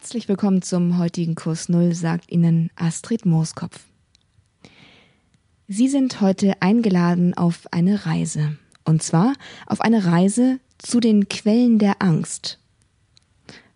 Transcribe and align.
Herzlich 0.00 0.28
willkommen 0.30 0.62
zum 0.62 0.96
heutigen 0.96 1.34
Kurs 1.34 1.68
Null, 1.68 1.92
sagt 1.92 2.32
Ihnen 2.32 2.70
Astrid 2.74 3.26
Mooskopf. 3.26 3.84
Sie 5.68 5.88
sind 5.88 6.22
heute 6.22 6.54
eingeladen 6.62 7.34
auf 7.34 7.66
eine 7.70 8.06
Reise. 8.06 8.56
Und 8.86 9.02
zwar 9.02 9.34
auf 9.66 9.82
eine 9.82 10.06
Reise 10.06 10.58
zu 10.78 11.00
den 11.00 11.28
Quellen 11.28 11.78
der 11.78 12.00
Angst. 12.00 12.58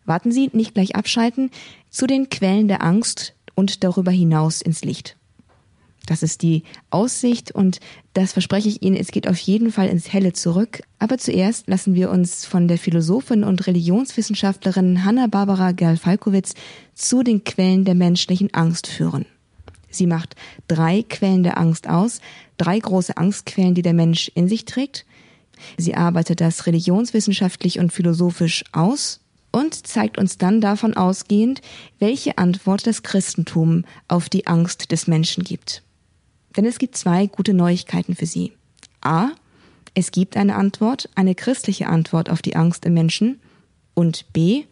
Warten 0.07 0.33
Sie, 0.33 0.49
nicht 0.55 0.73
gleich 0.73 0.97
abschalten, 0.97 1.51
zu 1.91 2.06
den 2.06 2.31
Quellen 2.31 2.69
der 2.69 2.83
Angst 2.83 3.35
und 3.54 3.85
darüber 3.85 4.11
hinaus 4.11 4.63
ins 4.63 4.83
Licht. 4.83 5.19
Das 6.07 6.23
ist 6.23 6.43
die 6.43 6.65
Aussicht 6.91 7.51
und 7.51 7.81
das 8.13 8.33
verspreche 8.33 8.69
ich 8.69 8.83
Ihnen, 8.83 8.97
es 8.97 9.11
geht 9.11 9.27
auf 9.27 9.39
jeden 9.39 9.73
Fall 9.73 9.89
ins 9.89 10.13
Helle 10.13 10.33
zurück. 10.33 10.83
Aber 10.99 11.19
zuerst 11.19 11.67
lassen 11.67 11.95
wir 11.95 12.11
uns 12.11 12.45
von 12.45 12.69
der 12.69 12.79
Philosophin 12.79 13.43
und 13.43 13.67
Religionswissenschaftlerin 13.67 15.04
Hanna-Barbara 15.04 15.72
Gerl-Falkowitz 15.72 16.55
zu 16.95 17.23
den 17.23 17.45
Quellen 17.45 17.85
der 17.85 17.95
menschlichen 17.95 18.53
Angst 18.53 18.87
führen. 18.87 19.25
Sie 19.91 20.07
macht 20.07 20.37
drei 20.69 21.03
Quellen 21.03 21.43
der 21.43 21.57
Angst 21.59 21.89
aus, 21.89 22.21
drei 22.59 22.79
große 22.79 23.17
Angstquellen, 23.17 23.75
die 23.75 23.83
der 23.83 23.95
Mensch 23.95 24.31
in 24.34 24.48
sich 24.48 24.65
trägt. 24.65 25.07
Sie 25.79 25.95
arbeitet 25.95 26.41
das 26.41 26.67
religionswissenschaftlich 26.67 27.79
und 27.79 27.93
philosophisch 27.93 28.65
aus 28.73 29.21
und 29.53 29.87
zeigt 29.87 30.19
uns 30.19 30.37
dann 30.37 30.61
davon 30.61 30.95
ausgehend, 30.95 31.62
welche 32.01 32.39
Antwort 32.39 32.87
das 32.89 33.05
Christentum 33.05 33.84
auf 34.09 34.29
die 34.29 34.48
Angst 34.48 34.91
des 34.91 35.07
Menschen 35.07 35.45
gibt. 35.45 35.84
Denn 36.57 36.65
es 36.65 36.79
gibt 36.79 36.97
zwei 36.97 37.27
gute 37.27 37.55
Neuigkeiten 37.55 38.15
für 38.15 38.27
Sie. 38.27 38.53
A. 39.01 39.31
Es 39.95 40.11
gibt 40.11 40.37
eine 40.37 40.57
Antwort, 40.57 41.09
eine 41.15 41.35
christliche 41.35 41.87
Antwort 41.87 42.31
auf 42.31 42.43
die 42.43 42.57
Angst 42.57 42.85
im 42.85 42.95
Menschen. 42.95 43.41
Und 43.95 44.33
B. 44.33 44.65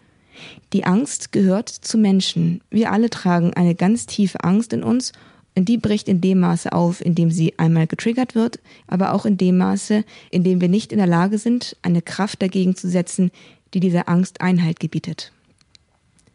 Die 0.73 0.85
Angst 0.85 1.33
gehört 1.33 1.69
zu 1.69 1.99
Menschen. 1.99 2.63
Wir 2.71 2.91
alle 2.91 3.11
tragen 3.11 3.53
eine 3.55 3.75
ganz 3.75 4.07
tiefe 4.07 4.43
Angst 4.43 4.73
in 4.73 4.83
uns 4.83 5.13
und 5.55 5.69
die 5.69 5.77
bricht 5.77 6.09
in 6.09 6.21
dem 6.21 6.41
Maße 6.41 6.73
auf, 6.73 7.05
in 7.05 7.15
dem 7.15 7.31
sie 7.31 7.59
einmal 7.59 7.87
getriggert 7.87 8.35
wird, 8.35 8.59
aber 8.87 9.13
auch 9.13 9.27
in 9.27 9.37
dem 9.37 9.59
Maße, 9.59 10.05
in 10.31 10.45
dem 10.45 10.61
wir 10.61 10.69
nicht 10.69 10.93
in 10.93 10.99
der 10.99 11.07
Lage 11.07 11.39
sind, 11.39 11.77
eine 11.83 12.03
Kraft 12.03 12.41
dagegen 12.41 12.75
zu 12.75 12.89
setzen, 12.89 13.31
die 13.75 13.81
dieser 13.81 14.09
Angst 14.09 14.41
Einhalt 14.41 14.81
gebietet. 14.81 15.33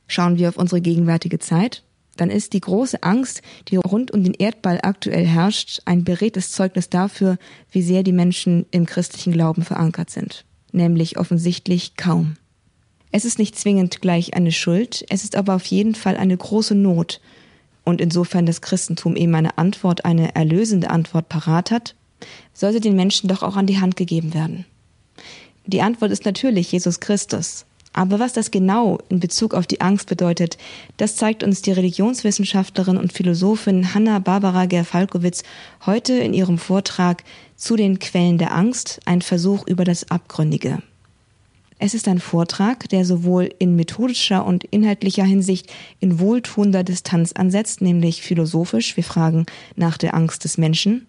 Schauen 0.07 0.37
wir 0.37 0.49
auf 0.49 0.57
unsere 0.57 0.81
gegenwärtige 0.81 1.39
Zeit, 1.39 1.83
dann 2.17 2.29
ist 2.29 2.53
die 2.53 2.61
große 2.61 3.03
Angst, 3.03 3.41
die 3.69 3.77
rund 3.77 4.11
um 4.11 4.23
den 4.23 4.33
Erdball 4.33 4.79
aktuell 4.81 5.25
herrscht, 5.25 5.81
ein 5.85 6.03
beredtes 6.03 6.51
Zeugnis 6.51 6.89
dafür, 6.89 7.37
wie 7.71 7.81
sehr 7.81 8.03
die 8.03 8.11
Menschen 8.11 8.65
im 8.71 8.85
christlichen 8.85 9.33
Glauben 9.33 9.63
verankert 9.63 10.09
sind. 10.09 10.45
Nämlich 10.71 11.17
offensichtlich 11.17 11.95
kaum. 11.95 12.37
Es 13.11 13.25
ist 13.25 13.39
nicht 13.39 13.57
zwingend 13.57 14.01
gleich 14.01 14.33
eine 14.33 14.51
Schuld, 14.51 15.05
es 15.09 15.23
ist 15.23 15.35
aber 15.35 15.55
auf 15.55 15.65
jeden 15.65 15.95
Fall 15.95 16.17
eine 16.17 16.35
große 16.35 16.75
Not. 16.75 17.21
Und 17.83 18.01
insofern 18.01 18.45
das 18.45 18.61
Christentum 18.61 19.15
eben 19.15 19.33
eine 19.33 19.57
Antwort, 19.57 20.03
eine 20.03 20.35
erlösende 20.35 20.89
Antwort 20.89 21.29
parat 21.29 21.71
hat, 21.71 21.95
sollte 22.53 22.81
den 22.81 22.95
Menschen 22.95 23.29
doch 23.29 23.43
auch 23.43 23.55
an 23.55 23.67
die 23.67 23.79
Hand 23.79 23.95
gegeben 23.95 24.33
werden. 24.33 24.65
Die 25.65 25.81
Antwort 25.81 26.11
ist 26.11 26.25
natürlich 26.25 26.71
Jesus 26.71 26.99
Christus. 26.99 27.65
Aber 27.97 28.19
was 28.19 28.31
das 28.31 28.51
genau 28.51 28.99
in 29.09 29.19
Bezug 29.19 29.55
auf 29.55 29.65
die 29.65 29.81
Angst 29.81 30.07
bedeutet, 30.07 30.59
das 30.97 31.15
zeigt 31.15 31.41
uns 31.41 31.63
die 31.63 31.71
Religionswissenschaftlerin 31.71 32.95
und 32.95 33.11
Philosophin 33.11 33.95
Hanna 33.95 34.19
Barbara 34.19 34.67
Gerfalkowitz 34.67 35.41
heute 35.83 36.13
in 36.13 36.35
ihrem 36.35 36.59
Vortrag 36.59 37.23
zu 37.55 37.75
den 37.75 37.97
Quellen 37.97 38.37
der 38.37 38.53
Angst, 38.53 38.99
ein 39.05 39.23
Versuch 39.23 39.65
über 39.65 39.83
das 39.83 40.11
Abgründige. 40.11 40.77
Es 41.79 41.95
ist 41.95 42.07
ein 42.07 42.19
Vortrag, 42.19 42.87
der 42.89 43.03
sowohl 43.03 43.49
in 43.57 43.75
methodischer 43.75 44.45
und 44.45 44.63
inhaltlicher 44.65 45.25
Hinsicht 45.25 45.73
in 45.99 46.19
wohltuender 46.19 46.83
Distanz 46.83 47.31
ansetzt, 47.31 47.81
nämlich 47.81 48.21
philosophisch, 48.21 48.95
wir 48.95 49.03
fragen 49.03 49.47
nach 49.75 49.97
der 49.97 50.13
Angst 50.13 50.43
des 50.43 50.59
Menschen, 50.59 51.07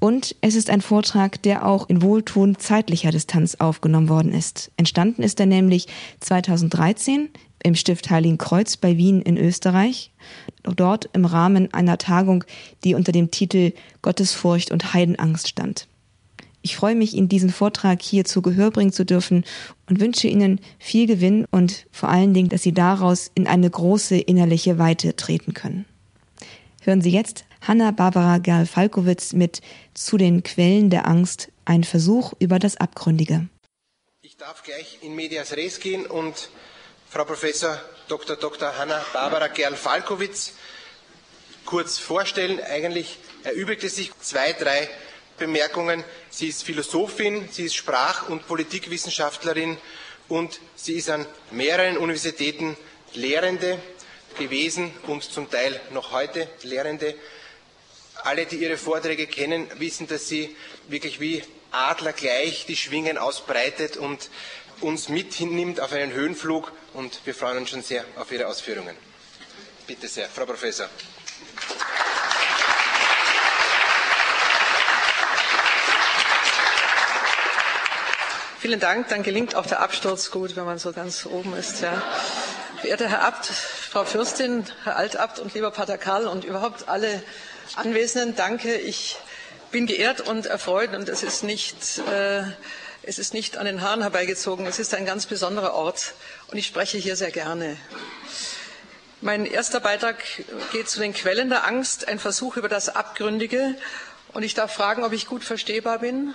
und 0.00 0.36
es 0.40 0.54
ist 0.54 0.70
ein 0.70 0.80
Vortrag, 0.80 1.42
der 1.42 1.66
auch 1.66 1.88
in 1.88 2.02
wohltun 2.02 2.56
zeitlicher 2.56 3.10
Distanz 3.10 3.56
aufgenommen 3.56 4.08
worden 4.08 4.32
ist. 4.32 4.70
Entstanden 4.76 5.22
ist 5.22 5.40
er 5.40 5.46
nämlich 5.46 5.88
2013 6.20 7.28
im 7.64 7.74
Stift 7.74 8.08
Heiligen 8.10 8.38
Kreuz 8.38 8.76
bei 8.76 8.96
Wien 8.96 9.20
in 9.22 9.36
Österreich, 9.36 10.12
dort 10.62 11.10
im 11.12 11.24
Rahmen 11.24 11.74
einer 11.74 11.98
Tagung, 11.98 12.44
die 12.84 12.94
unter 12.94 13.10
dem 13.10 13.32
Titel 13.32 13.72
Gottesfurcht 14.02 14.70
und 14.70 14.94
Heidenangst 14.94 15.48
stand. 15.48 15.88
Ich 16.62 16.76
freue 16.76 16.94
mich, 16.94 17.14
Ihnen 17.14 17.28
diesen 17.28 17.50
Vortrag 17.50 18.02
hier 18.02 18.24
zu 18.24 18.42
Gehör 18.42 18.70
bringen 18.70 18.92
zu 18.92 19.04
dürfen 19.04 19.44
und 19.88 20.00
wünsche 20.00 20.28
Ihnen 20.28 20.60
viel 20.78 21.06
Gewinn 21.06 21.46
und 21.50 21.86
vor 21.90 22.08
allen 22.08 22.34
Dingen, 22.34 22.48
dass 22.48 22.62
Sie 22.62 22.72
daraus 22.72 23.30
in 23.34 23.46
eine 23.46 23.70
große 23.70 24.16
innerliche 24.16 24.78
Weite 24.78 25.16
treten 25.16 25.54
können. 25.54 25.86
Hören 26.82 27.00
Sie 27.00 27.10
jetzt 27.10 27.44
Hanna-Barbara 27.68 28.38
Gerl-Falkowitz 28.38 29.34
mit 29.34 29.60
Zu 29.92 30.16
den 30.16 30.42
Quellen 30.42 30.88
der 30.88 31.06
Angst, 31.06 31.48
ein 31.66 31.84
Versuch 31.84 32.32
über 32.38 32.58
das 32.58 32.78
Abgründige. 32.78 33.46
Ich 34.22 34.38
darf 34.38 34.62
gleich 34.62 35.00
in 35.02 35.14
Medias 35.14 35.54
Res 35.54 35.78
gehen 35.78 36.06
und 36.06 36.48
Frau 37.10 37.26
Professor 37.26 37.78
Dr. 38.08 38.36
Dr. 38.36 38.78
Hanna-Barbara 38.78 39.48
Gerl-Falkowitz 39.48 40.54
kurz 41.66 41.98
vorstellen. 41.98 42.58
Eigentlich 42.58 43.18
erübrigt 43.44 43.84
es 43.84 43.96
sich 43.96 44.12
zwei, 44.18 44.54
drei 44.54 44.88
Bemerkungen. 45.36 46.04
Sie 46.30 46.48
ist 46.48 46.64
Philosophin, 46.64 47.50
sie 47.50 47.64
ist 47.64 47.74
Sprach- 47.74 48.30
und 48.30 48.46
Politikwissenschaftlerin 48.46 49.76
und 50.28 50.58
sie 50.74 50.94
ist 50.94 51.10
an 51.10 51.26
mehreren 51.50 51.98
Universitäten 51.98 52.78
Lehrende 53.12 53.78
gewesen 54.38 54.90
und 55.06 55.22
zum 55.22 55.50
Teil 55.50 55.78
noch 55.92 56.12
heute 56.12 56.48
Lehrende 56.62 57.14
alle, 58.24 58.46
die 58.46 58.56
ihre 58.56 58.76
Vorträge 58.76 59.26
kennen, 59.26 59.68
wissen, 59.78 60.06
dass 60.06 60.28
sie 60.28 60.54
wirklich 60.88 61.20
wie 61.20 61.42
Adler 61.70 62.12
gleich 62.12 62.66
die 62.66 62.76
Schwingen 62.76 63.18
ausbreitet 63.18 63.96
und 63.96 64.30
uns 64.80 65.08
mitnimmt 65.08 65.80
auf 65.80 65.92
einen 65.92 66.12
Höhenflug 66.12 66.72
und 66.94 67.20
wir 67.24 67.34
freuen 67.34 67.58
uns 67.58 67.70
schon 67.70 67.82
sehr 67.82 68.04
auf 68.16 68.30
Ihre 68.32 68.46
Ausführungen. 68.46 68.96
Bitte 69.86 70.08
sehr, 70.08 70.28
Frau 70.28 70.46
Professor. 70.46 70.88
Vielen 78.60 78.80
Dank. 78.80 79.08
Dann 79.08 79.22
gelingt 79.22 79.54
auch 79.54 79.66
der 79.66 79.80
Absturz 79.80 80.30
gut, 80.30 80.56
wenn 80.56 80.64
man 80.64 80.78
so 80.78 80.92
ganz 80.92 81.26
oben 81.26 81.54
ist. 81.56 81.80
Ja. 81.80 82.02
Verehrter 82.80 83.08
Herr 83.08 83.22
Abt, 83.22 83.46
Frau 83.46 84.04
Fürstin, 84.04 84.66
Herr 84.84 84.96
Altabt 84.96 85.38
und 85.38 85.54
lieber 85.54 85.70
Pater 85.70 85.96
Karl 85.96 86.26
und 86.26 86.44
überhaupt 86.44 86.88
alle 86.88 87.22
Anwesenden, 87.76 88.34
danke. 88.34 88.76
Ich 88.76 89.16
bin 89.70 89.86
geehrt 89.86 90.20
und 90.20 90.46
erfreut 90.46 90.94
und 90.94 91.08
es 91.08 91.22
ist 91.22 91.44
nicht, 91.44 91.98
äh, 92.10 92.42
es 93.02 93.18
ist 93.18 93.34
nicht 93.34 93.56
an 93.56 93.66
den 93.66 93.82
Haaren 93.82 94.02
herbeigezogen. 94.02 94.66
Es 94.66 94.78
ist 94.78 94.94
ein 94.94 95.04
ganz 95.04 95.26
besonderer 95.26 95.74
Ort 95.74 96.14
und 96.50 96.58
ich 96.58 96.66
spreche 96.66 96.98
hier 96.98 97.16
sehr 97.16 97.30
gerne. 97.30 97.76
Mein 99.20 99.46
erster 99.46 99.80
Beitrag 99.80 100.16
geht 100.72 100.88
zu 100.88 101.00
den 101.00 101.12
Quellen 101.12 101.50
der 101.50 101.66
Angst, 101.66 102.08
ein 102.08 102.18
Versuch 102.18 102.56
über 102.56 102.68
das 102.68 102.88
Abgründige. 102.88 103.74
Und 104.32 104.42
ich 104.42 104.54
darf 104.54 104.72
fragen, 104.72 105.04
ob 105.04 105.12
ich 105.12 105.26
gut 105.26 105.44
verstehbar 105.44 105.98
bin. 105.98 106.34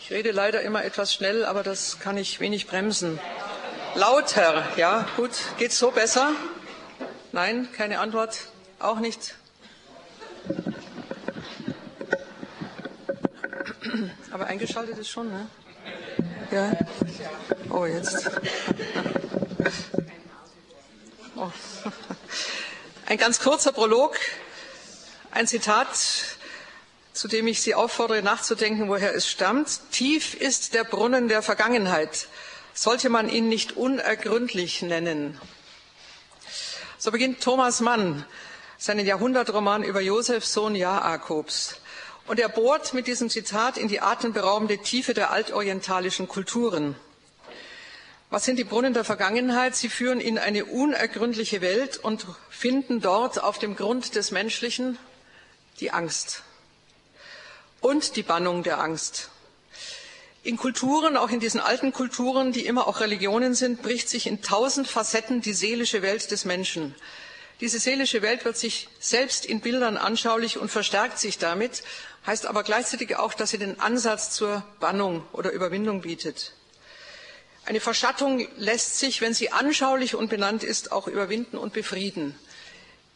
Ich 0.00 0.10
rede 0.10 0.30
leider 0.30 0.62
immer 0.62 0.84
etwas 0.84 1.12
schnell, 1.12 1.44
aber 1.44 1.62
das 1.62 1.98
kann 2.00 2.16
ich 2.16 2.40
wenig 2.40 2.66
bremsen. 2.66 3.18
Lauter, 3.94 4.66
ja, 4.76 5.06
gut. 5.16 5.32
Geht's 5.58 5.78
so 5.78 5.90
besser? 5.90 6.32
Nein, 7.32 7.68
keine 7.76 7.98
Antwort. 7.98 8.38
Auch 8.78 9.00
nicht. 9.00 9.34
Aber 14.30 14.46
eingeschaltet 14.46 14.98
ist 14.98 15.08
schon, 15.08 15.28
ne? 15.30 15.46
Ja. 16.50 16.72
Oh, 17.70 17.86
jetzt. 17.86 18.30
Oh. 21.36 21.50
Ein 23.06 23.18
ganz 23.18 23.40
kurzer 23.40 23.72
Prolog, 23.72 24.16
ein 25.30 25.46
Zitat, 25.46 25.88
zu 27.12 27.28
dem 27.28 27.46
ich 27.46 27.60
Sie 27.60 27.74
auffordere, 27.74 28.22
nachzudenken, 28.22 28.88
woher 28.88 29.14
es 29.14 29.28
stammt. 29.28 29.80
Tief 29.90 30.34
ist 30.34 30.74
der 30.74 30.84
Brunnen 30.84 31.28
der 31.28 31.42
Vergangenheit. 31.42 32.28
Sollte 32.74 33.08
man 33.08 33.28
ihn 33.28 33.48
nicht 33.48 33.76
unergründlich 33.76 34.82
nennen? 34.82 35.40
So 36.98 37.10
beginnt 37.10 37.40
Thomas 37.42 37.80
Mann 37.80 38.24
seinen 38.78 39.06
Jahrhundertroman 39.06 39.82
über 39.82 40.00
Josefs 40.00 40.52
Sohn 40.52 40.74
Jakobs. 40.74 41.79
Und 42.30 42.38
er 42.38 42.48
bohrt 42.48 42.94
mit 42.94 43.08
diesem 43.08 43.28
Zitat 43.28 43.76
in 43.76 43.88
die 43.88 44.00
atemberaubende 44.00 44.78
Tiefe 44.78 45.14
der 45.14 45.32
altorientalischen 45.32 46.28
Kulturen. 46.28 46.94
Was 48.30 48.44
sind 48.44 48.56
die 48.56 48.62
Brunnen 48.62 48.94
der 48.94 49.02
Vergangenheit? 49.02 49.74
Sie 49.74 49.88
führen 49.88 50.20
in 50.20 50.38
eine 50.38 50.64
unergründliche 50.64 51.60
Welt 51.60 51.96
und 51.96 52.24
finden 52.48 53.00
dort 53.00 53.42
auf 53.42 53.58
dem 53.58 53.74
Grund 53.74 54.14
des 54.14 54.30
Menschlichen 54.30 54.96
die 55.80 55.90
Angst 55.90 56.44
und 57.80 58.14
die 58.14 58.22
Bannung 58.22 58.62
der 58.62 58.78
Angst. 58.78 59.30
In 60.44 60.56
Kulturen, 60.56 61.16
auch 61.16 61.30
in 61.30 61.40
diesen 61.40 61.58
alten 61.58 61.92
Kulturen, 61.92 62.52
die 62.52 62.64
immer 62.64 62.86
auch 62.86 63.00
Religionen 63.00 63.56
sind, 63.56 63.82
bricht 63.82 64.08
sich 64.08 64.28
in 64.28 64.40
tausend 64.40 64.86
Facetten 64.86 65.40
die 65.40 65.52
seelische 65.52 66.00
Welt 66.00 66.30
des 66.30 66.44
Menschen. 66.44 66.94
Diese 67.60 67.78
seelische 67.78 68.22
Welt 68.22 68.44
wird 68.44 68.56
sich 68.56 68.88
selbst 68.98 69.44
in 69.44 69.60
Bildern 69.60 69.98
anschaulich 69.98 70.56
und 70.56 70.70
verstärkt 70.70 71.18
sich 71.18 71.36
damit, 71.36 71.82
heißt 72.26 72.46
aber 72.46 72.62
gleichzeitig 72.62 73.16
auch, 73.16 73.34
dass 73.34 73.50
sie 73.50 73.58
den 73.58 73.80
Ansatz 73.80 74.30
zur 74.30 74.64
Bannung 74.80 75.24
oder 75.32 75.52
Überwindung 75.52 76.00
bietet. 76.00 76.54
Eine 77.66 77.80
Verschattung 77.80 78.48
lässt 78.56 78.98
sich, 78.98 79.20
wenn 79.20 79.34
sie 79.34 79.52
anschaulich 79.52 80.14
und 80.14 80.30
benannt 80.30 80.64
ist, 80.64 80.90
auch 80.92 81.06
überwinden 81.06 81.58
und 81.58 81.74
befrieden. 81.74 82.34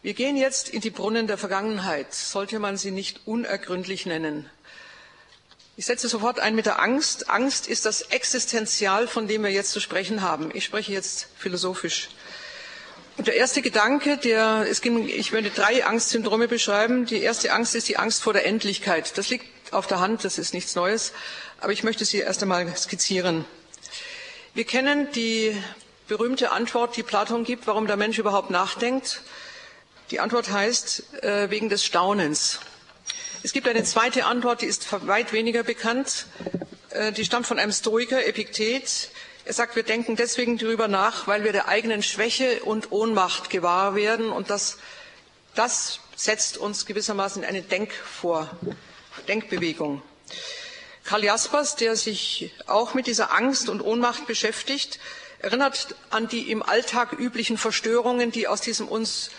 Wir 0.02 0.12
gehen 0.12 0.36
jetzt 0.36 0.68
in 0.68 0.82
die 0.82 0.90
Brunnen 0.90 1.26
der 1.26 1.38
Vergangenheit, 1.38 2.12
sollte 2.12 2.58
man 2.58 2.76
sie 2.76 2.90
nicht 2.90 3.22
unergründlich 3.26 4.04
nennen. 4.04 4.50
Ich 5.76 5.86
setze 5.86 6.08
sofort 6.08 6.38
ein 6.38 6.54
mit 6.54 6.66
der 6.66 6.78
Angst. 6.78 7.30
Angst 7.30 7.66
ist 7.66 7.86
das 7.86 8.02
Existenzial, 8.02 9.08
von 9.08 9.26
dem 9.26 9.42
wir 9.42 9.50
jetzt 9.50 9.72
zu 9.72 9.80
sprechen 9.80 10.20
haben. 10.20 10.50
Ich 10.54 10.64
spreche 10.64 10.92
jetzt 10.92 11.28
philosophisch. 11.36 12.10
Der 13.18 13.36
erste 13.36 13.62
Gedanke, 13.62 14.16
der, 14.16 14.66
es 14.68 14.80
ging, 14.80 15.08
ich 15.08 15.30
würde 15.30 15.50
drei 15.50 15.86
Angstsyndrome 15.86 16.48
beschreiben. 16.48 17.06
Die 17.06 17.22
erste 17.22 17.52
Angst 17.52 17.76
ist 17.76 17.88
die 17.88 17.96
Angst 17.96 18.22
vor 18.22 18.32
der 18.32 18.44
Endlichkeit. 18.44 19.16
Das 19.16 19.28
liegt 19.28 19.72
auf 19.72 19.86
der 19.86 20.00
Hand, 20.00 20.24
das 20.24 20.36
ist 20.36 20.52
nichts 20.52 20.74
Neues. 20.74 21.12
Aber 21.60 21.72
ich 21.72 21.84
möchte 21.84 22.04
sie 22.04 22.18
erst 22.18 22.42
einmal 22.42 22.76
skizzieren. 22.76 23.44
Wir 24.54 24.64
kennen 24.64 25.08
die 25.12 25.56
berühmte 26.08 26.50
Antwort, 26.50 26.96
die 26.96 27.04
Platon 27.04 27.44
gibt, 27.44 27.68
warum 27.68 27.86
der 27.86 27.96
Mensch 27.96 28.18
überhaupt 28.18 28.50
nachdenkt. 28.50 29.22
Die 30.10 30.18
Antwort 30.18 30.50
heißt, 30.50 31.22
äh, 31.22 31.50
wegen 31.50 31.68
des 31.68 31.84
Staunens. 31.84 32.58
Es 33.44 33.52
gibt 33.52 33.68
eine 33.68 33.84
zweite 33.84 34.24
Antwort, 34.24 34.62
die 34.62 34.66
ist 34.66 34.86
weit 35.06 35.32
weniger 35.32 35.62
bekannt. 35.62 36.26
Äh, 36.90 37.12
die 37.12 37.24
stammt 37.24 37.46
von 37.46 37.60
einem 37.60 37.72
Stoiker, 37.72 38.26
Epiktet. 38.26 39.10
Er 39.46 39.52
sagt, 39.52 39.76
wir 39.76 39.82
denken 39.82 40.16
deswegen 40.16 40.56
darüber 40.56 40.88
nach, 40.88 41.26
weil 41.26 41.44
wir 41.44 41.52
der 41.52 41.68
eigenen 41.68 42.02
Schwäche 42.02 42.62
und 42.64 42.92
Ohnmacht 42.92 43.50
gewahr 43.50 43.94
werden 43.94 44.30
und 44.30 44.48
das, 44.48 44.78
das 45.54 46.00
setzt 46.16 46.56
uns 46.56 46.86
gewissermaßen 46.86 47.42
in 47.42 47.48
eine 47.48 47.60
Denkvor, 47.60 48.50
Denkbewegung. 49.28 50.00
Karl 51.04 51.24
Jaspers, 51.24 51.76
der 51.76 51.94
sich 51.96 52.54
auch 52.66 52.94
mit 52.94 53.06
dieser 53.06 53.34
Angst 53.34 53.68
und 53.68 53.82
Ohnmacht 53.82 54.26
beschäftigt, 54.26 54.98
erinnert 55.40 55.94
an 56.08 56.26
die 56.26 56.50
im 56.50 56.62
Alltag 56.62 57.12
üblichen 57.12 57.58
Verstörungen, 57.58 58.32
die 58.32 58.48
aus 58.48 58.62
diesem 58.62 58.88
uns 58.88 59.30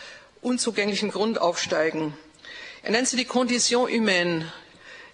unzugänglichen 0.42 1.10
Grund 1.10 1.42
aufsteigen. 1.42 2.16
Er 2.84 2.92
nennt 2.92 3.08
sie 3.08 3.18
die 3.18 3.26
Condition 3.26 3.90
humaine, 3.90 4.54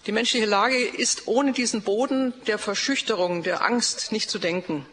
die 0.06 0.12
menschliche 0.12 0.46
Lage 0.46 0.78
ist 0.78 1.26
ohne 1.26 1.52
diesen 1.52 1.82
Boden 1.82 2.34
der 2.46 2.58
Verschüchterung, 2.58 3.42
der 3.42 3.64
Angst 3.64 4.10
nicht 4.10 4.30
zu 4.30 4.38
denken. 4.38 4.84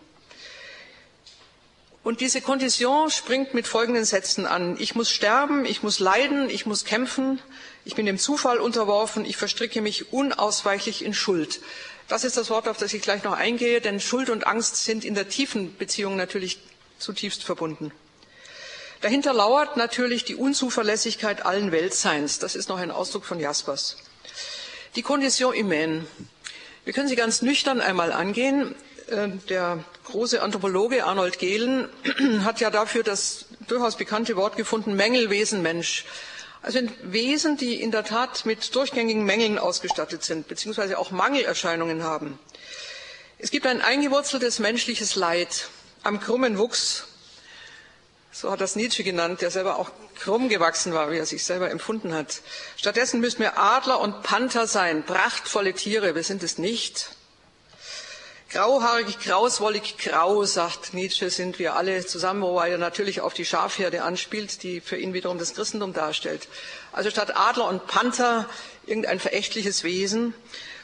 Und 2.04 2.22
diese 2.22 2.42
Kondition 2.42 3.12
springt 3.12 3.54
mit 3.54 3.68
folgenden 3.68 4.06
Sätzen 4.06 4.46
an. 4.46 4.78
Ich 4.80 4.96
muss 4.96 5.12
sterben, 5.12 5.66
ich 5.66 5.84
muss 5.84 6.00
leiden, 6.00 6.50
ich 6.50 6.66
muss 6.66 6.86
kämpfen, 6.86 7.42
ich 7.86 7.96
bin 7.96 8.06
dem 8.06 8.18
Zufall 8.18 8.60
unterworfen, 8.60 9.26
ich 9.26 9.36
verstricke 9.36 9.82
mich 9.82 10.14
unausweichlich 10.14 11.04
in 11.04 11.14
Schuld. 11.14 11.60
Das 12.08 12.24
ist 12.24 12.38
das 12.38 12.50
Wort, 12.50 12.68
auf 12.68 12.78
das 12.78 12.94
ich 12.94 13.02
gleich 13.02 13.24
noch 13.24 13.34
eingehe, 13.34 13.82
denn 13.82 14.00
Schuld 14.00 14.30
und 14.30 14.48
Angst 14.48 14.84
sind 14.86 15.04
in 15.06 15.14
der 15.14 15.30
tiefen 15.30 15.76
Beziehung 15.78 16.16
natürlich 16.16 16.60
zutiefst 16.98 17.44
verbunden. 17.44 17.92
Dahinter 19.02 19.34
lauert 19.34 19.78
natürlich 19.78 20.24
die 20.24 20.36
Unzuverlässigkeit 20.36 21.46
allen 21.46 21.72
Weltseins. 21.72 22.40
Das 22.40 22.56
ist 22.56 22.70
noch 22.70 22.80
ein 22.80 22.92
Ausdruck 22.92 23.26
von 23.26 23.40
Jaspers. 23.40 23.98
Die 25.00 25.04
Condition 25.04 25.56
humaine. 25.56 26.06
Wir 26.84 26.92
können 26.92 27.08
sie 27.08 27.16
ganz 27.16 27.42
nüchtern 27.42 27.80
einmal 27.80 28.12
angehen. 28.12 28.76
Äh, 29.08 29.30
der 29.48 29.82
große 30.04 30.42
Anthropologe 30.42 31.06
Arnold 31.06 31.40
Gehlen 31.40 31.88
hat 32.44 32.60
ja 32.60 32.70
dafür 32.70 33.04
das 33.04 33.46
durchaus 33.70 33.96
bekannte 33.96 34.36
Wort 34.36 34.58
gefunden, 34.58 34.96
Mängelwesen 34.98 35.62
Mensch. 35.62 36.04
Also 36.62 36.82
Wesen, 37.02 37.56
die 37.56 37.82
in 37.82 37.92
der 37.92 38.04
Tat 38.04 38.46
mit 38.46 38.76
durchgängigen 38.76 39.24
Mängeln 39.24 39.58
ausgestattet 39.58 40.26
sind, 40.26 40.50
beziehungsweise 40.50 41.00
auch 41.00 41.12
Mangelerscheinungen 41.12 42.04
haben. 42.04 42.38
Es 43.38 43.52
gibt 43.52 43.68
ein 43.68 43.80
eingewurzeltes 43.80 44.60
menschliches 44.60 45.16
Leid 45.16 45.70
am 46.04 46.20
krummen 46.20 46.58
Wuchs, 46.58 47.08
so 48.32 48.52
hat 48.52 48.62
das 48.62 48.76
Nietzsche 48.76 49.04
genannt, 49.04 49.42
der 49.42 49.52
selber 49.52 49.78
auch 49.78 49.92
krumm 50.20 50.50
gewachsen 50.50 50.94
war, 50.94 51.12
wie 51.12 51.18
er 51.18 51.26
sich 51.26 51.44
selber 51.44 51.72
empfunden 51.72 52.14
hat. 52.14 52.42
Stattdessen 52.78 53.20
müssten 53.20 53.42
wir 53.42 53.58
Adler 53.58 54.00
und 54.00 54.22
Panther 54.22 54.68
sein, 54.68 55.04
prachtvolle 55.04 55.74
Tiere, 55.74 56.14
wir 56.16 56.24
sind 56.24 56.44
es 56.44 56.58
nicht. 56.58 57.10
Grauhaarig, 58.52 59.20
krauswollig, 59.20 59.98
grau, 60.00 60.44
sagt 60.44 60.96
Nietzsche, 60.96 61.30
sind 61.30 61.60
wir 61.60 61.76
alle 61.76 62.04
zusammen, 62.04 62.42
wobei 62.42 62.72
er 62.72 62.80
natürlich 62.80 63.22
auf 63.22 63.36
die 63.36 63.46
Schafherde 63.46 64.02
anspielt, 64.02 64.64
die 64.64 64.82
für 64.82 64.98
ihn 64.98 65.14
wiederum 65.14 65.38
das 65.38 65.54
Christentum 65.54 65.94
darstellt. 65.94 66.48
Also 66.92 67.12
statt 67.12 67.36
Adler 67.36 67.68
und 67.68 67.86
Panther 67.86 68.50
irgendein 68.88 69.20
verächtliches 69.20 69.84
Wesen. 69.84 70.34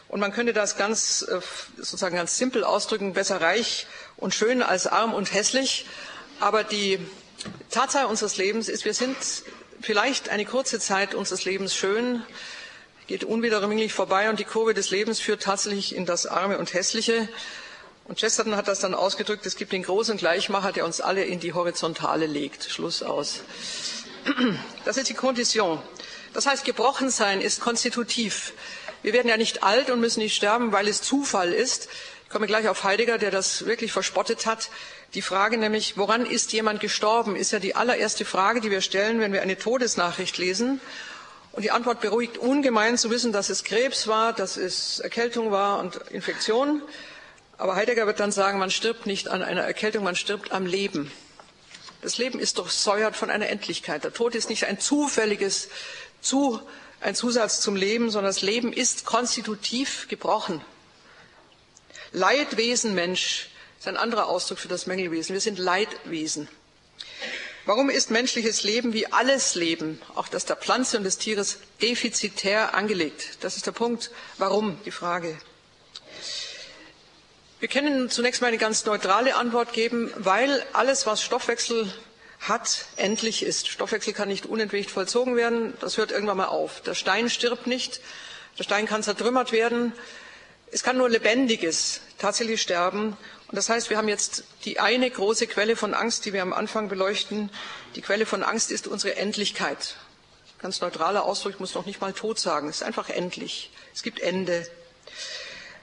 Und 0.09 0.19
man 0.19 0.31
könnte 0.31 0.53
das 0.53 0.77
ganz, 0.77 1.23
äh, 1.27 1.41
sozusagen 1.77 2.15
ganz 2.15 2.37
simpel 2.37 2.63
ausdrücken, 2.63 3.13
besser 3.13 3.41
reich 3.41 3.87
und 4.15 4.35
schön 4.35 4.61
als 4.61 4.85
arm 4.85 5.15
und 5.15 5.33
hässlich. 5.33 5.87
Aber 6.39 6.63
die 6.63 6.99
Tatsache 7.69 8.07
unseres 8.07 8.37
Lebens 8.37 8.69
ist, 8.69 8.85
wir 8.85 8.93
sind 8.93 9.17
vielleicht 9.81 10.29
eine 10.29 10.45
kurze 10.45 10.79
Zeit 10.79 11.13
unseres 11.13 11.45
Lebens 11.45 11.75
schön, 11.75 12.23
geht 13.07 13.23
unwiederbringlich 13.23 13.93
vorbei 13.93 14.29
und 14.29 14.39
die 14.39 14.45
Kurve 14.45 14.73
des 14.73 14.89
Lebens 14.89 15.19
führt 15.19 15.43
tatsächlich 15.43 15.95
in 15.95 16.05
das 16.05 16.25
Arme 16.25 16.57
und 16.57 16.73
Hässliche. 16.73 17.29
Und 18.05 18.19
Chesterton 18.19 18.55
hat 18.55 18.67
das 18.67 18.79
dann 18.79 18.93
ausgedrückt, 18.93 19.45
es 19.45 19.55
gibt 19.55 19.71
den 19.71 19.83
großen 19.83 20.17
Gleichmacher, 20.17 20.71
der 20.71 20.85
uns 20.85 21.01
alle 21.01 21.23
in 21.25 21.39
die 21.39 21.53
Horizontale 21.53 22.27
legt. 22.27 22.63
Schluss 22.65 23.03
aus. 23.03 23.41
Das 24.85 24.97
ist 24.97 25.09
die 25.09 25.13
Kondition. 25.13 25.81
Das 26.33 26.45
heißt, 26.45 26.65
gebrochen 26.65 27.09
sein 27.09 27.41
ist 27.41 27.61
konstitutiv. 27.61 28.53
Wir 29.03 29.13
werden 29.13 29.27
ja 29.27 29.37
nicht 29.37 29.63
alt 29.63 29.89
und 29.89 29.99
müssen 29.99 30.19
nicht 30.19 30.35
sterben, 30.35 30.71
weil 30.71 30.87
es 30.87 31.01
Zufall 31.01 31.53
ist. 31.53 31.89
Ich 32.23 32.29
komme 32.29 32.47
gleich 32.47 32.67
auf 32.67 32.83
Heidegger, 32.83 33.17
der 33.17 33.31
das 33.31 33.65
wirklich 33.65 33.91
verspottet 33.91 34.45
hat. 34.45 34.69
Die 35.15 35.21
Frage 35.21 35.57
nämlich, 35.57 35.95
woran 35.95 36.25
ist 36.25 36.51
jemand 36.51 36.81
gestorben, 36.81 37.37
ist 37.37 37.53
ja 37.53 37.59
die 37.59 37.73
allererste 37.73 38.25
Frage, 38.25 38.59
die 38.59 38.69
wir 38.69 38.81
stellen, 38.81 39.21
wenn 39.21 39.31
wir 39.31 39.41
eine 39.41 39.57
Todesnachricht 39.57 40.37
lesen. 40.37 40.81
Und 41.53 41.63
die 41.63 41.71
Antwort 41.71 42.01
beruhigt 42.01 42.37
ungemein 42.37 42.97
zu 42.97 43.09
wissen, 43.09 43.31
dass 43.31 43.49
es 43.49 43.63
Krebs 43.63 44.07
war, 44.07 44.33
dass 44.33 44.57
es 44.57 44.99
Erkältung 44.99 45.51
war 45.51 45.79
und 45.79 45.95
Infektion. 46.11 46.81
Aber 47.57 47.75
Heidegger 47.77 48.07
wird 48.07 48.19
dann 48.19 48.33
sagen, 48.33 48.59
man 48.59 48.71
stirbt 48.71 49.05
nicht 49.05 49.29
an 49.29 49.41
einer 49.41 49.61
Erkältung, 49.61 50.03
man 50.03 50.17
stirbt 50.17 50.51
am 50.51 50.65
Leben. 50.65 51.09
Das 52.01 52.17
Leben 52.17 52.37
ist 52.37 52.57
durchsäuert 52.57 53.15
von 53.15 53.29
einer 53.29 53.47
Endlichkeit. 53.47 54.03
Der 54.03 54.11
Tod 54.11 54.35
ist 54.35 54.49
nicht 54.49 54.65
ein 54.65 54.81
zufälliges, 54.81 55.69
zu, 56.19 56.59
ein 56.99 57.15
Zusatz 57.15 57.61
zum 57.61 57.77
Leben, 57.77 58.09
sondern 58.09 58.31
das 58.31 58.41
Leben 58.41 58.73
ist 58.73 59.05
konstitutiv 59.05 60.09
gebrochen. 60.09 60.59
Leidwesen 62.11 62.95
Mensch 62.95 63.47
ist 63.85 63.89
ein 63.89 63.97
anderer 63.97 64.25
Ausdruck 64.25 64.57
für 64.57 64.67
das 64.67 64.87
Mängelwesen. 64.87 65.33
Wir 65.33 65.41
sind 65.41 65.59
Leidwesen. 65.59 66.47
Warum 67.65 67.91
ist 67.91 68.09
menschliches 68.09 68.63
Leben 68.63 68.93
wie 68.93 69.05
alles 69.13 69.53
Leben, 69.53 70.01
auch 70.15 70.27
das 70.27 70.45
der 70.45 70.55
Pflanze 70.55 70.97
und 70.97 71.03
des 71.03 71.19
Tieres, 71.19 71.59
defizitär 71.83 72.73
angelegt? 72.73 73.37
Das 73.41 73.57
ist 73.57 73.67
der 73.67 73.73
Punkt. 73.73 74.09
Warum? 74.39 74.79
Die 74.85 74.91
Frage. 74.91 75.37
Wir 77.59 77.67
können 77.67 78.09
zunächst 78.09 78.41
mal 78.41 78.47
eine 78.47 78.57
ganz 78.57 78.85
neutrale 78.85 79.35
Antwort 79.35 79.71
geben, 79.71 80.11
weil 80.17 80.63
alles, 80.73 81.05
was 81.05 81.21
Stoffwechsel 81.21 81.93
hat, 82.39 82.85
endlich 82.95 83.43
ist. 83.43 83.67
Stoffwechsel 83.67 84.13
kann 84.13 84.29
nicht 84.29 84.47
unentwegt 84.47 84.89
vollzogen 84.89 85.35
werden. 85.35 85.75
Das 85.79 85.97
hört 85.97 86.09
irgendwann 86.09 86.37
mal 86.37 86.47
auf. 86.47 86.81
Der 86.81 86.95
Stein 86.95 87.29
stirbt 87.29 87.67
nicht. 87.67 88.01
Der 88.57 88.63
Stein 88.63 88.87
kann 88.87 89.03
zertrümmert 89.03 89.51
werden. 89.51 89.93
Es 90.71 90.81
kann 90.81 90.97
nur 90.97 91.07
Lebendiges 91.07 92.01
tatsächlich 92.17 92.61
sterben. 92.61 93.15
Und 93.47 93.55
das 93.55 93.69
heißt, 93.69 93.89
wir 93.89 93.97
haben 93.97 94.07
jetzt 94.07 94.43
die 94.65 94.79
eine 94.79 95.09
große 95.09 95.47
Quelle 95.47 95.75
von 95.75 95.93
Angst, 95.93 96.25
die 96.25 96.33
wir 96.33 96.41
am 96.41 96.53
Anfang 96.53 96.89
beleuchten. 96.89 97.49
Die 97.95 98.01
Quelle 98.01 98.25
von 98.25 98.43
Angst 98.43 98.71
ist 98.71 98.87
unsere 98.87 99.15
Endlichkeit. 99.15 99.95
Ganz 100.59 100.81
neutraler 100.81 101.23
Ausdruck, 101.23 101.53
ich 101.53 101.59
muss 101.59 101.75
noch 101.75 101.85
nicht 101.85 102.01
mal 102.01 102.13
tot 102.13 102.39
sagen. 102.39 102.69
Es 102.69 102.77
ist 102.77 102.83
einfach 102.83 103.09
endlich. 103.09 103.71
Es 103.93 104.01
gibt 104.01 104.19
Ende. 104.19 104.67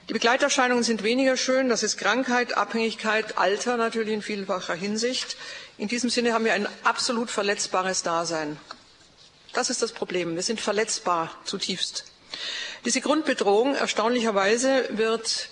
Die 0.08 0.12
Begleiterscheinungen 0.12 0.82
sind 0.82 1.04
weniger 1.04 1.36
schön. 1.36 1.68
Das 1.68 1.84
ist 1.84 1.96
Krankheit, 1.96 2.56
Abhängigkeit, 2.56 3.38
Alter 3.38 3.76
natürlich 3.76 4.14
in 4.14 4.22
vielfacher 4.22 4.74
Hinsicht. 4.74 5.36
In 5.78 5.86
diesem 5.86 6.10
Sinne 6.10 6.32
haben 6.32 6.44
wir 6.44 6.54
ein 6.54 6.68
absolut 6.82 7.30
verletzbares 7.30 8.02
Dasein. 8.02 8.58
Das 9.52 9.70
ist 9.70 9.82
das 9.82 9.92
Problem. 9.92 10.34
Wir 10.34 10.42
sind 10.42 10.60
verletzbar 10.60 11.30
zutiefst. 11.44 12.04
Diese 12.84 13.00
Grundbedrohung, 13.00 13.76
erstaunlicherweise, 13.76 14.88
wird 14.90 15.48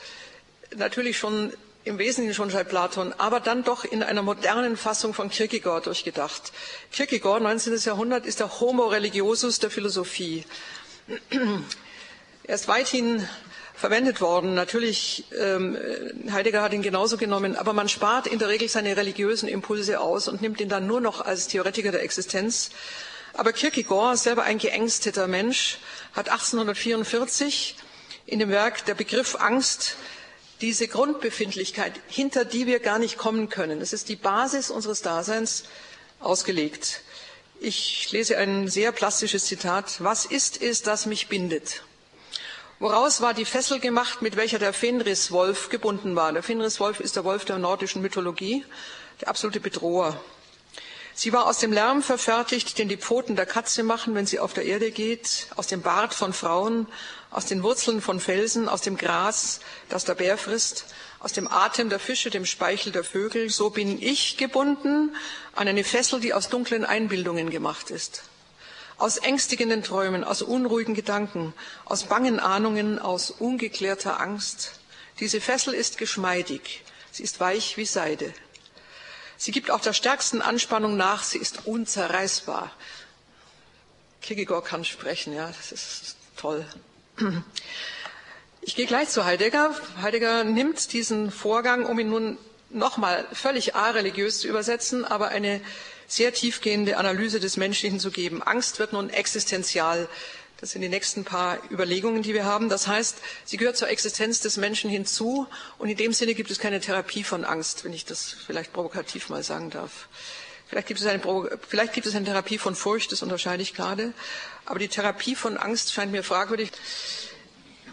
natürlich 0.74 1.18
schon 1.18 1.52
im 1.84 1.98
Wesentlichen 1.98 2.34
schon 2.34 2.50
seit 2.50 2.68
Platon, 2.68 3.14
aber 3.16 3.40
dann 3.40 3.64
doch 3.64 3.84
in 3.84 4.02
einer 4.02 4.22
modernen 4.22 4.76
Fassung 4.76 5.14
von 5.14 5.30
Kierkegaard 5.30 5.86
durchgedacht. 5.86 6.52
Kierkegaard, 6.92 7.42
19. 7.42 7.76
Jahrhundert, 7.78 8.26
ist 8.26 8.40
der 8.40 8.60
Homo 8.60 8.86
religiosus 8.86 9.58
der 9.58 9.70
Philosophie. 9.70 10.44
Er 12.44 12.56
ist 12.56 12.66
weithin 12.66 13.28
verwendet 13.76 14.20
worden. 14.20 14.54
Natürlich, 14.54 15.24
ähm, 15.38 15.78
Heidegger 16.32 16.62
hat 16.62 16.72
ihn 16.72 16.82
genauso 16.82 17.16
genommen, 17.16 17.54
aber 17.54 17.72
man 17.72 17.88
spart 17.88 18.26
in 18.26 18.40
der 18.40 18.48
Regel 18.48 18.68
seine 18.68 18.96
religiösen 18.96 19.48
Impulse 19.48 20.00
aus 20.00 20.26
und 20.26 20.42
nimmt 20.42 20.60
ihn 20.60 20.68
dann 20.68 20.86
nur 20.86 21.00
noch 21.00 21.20
als 21.20 21.46
Theoretiker 21.46 21.92
der 21.92 22.02
Existenz. 22.02 22.70
Aber 23.34 23.52
Kierkegaard, 23.52 24.18
selber 24.18 24.42
ein 24.42 24.58
geängsteter 24.58 25.28
Mensch, 25.28 25.78
hat 26.12 26.28
1844 26.28 27.76
in 28.26 28.40
dem 28.40 28.50
Werk 28.50 28.84
Der 28.86 28.94
Begriff 28.94 29.36
Angst 29.36 29.96
diese 30.60 30.88
Grundbefindlichkeit, 30.88 31.94
hinter 32.08 32.44
die 32.44 32.66
wir 32.66 32.80
gar 32.80 32.98
nicht 32.98 33.16
kommen 33.16 33.48
können. 33.48 33.80
Es 33.80 33.92
ist 33.92 34.08
die 34.08 34.16
Basis 34.16 34.70
unseres 34.70 35.02
Daseins 35.02 35.64
ausgelegt. 36.20 37.02
Ich 37.60 38.10
lese 38.12 38.36
ein 38.38 38.68
sehr 38.68 38.92
plastisches 38.92 39.46
Zitat. 39.46 40.02
Was 40.02 40.24
ist 40.24 40.62
es, 40.62 40.82
das 40.82 41.06
mich 41.06 41.28
bindet? 41.28 41.82
Woraus 42.78 43.20
war 43.20 43.34
die 43.34 43.44
Fessel 43.44 43.78
gemacht, 43.78 44.22
mit 44.22 44.36
welcher 44.36 44.58
der 44.58 44.72
Fenriswolf 44.72 45.68
gebunden 45.68 46.16
war? 46.16 46.32
Der 46.32 46.42
Fenriswolf 46.42 47.00
ist 47.00 47.16
der 47.16 47.24
Wolf 47.24 47.44
der 47.44 47.58
nordischen 47.58 48.00
Mythologie, 48.00 48.64
der 49.20 49.28
absolute 49.28 49.60
Bedroher. 49.60 50.18
Sie 51.14 51.34
war 51.34 51.46
aus 51.46 51.58
dem 51.58 51.72
Lärm 51.72 52.02
verfertigt, 52.02 52.78
den 52.78 52.88
die 52.88 52.96
Pfoten 52.96 53.36
der 53.36 53.44
Katze 53.44 53.82
machen, 53.82 54.14
wenn 54.14 54.24
sie 54.24 54.38
auf 54.38 54.54
der 54.54 54.64
Erde 54.64 54.90
geht, 54.90 55.48
aus 55.56 55.66
dem 55.66 55.82
Bart 55.82 56.14
von 56.14 56.32
Frauen, 56.32 56.86
aus 57.30 57.46
den 57.46 57.62
Wurzeln 57.62 58.00
von 58.00 58.20
Felsen, 58.20 58.68
aus 58.68 58.80
dem 58.80 58.96
Gras, 58.96 59.60
das 59.88 60.04
der 60.04 60.14
Bär 60.14 60.36
frisst, 60.36 60.86
aus 61.20 61.32
dem 61.32 61.48
Atem 61.48 61.88
der 61.88 62.00
Fische, 62.00 62.30
dem 62.30 62.44
Speichel 62.44 62.92
der 62.92 63.04
Vögel. 63.04 63.50
So 63.50 63.70
bin 63.70 64.00
ich 64.02 64.36
gebunden 64.36 65.14
an 65.54 65.68
eine 65.68 65.84
Fessel, 65.84 66.20
die 66.20 66.34
aus 66.34 66.48
dunklen 66.48 66.84
Einbildungen 66.84 67.50
gemacht 67.50 67.90
ist. 67.90 68.22
Aus 68.98 69.16
ängstigenden 69.16 69.82
Träumen, 69.82 70.24
aus 70.24 70.42
unruhigen 70.42 70.94
Gedanken, 70.94 71.54
aus 71.84 72.04
bangen 72.04 72.40
Ahnungen, 72.40 72.98
aus 72.98 73.30
ungeklärter 73.30 74.20
Angst. 74.20 74.72
Diese 75.20 75.40
Fessel 75.40 75.72
ist 75.74 75.98
geschmeidig, 75.98 76.82
sie 77.12 77.22
ist 77.22 77.40
weich 77.40 77.76
wie 77.76 77.86
Seide. 77.86 78.32
Sie 79.36 79.52
gibt 79.52 79.70
auch 79.70 79.80
der 79.80 79.94
stärksten 79.94 80.42
Anspannung 80.42 80.98
nach, 80.98 81.22
sie 81.22 81.38
ist 81.38 81.66
unzerreißbar. 81.66 82.70
Kierkegaard 84.20 84.66
kann 84.66 84.84
sprechen, 84.84 85.32
ja, 85.34 85.46
das 85.46 85.72
ist 85.72 86.16
toll. 86.36 86.66
Ich 88.62 88.76
gehe 88.76 88.86
gleich 88.86 89.08
zu 89.08 89.24
Heidegger. 89.24 89.74
Heidegger 90.00 90.44
nimmt 90.44 90.92
diesen 90.92 91.30
Vorgang, 91.30 91.86
um 91.86 91.98
ihn 91.98 92.10
nun 92.10 92.38
nochmal 92.70 93.26
völlig 93.32 93.74
areligiös 93.74 94.40
zu 94.40 94.48
übersetzen, 94.48 95.04
aber 95.04 95.28
eine 95.28 95.60
sehr 96.06 96.32
tiefgehende 96.32 96.96
Analyse 96.96 97.40
des 97.40 97.56
Menschlichen 97.56 98.00
zu 98.00 98.10
geben. 98.10 98.42
Angst 98.42 98.78
wird 98.78 98.92
nun 98.92 99.10
existenzial. 99.10 100.08
Das 100.60 100.72
sind 100.72 100.82
die 100.82 100.88
nächsten 100.88 101.24
paar 101.24 101.58
Überlegungen, 101.70 102.22
die 102.22 102.34
wir 102.34 102.44
haben. 102.44 102.68
Das 102.68 102.86
heißt, 102.86 103.16
sie 103.44 103.56
gehört 103.56 103.78
zur 103.78 103.88
Existenz 103.88 104.40
des 104.40 104.58
Menschen 104.58 104.90
hinzu. 104.90 105.46
Und 105.78 105.88
in 105.88 105.96
dem 105.96 106.12
Sinne 106.12 106.34
gibt 106.34 106.50
es 106.50 106.58
keine 106.58 106.80
Therapie 106.80 107.24
von 107.24 107.44
Angst, 107.44 107.84
wenn 107.84 107.94
ich 107.94 108.04
das 108.04 108.36
vielleicht 108.46 108.72
provokativ 108.72 109.30
mal 109.30 109.42
sagen 109.42 109.70
darf. 109.70 110.08
Vielleicht 110.70 110.86
gibt 110.86 111.00
es 111.00 111.06
eine, 111.06 111.20
vielleicht 111.68 111.92
gibt 111.94 112.06
es 112.06 112.14
eine 112.14 112.24
Therapie 112.24 112.56
von 112.56 112.76
Furcht, 112.76 113.10
das 113.10 113.22
unterscheide 113.22 113.60
ich 113.60 113.74
gerade. 113.74 114.12
Aber 114.66 114.78
die 114.78 114.86
Therapie 114.86 115.34
von 115.34 115.56
Angst 115.56 115.92
scheint 115.92 116.12
mir 116.12 116.22
fragwürdig. 116.22 116.70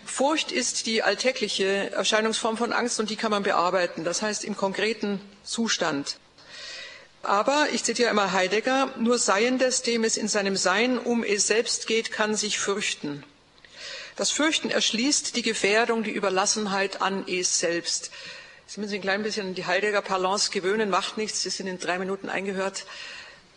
Furcht 0.06 0.52
ist 0.52 0.86
die 0.86 1.02
alltägliche 1.02 1.90
Erscheinungsform 1.92 2.56
von 2.56 2.74
Angst 2.74 3.00
und 3.00 3.10
die 3.10 3.16
kann 3.16 3.32
man 3.32 3.42
bearbeiten. 3.42 4.04
Das 4.04 4.22
heißt 4.22 4.46
im 4.46 4.56
konkreten 4.56 5.20
Zustand. 5.44 6.18
Aber, 7.24 7.68
ich 7.74 7.84
zitiere 7.84 8.12
einmal 8.12 8.32
Heidegger, 8.32 8.94
nur 9.00 9.18
Seiendes, 9.18 9.82
dem 9.82 10.04
es 10.04 10.16
in 10.16 10.28
seinem 10.28 10.56
Sein 10.56 11.00
um 11.00 11.24
es 11.24 11.48
selbst 11.48 11.88
geht, 11.88 12.12
kann 12.12 12.36
sich 12.36 12.60
fürchten. 12.60 13.24
Das 14.16 14.30
Fürchten 14.30 14.70
erschließt 14.70 15.36
die 15.36 15.42
Gefährdung, 15.42 16.04
die 16.04 16.12
Überlassenheit 16.12 17.02
an 17.02 17.26
es 17.28 17.60
selbst. 17.60 18.12
Sie 18.70 18.82
müssen 18.82 18.90
sich 18.90 19.00
ein 19.00 19.04
klein 19.04 19.24
bisschen 19.24 19.48
an 19.48 19.54
die 19.56 19.66
Heidegger 19.66 20.02
Parlance 20.02 20.52
gewöhnen, 20.52 20.90
macht 20.90 21.18
nichts, 21.18 21.42
Sie 21.42 21.50
sind 21.50 21.68
in 21.68 21.80
drei 21.80 22.00
Minuten 22.00 22.28
eingehört. 22.28 22.84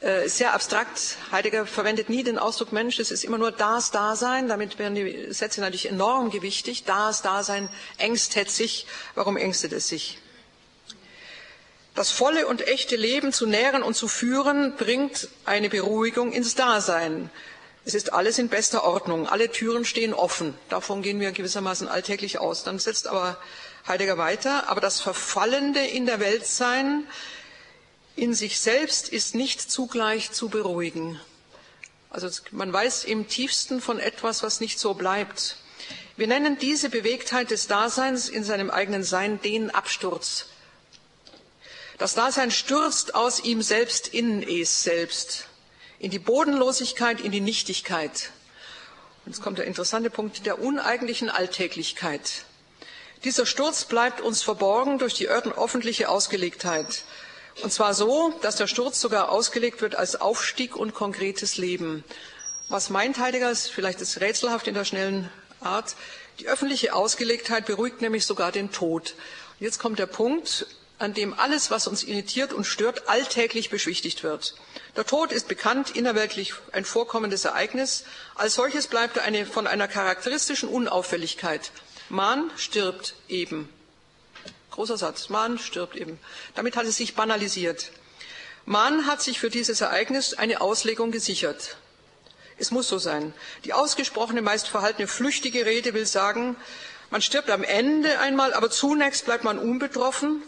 Äh, 0.01 0.29
sehr 0.29 0.55
abstrakt. 0.55 1.17
Heidegger 1.33 1.67
verwendet 1.67 2.09
nie 2.09 2.23
den 2.23 2.39
Ausdruck 2.39 2.73
Mensch, 2.73 3.01
es 3.01 3.11
ist 3.11 3.25
immer 3.25 3.37
nur 3.37 3.51
das 3.51 3.91
Dasein. 3.91 4.47
Damit 4.47 4.79
werden 4.79 4.95
die 4.95 5.33
Sätze 5.33 5.63
natürlich 5.63 5.89
enorm 5.89 6.31
gewichtig. 6.31 6.85
Das 6.85 7.23
Dasein 7.23 7.69
ängstet 7.99 8.53
sich. 8.53 8.87
Warum 9.17 9.37
ängstet 9.37 9.73
es 9.73 9.89
sich? 9.89 10.19
Das 11.97 12.13
volle 12.13 12.47
und 12.47 12.67
echte 12.69 12.95
Leben 12.95 13.33
zu 13.33 13.47
nähren 13.47 13.83
und 13.83 13.95
zu 13.95 14.07
führen, 14.07 14.77
bringt 14.77 15.29
eine 15.45 15.69
Beruhigung 15.69 16.31
ins 16.33 16.55
Dasein. 16.55 17.31
Es 17.85 17.95
ist 17.95 18.13
alles 18.13 18.39
in 18.39 18.49
bester 18.49 18.85
Ordnung. 18.85 19.27
Alle 19.27 19.51
Türen 19.51 19.85
stehen 19.85 20.15
offen. 20.15 20.55
Davon 20.69 21.03
gehen 21.03 21.19
wir 21.19 21.33
gewissermaßen 21.33 21.89
alltäglich 21.89 22.39
aus. 22.39 22.63
Dann 22.63 22.79
setzt 22.79 23.09
aber 23.09 23.37
Heidegger 23.87 24.19
weiter. 24.19 24.69
Aber 24.69 24.81
das 24.81 25.01
Verfallende 25.01 25.85
in 25.85 26.07
der 26.07 26.21
Welt 26.21 26.47
sein 26.47 27.05
in 28.17 28.35
sich 28.35 28.61
selbst 28.61 29.09
ist 29.09 29.35
nicht 29.35 29.71
zugleich 29.71 30.33
zu 30.33 30.49
beruhigen. 30.49 31.19
Also 32.11 32.29
man 32.51 32.73
weiß 32.73 33.05
im 33.05 33.29
tiefsten 33.29 33.81
von 33.81 33.99
etwas, 33.99 34.43
was 34.43 34.61
nicht 34.61 34.79
so 34.79 34.95
bleibt. 34.95 35.57
Wir 36.17 36.27
nennen 36.27 36.59
diese 36.59 36.91
Bewegtheit 36.91 37.51
des 37.51 37.67
Daseins 37.67 38.29
in 38.29 38.45
seinem 38.45 38.69
eigenen 38.69 39.05
Sein 39.05 39.41
den 39.41 39.71
Absturz. 39.71 40.47
Das 41.99 42.15
Dasein 42.15 42.51
stürzt 42.51 43.15
aus 43.15 43.41
ihm 43.41 43.63
selbst 43.63 44.09
in 44.09 44.43
es 44.43 44.83
selbst, 44.83 45.47
in 45.99 46.11
die 46.11 46.19
Bodenlosigkeit, 46.19 47.21
in 47.21 47.31
die 47.31 47.41
Nichtigkeit. 47.41 48.33
Und 49.25 49.33
jetzt 49.33 49.43
kommt 49.43 49.59
der 49.59 49.67
interessante 49.67 50.11
Punkt 50.11 50.45
der 50.47 50.61
uneigentlichen 50.61 51.31
Alltäglichkeit. 51.31 52.45
Dieser 53.25 53.45
Sturz 53.45 53.85
bleibt 53.85 54.23
uns 54.23 54.43
verborgen 54.43 54.99
durch 54.99 55.13
die 55.13 55.29
öffentliche 55.29 56.09
Ausgelegtheit. 56.09 57.05
Und 57.63 57.71
zwar 57.71 57.93
so, 57.93 58.33
dass 58.41 58.57
der 58.57 58.67
Sturz 58.67 58.99
sogar 58.99 59.31
ausgelegt 59.31 59.83
wird 59.83 59.95
als 59.95 60.19
Aufstieg 60.19 60.75
und 60.75 60.95
konkretes 60.95 61.59
Leben. 61.59 62.03
Was 62.71 62.89
meint 62.89 63.19
Heidegger, 63.19 63.51
ist 63.51 63.71
vielleicht 63.71 64.01
ist 64.01 64.21
rätselhaft 64.21 64.67
in 64.69 64.75
der 64.75 64.87
schnellen 64.87 65.29
Art. 65.61 65.97
Die 66.39 66.49
öffentliche 66.49 66.95
Ausgelegtheit 66.95 67.67
beruhigt 67.67 68.01
nämlich 68.01 68.25
sogar 68.25 68.53
den 68.53 68.73
Tod. 68.73 69.15
Und 69.59 69.65
jetzt 69.67 69.79
kommt 69.79 69.99
der 69.99 70.07
Punkt, 70.07 70.67
an 70.99 71.13
dem 71.13 71.39
alles, 71.39 71.71
was 71.71 71.87
uns 71.87 72.03
irritiert 72.03 72.55
und 72.55 72.65
stört, 72.65 73.09
alltäglich 73.09 73.69
beschwichtigt 73.69 74.23
wird. 74.23 74.55
Der 74.97 75.05
Tod 75.05 75.33
ist 75.33 75.49
bekannt, 75.49 75.91
innerweltlich 75.95 76.55
ein 76.73 76.87
vorkommendes 76.87 77.45
Ereignis. 77.45 78.05
Als 78.35 78.55
solches 78.55 78.87
bleibt 78.87 79.19
er 79.19 79.25
eine, 79.25 79.45
von 79.45 79.67
einer 79.67 79.89
charakteristischen 79.89 80.71
Unauffälligkeit. 80.71 81.71
Man 82.11 82.51
stirbt 82.57 83.15
eben. 83.29 83.69
Großer 84.71 84.99
Satz. 84.99 85.31
Man 85.31 85.59
stirbt 85.59 85.97
eben. 85.97 86.19
Damit 86.55 86.77
hat 86.77 86.85
es 86.85 86.97
sich 86.97 87.15
banalisiert. 87.15 87.93
Man 88.67 89.07
hat 89.07 89.23
sich 89.23 89.41
für 89.41 89.49
dieses 89.49 89.81
Ereignis 89.81 90.35
eine 90.35 90.61
Auslegung 90.61 91.11
gesichert. 91.11 91.79
Es 92.59 92.71
muss 92.71 92.89
so 92.89 92.99
sein. 92.99 93.33
Die 93.65 93.73
ausgesprochene, 93.73 94.43
meist 94.43 94.69
verhaltene, 94.69 95.09
flüchtige 95.09 95.65
Rede 95.65 95.95
will 95.95 96.05
sagen, 96.05 96.57
man 97.09 97.23
stirbt 97.23 97.49
am 97.49 97.65
Ende 97.65 98.19
einmal, 98.19 98.53
aber 98.53 98.71
zunächst 98.71 99.25
bleibt 99.25 99.45
man 99.45 99.59
unbetroffen 99.59 100.43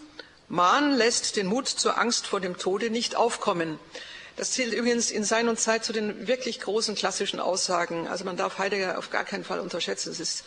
Mahn 0.52 0.92
lässt 0.92 1.36
den 1.36 1.46
Mut 1.46 1.66
zur 1.66 1.96
Angst 1.96 2.26
vor 2.26 2.38
dem 2.38 2.58
Tode 2.58 2.90
nicht 2.90 3.16
aufkommen. 3.16 3.78
Das 4.36 4.50
zählt 4.50 4.74
übrigens 4.74 5.10
in 5.10 5.24
Sein 5.24 5.48
und 5.48 5.58
Zeit 5.58 5.82
zu 5.82 5.94
den 5.94 6.26
wirklich 6.26 6.60
großen 6.60 6.94
klassischen 6.94 7.40
Aussagen. 7.40 8.06
Also 8.06 8.26
man 8.26 8.36
darf 8.36 8.58
Heidegger 8.58 8.98
auf 8.98 9.08
gar 9.08 9.24
keinen 9.24 9.44
Fall 9.44 9.60
unterschätzen. 9.60 10.10
Es 10.12 10.20
ist, 10.20 10.44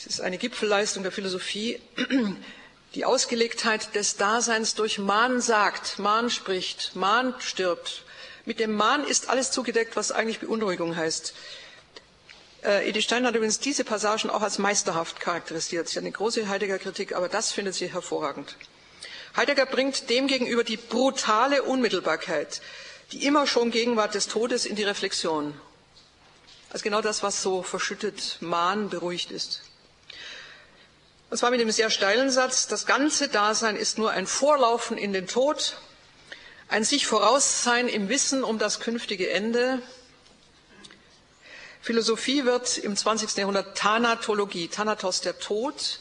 es 0.00 0.06
ist 0.06 0.20
eine 0.22 0.38
Gipfelleistung 0.38 1.02
der 1.02 1.12
Philosophie. 1.12 1.78
Die 2.94 3.04
Ausgelegtheit 3.04 3.94
des 3.94 4.16
Daseins 4.16 4.74
durch 4.74 4.98
Mahn 4.98 5.42
sagt, 5.42 5.98
Mahn 5.98 6.30
spricht, 6.30 6.96
Mahn 6.96 7.34
stirbt. 7.38 8.04
Mit 8.46 8.60
dem 8.60 8.74
Mahn 8.74 9.04
ist 9.04 9.28
alles 9.28 9.50
zugedeckt, 9.50 9.96
was 9.96 10.10
eigentlich 10.10 10.40
Beunruhigung 10.40 10.96
heißt. 10.96 11.34
Äh, 12.64 12.88
Edith 12.88 13.04
Stein 13.04 13.26
hat 13.26 13.34
übrigens 13.34 13.60
diese 13.60 13.84
Passagen 13.84 14.30
auch 14.30 14.40
als 14.40 14.56
meisterhaft 14.56 15.20
charakterisiert. 15.20 15.88
Sie 15.88 15.98
hat 15.98 16.04
eine 16.04 16.12
große 16.12 16.48
Heidegger-Kritik, 16.48 17.14
aber 17.14 17.28
das 17.28 17.52
findet 17.52 17.74
sie 17.74 17.92
hervorragend. 17.92 18.56
Heidegger 19.36 19.66
bringt 19.66 20.08
demgegenüber 20.08 20.64
die 20.64 20.78
brutale 20.78 21.62
Unmittelbarkeit, 21.62 22.62
die 23.12 23.26
immer 23.26 23.46
schon 23.46 23.70
Gegenwart 23.70 24.14
des 24.14 24.28
Todes 24.28 24.64
in 24.64 24.76
die 24.76 24.82
Reflexion. 24.82 25.52
Also 26.70 26.84
genau 26.84 27.02
das, 27.02 27.22
was 27.22 27.42
so 27.42 27.62
verschüttet, 27.62 28.38
mahn, 28.40 28.88
beruhigt 28.88 29.30
ist. 29.30 29.60
Und 31.30 31.36
zwar 31.36 31.50
mit 31.50 31.60
dem 31.60 31.70
sehr 31.70 31.90
steilen 31.90 32.30
Satz, 32.30 32.66
das 32.66 32.86
ganze 32.86 33.28
Dasein 33.28 33.76
ist 33.76 33.98
nur 33.98 34.10
ein 34.10 34.26
Vorlaufen 34.26 34.98
in 34.98 35.12
den 35.12 35.28
Tod, 35.28 35.76
ein 36.68 36.84
sich 36.84 37.06
voraussein 37.06 37.88
im 37.88 38.08
Wissen 38.08 38.42
um 38.42 38.58
das 38.58 38.80
künftige 38.80 39.30
Ende. 39.30 39.80
Philosophie 41.80 42.44
wird 42.44 42.78
im 42.78 42.96
20. 42.96 43.36
Jahrhundert 43.36 43.78
Thanatologie, 43.78 44.68
Thanatos 44.68 45.20
der 45.20 45.38
Tod. 45.38 46.00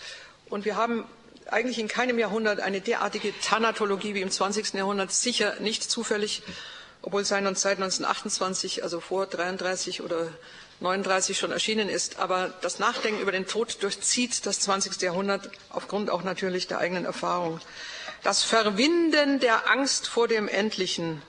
Und 0.49 0.65
wir 0.65 0.75
haben 0.75 1.05
eigentlich 1.45 1.79
in 1.79 1.87
keinem 1.87 2.19
Jahrhundert 2.19 2.59
eine 2.59 2.81
derartige 2.81 3.31
Thanatologie 3.39 4.15
wie 4.15 4.21
im 4.21 4.31
20. 4.31 4.73
Jahrhundert, 4.73 5.11
sicher 5.11 5.59
nicht 5.59 5.89
zufällig. 5.89 6.41
obwohl 7.01 7.23
sein 7.23 7.47
und 7.47 7.57
seit 7.57 7.77
1928, 7.77 8.83
also 8.83 8.99
vor 8.99 9.25
33 9.25 10.01
oder 10.01 10.27
39 10.79 11.37
schon 11.37 11.51
erschienen 11.51 11.89
ist. 11.89 12.19
Aber 12.19 12.53
das 12.61 12.79
Nachdenken 12.79 13.21
über 13.21 13.31
den 13.31 13.47
Tod 13.47 13.81
durchzieht 13.81 14.45
das 14.45 14.59
20. 14.61 15.01
Jahrhundert 15.01 15.49
aufgrund 15.69 16.09
auch 16.09 16.23
natürlich 16.23 16.67
der 16.67 16.79
eigenen 16.79 17.05
Erfahrung. 17.05 17.59
Das 18.23 18.43
Verwinden 18.43 19.39
der 19.39 19.69
Angst 19.69 20.07
vor 20.07 20.27
dem 20.27 20.47
Endlichen 20.47 21.21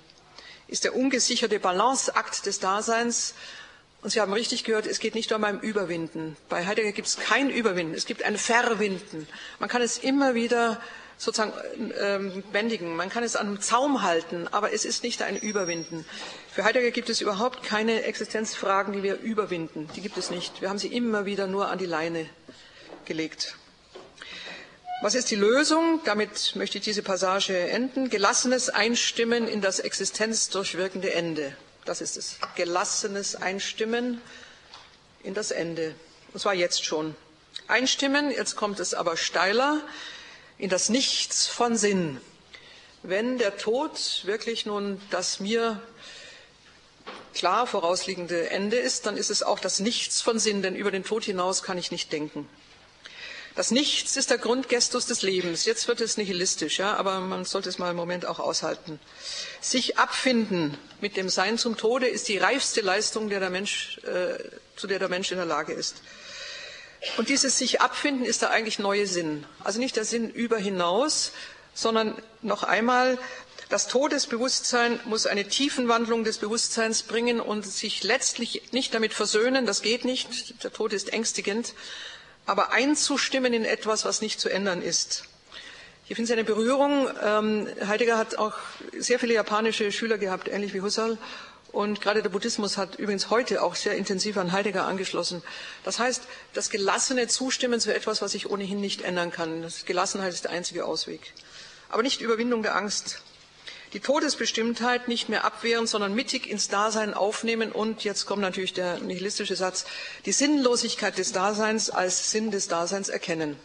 ist 0.67 0.85
der 0.85 0.95
ungesicherte 0.95 1.59
Balanceakt 1.59 2.47
des 2.47 2.61
Daseins. 2.61 3.35
Und 4.03 4.11
Sie 4.11 4.21
haben 4.21 4.33
richtig 4.33 4.65
gehört, 4.65 4.87
es 4.87 4.99
geht 4.99 5.15
nicht 5.15 5.31
nur 5.31 5.39
um 5.39 5.61
Überwinden. 5.61 6.37
Bei 6.49 6.67
Heidegger 6.67 6.93
gibt 6.93 7.09
es 7.09 7.19
kein 7.19 7.51
Überwinden, 7.51 7.95
es 7.95 8.07
gibt 8.07 8.23
ein 8.23 8.39
Verwinden. 8.39 9.29
Man 9.59 9.69
kann 9.69 9.83
es 9.83 9.99
immer 9.99 10.35
wieder 10.35 10.81
sozusagen 11.21 11.53
ähm, 12.01 12.43
bändigen. 12.51 12.97
Man 12.97 13.11
kann 13.11 13.23
es 13.23 13.37
an 13.37 13.47
einem 13.47 13.61
Zaum 13.61 14.03
halten, 14.03 14.49
aber 14.49 14.73
es 14.73 14.87
ist 14.87 15.03
nicht 15.03 15.21
ein 15.21 15.37
Überwinden. 15.37 16.07
Für 16.51 16.65
Heidegger 16.65 16.91
gibt 16.91 17.11
es 17.11 17.21
überhaupt 17.21 17.63
keine 17.63 18.05
Existenzfragen, 18.05 18.95
die 18.95 19.03
wir 19.03 19.19
überwinden. 19.19 19.89
Die 19.95 20.01
gibt 20.01 20.17
es 20.17 20.31
nicht. 20.31 20.63
Wir 20.63 20.71
haben 20.71 20.79
sie 20.79 20.89
immer 20.89 21.27
wieder 21.27 21.47
nur 21.47 21.69
an 21.69 21.77
die 21.77 21.87
Leine 21.87 22.27
gelegt. 23.05 23.57
Was 25.03 25.15
ist 25.15 25.31
die 25.31 25.37
Lösung? 25.37 26.01
Damit 26.07 26.57
möchte 26.57 26.79
ich 26.79 26.85
diese 26.85 27.03
Passage 27.03 27.57
enden. 27.69 28.09
Gelassenes 28.09 28.71
Einstimmen 28.71 29.47
in 29.47 29.61
das 29.61 29.79
existenzdurchwirkende 29.79 31.13
Ende. 31.13 31.55
Das 31.85 32.01
ist 32.01 32.17
es. 32.17 32.39
Gelassenes 32.57 33.37
Einstimmen 33.37 34.23
in 35.23 35.35
das 35.35 35.51
Ende. 35.51 35.95
Und 36.33 36.41
zwar 36.41 36.55
jetzt 36.55 36.83
schon. 36.83 37.15
Einstimmen, 37.69 38.31
jetzt 38.31 38.57
kommt 38.57 38.81
es 38.81 38.95
aber 38.95 39.19
steiler 39.19 39.83
in 40.61 40.69
das 40.69 40.91
Nichts 40.91 41.47
von 41.47 41.77
Sinn. 41.77 42.21
Wenn 43.03 43.39
der 43.39 43.57
Tod 43.57 44.23
wirklich 44.25 44.67
nun 44.67 45.01
das 45.11 45.41
mir 45.41 45.83
klar 47.33 47.67
vorausliegende 47.67 48.51
Ende 48.51 48.77
ist, 48.77 49.07
dann 49.07 49.17
ist 49.17 49.31
es 49.31 49.43
auch 49.43 49.59
das 49.59 49.81
Nichts 49.81 50.21
von 50.21 50.39
Sinn, 50.39 50.61
denn 50.61 50.77
über 50.77 50.91
den 50.91 51.05
Tod 51.05 51.25
hinaus 51.25 51.63
kann 51.63 51.79
ich 51.79 51.91
nicht 51.91 52.13
denken. 52.13 52.47
Das 53.57 53.71
Nichts 53.71 54.17
ist 54.17 54.31
der 54.31 54.39
Grundgestus 54.39 55.07
des 55.07 55.23
Lebens. 55.23 55.65
Jetzt 55.65 55.89
wird 55.89 56.01
es 56.01 56.17
nihilistisch, 56.17 56.79
ja, 56.79 56.95
aber 56.95 57.21
man 57.21 57.45
sollte 57.45 57.69
es 57.69 57.79
mal 57.79 57.89
einen 57.89 57.97
Moment 57.97 58.27
auch 58.27 58.39
aushalten. 58.39 59.01
Sich 59.61 59.99
abfinden 59.99 60.77
mit 61.01 61.17
dem 61.17 61.29
Sein 61.29 61.59
zum 61.59 61.77
Tode 61.77 62.07
ist 62.07 62.29
die 62.29 62.39
reifste 62.39 62.81
Leistung, 62.81 63.29
der 63.29 63.41
der 63.41 63.51
Mensch, 63.51 63.99
äh, 64.05 64.39
zu 64.77 64.87
der 64.87 64.99
der 64.99 65.09
Mensch 65.09 65.33
in 65.33 65.39
der 65.39 65.47
Lage 65.47 65.73
ist. 65.73 65.97
Und 67.17 67.29
dieses 67.29 67.57
sich 67.59 67.81
abfinden 67.81 68.25
ist 68.25 68.43
der 68.43 68.51
eigentlich 68.51 68.79
neue 68.79 69.07
Sinn. 69.07 69.47
Also 69.65 69.79
nicht 69.79 69.97
der 69.97 70.05
Sinn 70.05 70.31
über 70.31 70.59
hinaus, 70.59 71.33
sondern 71.73 72.15
noch 72.43 72.63
einmal, 72.63 73.19
das 73.71 73.87
Todesbewusstsein 73.87 74.99
muss 75.05 75.27
eine 75.27 75.47
Tiefenwandlung 75.47 76.25
des 76.25 76.39
Bewusstseins 76.39 77.05
bringen 77.05 77.41
und 77.41 77.65
sich 77.65 78.03
letztlich 78.03 78.63
nicht 78.73 78.93
damit 78.93 79.15
versöhnen, 79.15 79.65
das 79.65 79.81
geht 79.81 80.05
nicht, 80.05 80.63
der 80.65 80.73
Tod 80.73 80.93
ist 80.93 81.13
ängstigend, 81.13 81.75
aber 82.47 82.73
einzustimmen 82.73 83.55
in 83.55 83.65
etwas, 83.65 84.05
was 84.05 84.23
nicht 84.23 84.41
zu 84.41 84.49
ändern 84.49 84.83
ist. 84.83 85.25
Hier 86.05 86.17
finden 86.17 86.27
Sie 86.27 86.33
eine 86.33 86.43
Berührung. 86.43 87.09
Ähm, 87.23 87.69
Heidegger 87.87 88.19
hat 88.19 88.37
auch 88.37 88.55
sehr 88.99 89.21
viele 89.21 89.35
japanische 89.35 89.93
Schüler 89.93 90.19
gehabt, 90.19 90.49
ähnlich 90.49 90.75
wie 90.75 90.81
Husserl. 90.81 91.17
Und 91.73 92.01
gerade 92.01 92.23
der 92.23 92.31
Buddhismus 92.31 92.77
hat 92.77 92.97
übrigens 92.97 93.31
heute 93.31 93.63
auch 93.63 93.77
sehr 93.77 93.95
intensiv 93.95 94.37
an 94.37 94.53
Heidegger 94.53 94.87
angeschlossen. 94.87 95.43
Das 95.85 95.99
heißt, 96.01 96.23
das 96.53 96.71
gelassene 96.71 97.29
Zustimmen 97.29 97.79
zu 97.81 97.95
etwas, 97.95 98.23
was 98.23 98.35
ich 98.35 98.51
ohnehin 98.51 98.81
nicht 98.81 99.03
ändern 99.03 99.31
kann. 99.31 99.63
Das 99.63 99.85
Gelassenheit 99.85 100.33
ist 100.33 100.45
der 100.45 100.51
einzige 100.51 100.85
Ausweg. 100.85 101.33
Aber 101.89 102.03
nicht 102.03 102.21
Überwindung 102.21 102.63
der 102.63 102.75
Angst. 102.75 103.23
Die 103.93 104.01
Todesbestimmtheit 104.01 105.09
nicht 105.09 105.29
mehr 105.29 105.45
abwehren, 105.45 105.87
sondern 105.87 106.15
mittig 106.15 106.49
ins 106.49 106.69
Dasein 106.69 107.13
aufnehmen 107.13 107.73
und, 107.73 108.05
jetzt 108.05 108.25
kommt 108.27 108.43
natürlich 108.43 108.73
der 108.73 108.99
nihilistische 108.99 109.57
Satz, 109.57 109.85
die 110.27 110.33
Sinnlosigkeit 110.33 111.19
des 111.19 111.33
Daseins 111.33 111.91
als 111.91 112.31
Sinn 112.31 112.53
des 112.53 112.69
Daseins 112.69 113.09
erkennen. 113.09 113.57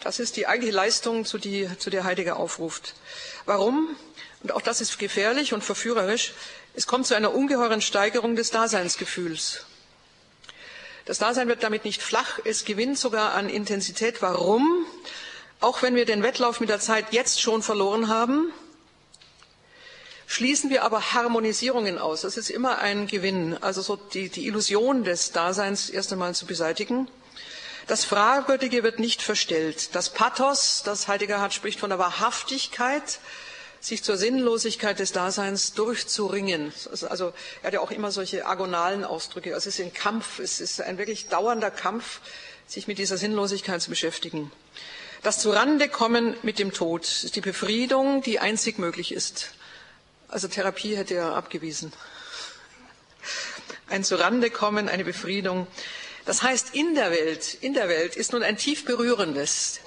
Das 0.00 0.20
ist 0.20 0.36
die 0.36 0.46
eigentliche 0.46 0.74
Leistung, 0.74 1.24
zu, 1.24 1.38
die, 1.38 1.68
zu 1.78 1.90
der 1.90 2.04
Heidegger 2.04 2.36
aufruft. 2.36 2.94
Warum? 3.44 3.96
Und 4.42 4.52
auch 4.52 4.62
das 4.62 4.80
ist 4.80 4.98
gefährlich 4.98 5.52
und 5.52 5.62
verführerisch, 5.62 6.32
es 6.74 6.86
kommt 6.86 7.06
zu 7.06 7.14
einer 7.14 7.34
ungeheuren 7.34 7.80
Steigerung 7.80 8.34
des 8.34 8.50
Daseinsgefühls. 8.50 9.66
Das 11.04 11.18
Dasein 11.18 11.48
wird 11.48 11.62
damit 11.62 11.84
nicht 11.84 12.02
flach, 12.02 12.38
es 12.44 12.64
gewinnt 12.64 12.98
sogar 12.98 13.34
an 13.34 13.48
Intensität. 13.48 14.22
Warum? 14.22 14.86
Auch 15.60 15.82
wenn 15.82 15.94
wir 15.94 16.06
den 16.06 16.22
Wettlauf 16.22 16.60
mit 16.60 16.68
der 16.68 16.80
Zeit 16.80 17.06
jetzt 17.12 17.40
schon 17.40 17.62
verloren 17.62 18.08
haben, 18.08 18.52
schließen 20.26 20.70
wir 20.70 20.84
aber 20.84 21.12
Harmonisierungen 21.12 21.98
aus. 21.98 22.22
Das 22.22 22.36
ist 22.36 22.50
immer 22.50 22.78
ein 22.78 23.06
Gewinn, 23.06 23.56
also 23.60 23.82
so 23.82 23.96
die, 23.96 24.28
die 24.28 24.46
Illusion 24.46 25.04
des 25.04 25.32
Daseins 25.32 25.90
erst 25.90 26.12
einmal 26.12 26.34
zu 26.34 26.46
beseitigen. 26.46 27.08
Das 27.88 28.04
Fragwürdige 28.04 28.82
wird 28.82 28.98
nicht 29.00 29.22
verstellt. 29.22 29.94
Das 29.94 30.10
Pathos, 30.10 30.82
das 30.84 31.08
Heidegger 31.08 31.40
hat, 31.40 31.52
spricht 31.52 31.80
von 31.80 31.90
der 31.90 31.98
Wahrhaftigkeit 31.98 33.18
sich 33.82 34.04
zur 34.04 34.16
Sinnlosigkeit 34.16 35.00
des 35.00 35.10
Daseins 35.10 35.74
durchzuringen. 35.74 36.72
Also 36.90 37.32
er 37.62 37.66
hat 37.66 37.74
ja 37.74 37.80
auch 37.80 37.90
immer 37.90 38.12
solche 38.12 38.46
agonalen 38.46 39.04
Ausdrücke. 39.04 39.54
Also 39.54 39.68
es 39.68 39.78
ist 39.78 39.84
ein 39.84 39.92
Kampf, 39.92 40.38
es 40.38 40.60
ist 40.60 40.80
ein 40.80 40.98
wirklich 40.98 41.26
dauernder 41.26 41.72
Kampf, 41.72 42.20
sich 42.68 42.86
mit 42.86 42.98
dieser 42.98 43.16
Sinnlosigkeit 43.16 43.82
zu 43.82 43.90
beschäftigen. 43.90 44.52
Das 45.24 45.40
Zurandekommen 45.40 46.36
mit 46.42 46.60
dem 46.60 46.72
Tod 46.72 47.02
ist 47.02 47.34
die 47.34 47.40
Befriedung, 47.40 48.22
die 48.22 48.38
einzig 48.38 48.78
möglich 48.78 49.12
ist. 49.12 49.50
Also 50.28 50.46
Therapie 50.46 50.96
hätte 50.96 51.14
er 51.14 51.34
abgewiesen. 51.34 51.92
Ein 53.88 54.04
Zurandekommen, 54.04 54.88
eine 54.88 55.04
Befriedung. 55.04 55.66
Das 56.24 56.44
heißt, 56.44 56.74
in 56.74 56.94
der 56.94 57.10
Welt, 57.10 57.58
in 57.60 57.74
der 57.74 57.88
Welt 57.88 58.14
ist 58.14 58.32
nun 58.32 58.44
ein 58.44 58.56
tief 58.56 58.84
berührendes, 58.84 59.80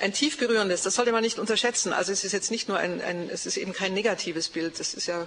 ein 0.00 0.12
tief 0.12 0.38
berührendes, 0.38 0.82
das 0.82 0.94
sollte 0.94 1.12
man 1.12 1.22
nicht 1.22 1.38
unterschätzen. 1.38 1.92
Also 1.92 2.12
es 2.12 2.24
ist 2.24 2.32
jetzt 2.32 2.50
nicht 2.50 2.68
nur 2.68 2.78
ein, 2.78 3.00
ein 3.00 3.28
es 3.30 3.46
ist 3.46 3.56
eben 3.56 3.72
kein 3.72 3.94
negatives 3.94 4.48
Bild. 4.48 4.78
Das 4.78 4.94
ist 4.94 5.06
ja, 5.06 5.26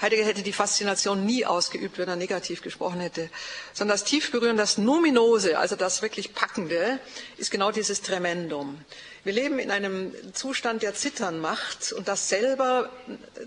Heidegger 0.00 0.24
hätte 0.24 0.42
die 0.42 0.52
Faszination 0.52 1.24
nie 1.24 1.46
ausgeübt, 1.46 1.96
wenn 1.96 2.08
er 2.08 2.16
negativ 2.16 2.62
gesprochen 2.62 3.00
hätte. 3.00 3.30
Sondern 3.72 3.94
das 3.94 4.04
tief 4.04 4.30
berührende, 4.30 4.62
das 4.62 4.76
Numinose, 4.76 5.58
also 5.58 5.76
das 5.76 6.02
wirklich 6.02 6.34
Packende, 6.34 6.98
ist 7.38 7.50
genau 7.50 7.70
dieses 7.70 8.02
Tremendum. 8.02 8.84
Wir 9.24 9.32
leben 9.32 9.58
in 9.58 9.70
einem 9.70 10.12
Zustand, 10.34 10.82
der 10.82 10.94
Zittern 10.94 11.40
macht 11.40 11.92
und 11.92 12.08
das 12.08 12.28
selber 12.28 12.90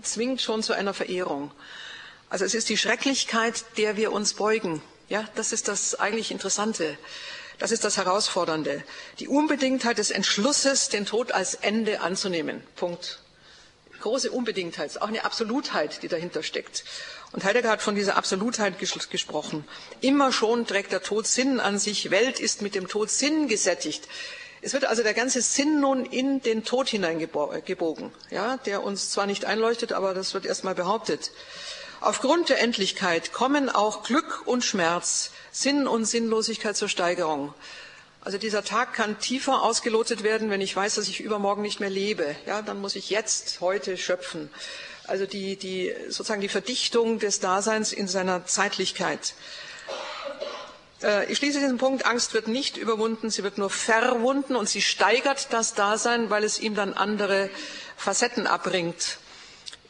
zwingt 0.02 0.42
schon 0.42 0.62
zu 0.62 0.72
einer 0.72 0.94
Verehrung. 0.94 1.52
Also 2.28 2.44
es 2.44 2.54
ist 2.54 2.68
die 2.68 2.76
Schrecklichkeit, 2.76 3.64
der 3.76 3.96
wir 3.96 4.12
uns 4.12 4.34
beugen. 4.34 4.82
Ja, 5.08 5.28
das 5.34 5.52
ist 5.52 5.68
das 5.68 5.94
eigentlich 5.96 6.30
Interessante. 6.30 6.96
Das 7.60 7.72
ist 7.72 7.84
das 7.84 7.98
Herausfordernde. 7.98 8.82
Die 9.18 9.28
Unbedingtheit 9.28 9.98
des 9.98 10.10
Entschlusses, 10.10 10.88
den 10.88 11.04
Tod 11.04 11.32
als 11.32 11.54
Ende 11.54 12.00
anzunehmen. 12.00 12.62
Punkt. 12.74 13.20
Große 14.00 14.30
Unbedingtheit, 14.30 15.00
auch 15.02 15.08
eine 15.08 15.24
Absolutheit, 15.24 16.02
die 16.02 16.08
dahinter 16.08 16.42
steckt. 16.42 16.84
Und 17.32 17.44
Heidegger 17.44 17.68
hat 17.68 17.82
von 17.82 17.94
dieser 17.94 18.16
Absolutheit 18.16 18.78
ges 18.78 19.10
gesprochen. 19.10 19.66
Immer 20.00 20.32
schon 20.32 20.66
trägt 20.66 20.90
der 20.90 21.02
Tod 21.02 21.26
Sinn 21.26 21.60
an 21.60 21.78
sich. 21.78 22.10
Welt 22.10 22.40
ist 22.40 22.62
mit 22.62 22.74
dem 22.74 22.88
Tod 22.88 23.10
Sinn 23.10 23.46
gesättigt. 23.46 24.08
Es 24.62 24.72
wird 24.72 24.86
also 24.86 25.02
der 25.02 25.14
ganze 25.14 25.42
Sinn 25.42 25.80
nun 25.80 26.06
in 26.06 26.40
den 26.40 26.64
Tod 26.64 26.88
hineingebogen, 26.88 28.10
ja, 28.30 28.56
der 28.58 28.82
uns 28.82 29.10
zwar 29.10 29.26
nicht 29.26 29.44
einleuchtet, 29.44 29.92
aber 29.92 30.14
das 30.14 30.32
wird 30.32 30.46
erstmal 30.46 30.74
behauptet. 30.74 31.30
Aufgrund 32.00 32.48
der 32.48 32.60
Endlichkeit 32.60 33.34
kommen 33.34 33.68
auch 33.68 34.02
Glück 34.04 34.46
und 34.46 34.64
Schmerz, 34.64 35.32
Sinn 35.52 35.86
und 35.86 36.06
Sinnlosigkeit 36.06 36.74
zur 36.74 36.88
Steigerung. 36.88 37.52
Also 38.22 38.38
dieser 38.38 38.64
Tag 38.64 38.94
kann 38.94 39.18
tiefer 39.18 39.62
ausgelotet 39.62 40.22
werden, 40.22 40.48
wenn 40.48 40.62
ich 40.62 40.74
weiß, 40.74 40.94
dass 40.94 41.08
ich 41.08 41.20
übermorgen 41.20 41.60
nicht 41.60 41.78
mehr 41.78 41.90
lebe. 41.90 42.36
Ja, 42.46 42.62
dann 42.62 42.80
muss 42.80 42.96
ich 42.96 43.10
jetzt, 43.10 43.60
heute 43.60 43.98
schöpfen. 43.98 44.50
Also 45.06 45.26
die, 45.26 45.56
die, 45.56 45.94
sozusagen 46.08 46.40
die 46.40 46.48
Verdichtung 46.48 47.18
des 47.18 47.40
Daseins 47.40 47.92
in 47.92 48.08
seiner 48.08 48.46
Zeitlichkeit. 48.46 49.34
Äh, 51.02 51.30
ich 51.30 51.38
schließe 51.38 51.60
diesen 51.60 51.78
Punkt. 51.78 52.06
Angst 52.06 52.32
wird 52.32 52.48
nicht 52.48 52.78
überwunden, 52.78 53.28
sie 53.28 53.42
wird 53.42 53.58
nur 53.58 53.70
verwunden 53.70 54.56
und 54.56 54.68
sie 54.68 54.82
steigert 54.82 55.52
das 55.52 55.74
Dasein, 55.74 56.30
weil 56.30 56.44
es 56.44 56.60
ihm 56.60 56.74
dann 56.74 56.94
andere 56.94 57.50
Facetten 57.96 58.46
abbringt. 58.46 59.18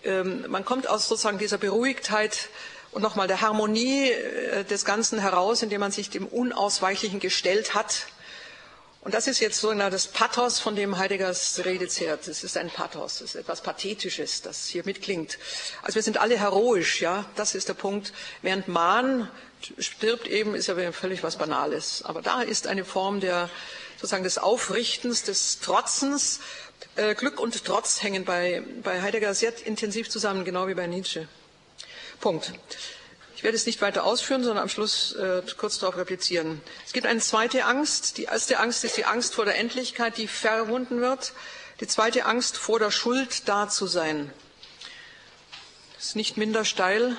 Ähm, 0.04 0.44
man 0.48 0.64
kommt 0.64 0.88
aus 0.88 1.08
sozusagen 1.08 1.38
dieser 1.38 1.58
Beruhigtheit 1.58 2.48
und 2.92 3.02
nochmal 3.02 3.28
der 3.28 3.40
Harmonie 3.40 4.10
äh, 4.10 4.64
des 4.64 4.84
Ganzen 4.84 5.18
heraus, 5.18 5.62
indem 5.62 5.80
man 5.80 5.92
sich 5.92 6.10
dem 6.10 6.26
Unausweichlichen 6.26 7.20
gestellt 7.20 7.74
hat. 7.74 8.06
Und 9.02 9.14
das 9.14 9.26
ist 9.26 9.40
jetzt 9.40 9.58
so 9.58 9.72
das 9.72 10.08
Pathos, 10.08 10.58
von 10.58 10.76
dem 10.76 10.98
Heideggers 10.98 11.62
Rede 11.64 11.88
zehrt. 11.88 12.28
Es 12.28 12.44
ist 12.44 12.58
ein 12.58 12.68
Pathos, 12.68 13.22
es 13.22 13.34
ist 13.34 13.34
etwas 13.34 13.62
Pathetisches, 13.62 14.42
das 14.42 14.66
hier 14.66 14.82
mitklingt. 14.84 15.38
Also 15.82 15.94
wir 15.94 16.02
sind 16.02 16.18
alle 16.18 16.38
heroisch, 16.38 17.00
ja, 17.00 17.24
das 17.34 17.54
ist 17.54 17.68
der 17.68 17.74
Punkt. 17.74 18.12
Während 18.42 18.68
Mahn 18.68 19.30
stirbt 19.78 20.26
eben, 20.26 20.54
ist 20.54 20.66
ja 20.66 20.92
völlig 20.92 21.22
was 21.22 21.36
Banales. 21.36 22.02
Aber 22.04 22.20
da 22.20 22.42
ist 22.42 22.66
eine 22.66 22.84
Form 22.84 23.20
der, 23.20 23.48
sozusagen 23.96 24.24
des 24.24 24.36
Aufrichtens, 24.36 25.22
des 25.22 25.60
Trotzens, 25.60 26.40
Glück 27.16 27.40
und 27.40 27.64
Trotz 27.64 28.02
hängen 28.02 28.24
bei, 28.24 28.62
bei 28.82 29.02
Heidegger 29.02 29.34
sehr 29.34 29.52
intensiv 29.66 30.08
zusammen, 30.08 30.44
genau 30.44 30.68
wie 30.68 30.74
bei 30.74 30.86
Nietzsche. 30.86 31.28
Punkt. 32.20 32.52
Ich 33.36 33.42
werde 33.42 33.56
es 33.56 33.64
nicht 33.64 33.80
weiter 33.80 34.04
ausführen, 34.04 34.44
sondern 34.44 34.64
am 34.64 34.68
Schluss 34.68 35.12
äh, 35.12 35.42
kurz 35.56 35.78
darauf 35.78 35.96
replizieren. 35.96 36.60
Es 36.84 36.92
gibt 36.92 37.06
eine 37.06 37.20
zweite 37.20 37.64
Angst. 37.64 38.18
Die 38.18 38.24
erste 38.24 38.58
Angst 38.58 38.84
ist 38.84 38.98
die 38.98 39.06
Angst 39.06 39.34
vor 39.34 39.46
der 39.46 39.56
Endlichkeit, 39.56 40.18
die 40.18 40.28
verwunden 40.28 41.00
wird. 41.00 41.32
Die 41.80 41.86
zweite 41.86 42.26
Angst 42.26 42.58
vor 42.58 42.78
der 42.78 42.90
Schuld, 42.90 43.48
da 43.48 43.70
zu 43.70 43.86
sein. 43.86 44.30
Das 45.96 46.08
ist 46.08 46.16
nicht 46.16 46.36
minder 46.36 46.66
steil 46.66 47.16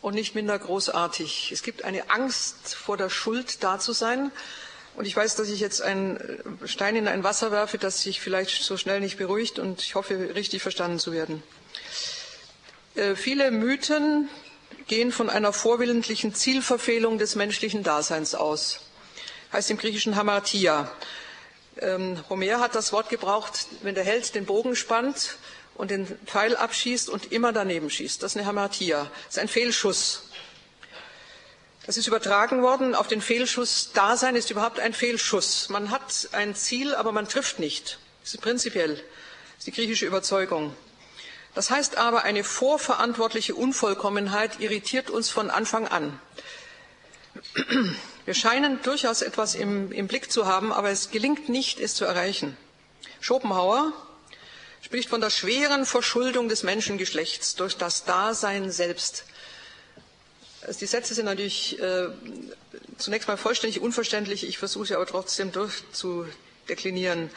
und 0.00 0.14
nicht 0.14 0.34
minder 0.34 0.58
großartig. 0.58 1.52
Es 1.52 1.62
gibt 1.62 1.84
eine 1.84 2.08
Angst 2.10 2.74
vor 2.74 2.96
der 2.96 3.10
Schuld, 3.10 3.62
da 3.62 3.78
zu 3.78 3.92
sein. 3.92 4.32
Und 4.96 5.06
ich 5.06 5.16
weiß, 5.16 5.34
dass 5.36 5.48
ich 5.48 5.60
jetzt 5.60 5.82
einen 5.82 6.16
äh, 6.16 6.68
Stein 6.68 6.96
in 6.96 7.08
ein 7.08 7.24
Wasser 7.24 7.50
werfe, 7.50 7.78
das 7.78 8.02
sich 8.02 8.20
vielleicht 8.20 8.62
so 8.62 8.76
schnell 8.76 9.00
nicht 9.00 9.18
beruhigt 9.18 9.58
und 9.58 9.82
ich 9.82 9.94
hoffe, 9.94 10.34
richtig 10.34 10.62
verstanden 10.62 10.98
zu 10.98 11.12
werden. 11.12 11.42
Äh, 12.94 13.16
viele 13.16 13.50
Mythen 13.50 14.28
gehen 14.86 15.10
von 15.10 15.30
einer 15.30 15.52
vorwillentlichen 15.52 16.34
Zielverfehlung 16.34 17.18
des 17.18 17.34
menschlichen 17.34 17.82
Daseins 17.82 18.34
aus. 18.34 18.80
Heißt 19.52 19.70
im 19.70 19.78
Griechischen 19.78 20.16
Hamartia. 20.16 20.90
Ähm, 21.78 22.22
Homer 22.28 22.60
hat 22.60 22.74
das 22.74 22.92
Wort 22.92 23.08
gebraucht, 23.08 23.66
wenn 23.82 23.94
der 23.94 24.04
Held 24.04 24.34
den 24.34 24.46
Bogen 24.46 24.76
spannt 24.76 25.36
und 25.74 25.90
den 25.90 26.06
Pfeil 26.26 26.54
abschießt 26.54 27.08
und 27.08 27.32
immer 27.32 27.52
daneben 27.52 27.90
schießt. 27.90 28.22
Das 28.22 28.32
ist 28.32 28.36
eine 28.36 28.46
Hamartia. 28.46 29.10
Das 29.26 29.36
ist 29.36 29.38
ein 29.40 29.48
Fehlschuss. 29.48 30.23
Das 31.86 31.98
ist 31.98 32.06
übertragen 32.06 32.62
worden 32.62 32.94
auf 32.94 33.08
den 33.08 33.20
Fehlschuss. 33.20 33.90
Dasein 33.92 34.36
ist 34.36 34.50
überhaupt 34.50 34.80
ein 34.80 34.94
Fehlschuss. 34.94 35.68
Man 35.68 35.90
hat 35.90 36.30
ein 36.32 36.54
Ziel, 36.54 36.94
aber 36.94 37.12
man 37.12 37.28
trifft 37.28 37.58
nicht. 37.58 37.98
Das 38.22 38.32
ist 38.32 38.40
prinzipiell. 38.40 38.94
Das 38.94 39.58
ist 39.58 39.66
die 39.66 39.72
griechische 39.72 40.06
Überzeugung. 40.06 40.74
Das 41.54 41.70
heißt 41.70 41.98
aber, 41.98 42.24
eine 42.24 42.42
vorverantwortliche 42.42 43.54
Unvollkommenheit 43.54 44.60
irritiert 44.60 45.10
uns 45.10 45.28
von 45.28 45.50
Anfang 45.50 45.86
an. 45.86 46.18
Wir 48.24 48.34
scheinen 48.34 48.80
durchaus 48.82 49.20
etwas 49.20 49.54
im, 49.54 49.92
im 49.92 50.08
Blick 50.08 50.32
zu 50.32 50.46
haben, 50.46 50.72
aber 50.72 50.88
es 50.88 51.10
gelingt 51.10 51.50
nicht, 51.50 51.78
es 51.80 51.94
zu 51.94 52.06
erreichen. 52.06 52.56
Schopenhauer 53.20 53.92
spricht 54.80 55.10
von 55.10 55.20
der 55.20 55.30
schweren 55.30 55.84
Verschuldung 55.84 56.48
des 56.48 56.62
Menschengeschlechts 56.62 57.56
durch 57.56 57.76
das 57.76 58.04
Dasein 58.04 58.70
selbst. 58.70 59.24
Also 60.66 60.78
die 60.78 60.86
Sätze 60.86 61.14
sind 61.14 61.26
natürlich 61.26 61.78
äh, 61.80 62.08
zunächst 62.98 63.28
mal 63.28 63.36
vollständig 63.36 63.80
unverständlich, 63.80 64.46
ich 64.48 64.58
versuche 64.58 64.86
sie 64.86 64.94
aber 64.94 65.06
trotzdem 65.06 65.52
durchzudeklinieren. 65.52 67.30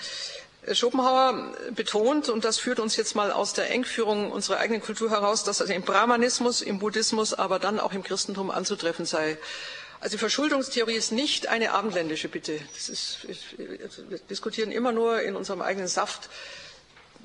Schopenhauer 0.74 1.54
betont, 1.76 2.30
und 2.30 2.44
das 2.44 2.58
führt 2.58 2.80
uns 2.80 2.98
jetzt 2.98 3.16
mal 3.16 3.32
aus 3.32 3.54
der 3.54 3.70
Engführung 3.70 4.32
unserer 4.32 4.58
eigenen 4.60 4.82
Kultur 4.82 5.10
heraus, 5.10 5.44
dass 5.44 5.62
also 5.62 5.72
im 5.72 5.84
Brahmanismus, 5.84 6.62
im 6.62 6.80
Buddhismus, 6.80 7.34
aber 7.34 7.60
dann 7.60 7.80
auch 7.80 7.94
im 7.94 8.04
Christentum 8.04 8.52
anzutreffen 8.52 9.06
sei. 9.06 9.38
Also 10.00 10.16
die 10.16 10.20
Verschuldungstheorie 10.20 10.96
ist 10.96 11.12
nicht 11.12 11.48
eine 11.48 11.72
abendländische 11.72 12.28
Bitte. 12.28 12.60
Das 12.76 12.90
ist, 12.90 13.20
wir 13.58 14.20
diskutieren 14.30 14.72
immer 14.72 14.92
nur 14.92 15.22
in 15.22 15.36
unserem 15.36 15.62
eigenen 15.62 15.88
Saft. 15.88 16.30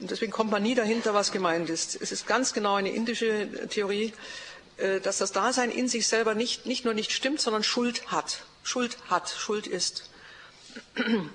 Und 0.00 0.10
deswegen 0.10 0.32
kommt 0.32 0.50
man 0.50 0.62
nie 0.62 0.74
dahinter, 0.74 1.12
was 1.12 1.32
gemeint 1.32 1.68
ist. 1.68 2.00
Es 2.00 2.12
ist 2.12 2.26
ganz 2.26 2.52
genau 2.52 2.76
eine 2.76 2.90
indische 2.90 3.48
Theorie, 3.68 4.06
äh, 4.06 4.12
dass 5.02 5.18
das 5.18 5.32
Dasein 5.32 5.70
in 5.70 5.88
sich 5.88 6.06
selber 6.06 6.34
nicht, 6.34 6.66
nicht 6.66 6.84
nur 6.84 6.94
nicht 6.94 7.12
stimmt, 7.12 7.40
sondern 7.40 7.62
Schuld 7.62 8.10
hat. 8.10 8.44
Schuld 8.62 8.96
hat, 9.08 9.30
Schuld 9.30 9.66
ist. 9.66 10.10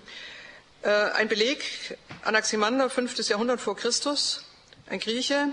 Äh, 0.84 0.92
ein 0.92 1.28
Beleg, 1.28 1.98
Anaximander, 2.24 2.92
fünftes 2.92 3.30
Jahrhundert 3.30 3.60
vor 3.60 3.76
Christus, 3.76 4.46
ein 4.86 5.00
Grieche, 5.00 5.48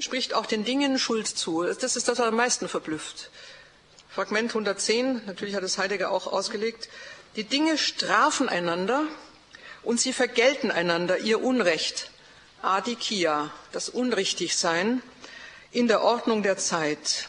spricht 0.00 0.34
auch 0.34 0.44
den 0.44 0.64
Dingen 0.64 0.98
Schuld 0.98 1.28
zu. 1.28 1.62
Das 1.62 1.94
ist 1.94 2.08
das, 2.08 2.18
was 2.18 2.26
am 2.26 2.34
meisten 2.34 2.68
verblüfft. 2.68 3.30
Fragment 4.12 4.50
110, 4.50 5.22
natürlich 5.26 5.54
hat 5.54 5.62
es 5.62 5.78
Heidegger 5.78 6.10
auch 6.10 6.26
ausgelegt, 6.26 6.88
die 7.36 7.44
Dinge 7.44 7.78
strafen 7.78 8.48
einander 8.48 9.04
und 9.84 10.00
sie 10.00 10.12
vergelten 10.12 10.72
einander 10.72 11.18
ihr 11.18 11.40
Unrecht. 11.40 12.10
Adikia, 12.60 13.52
das 13.70 13.88
Unrichtigsein 13.88 15.00
in 15.72 15.88
der 15.88 16.02
Ordnung 16.02 16.42
der 16.42 16.56
Zeit. 16.56 17.28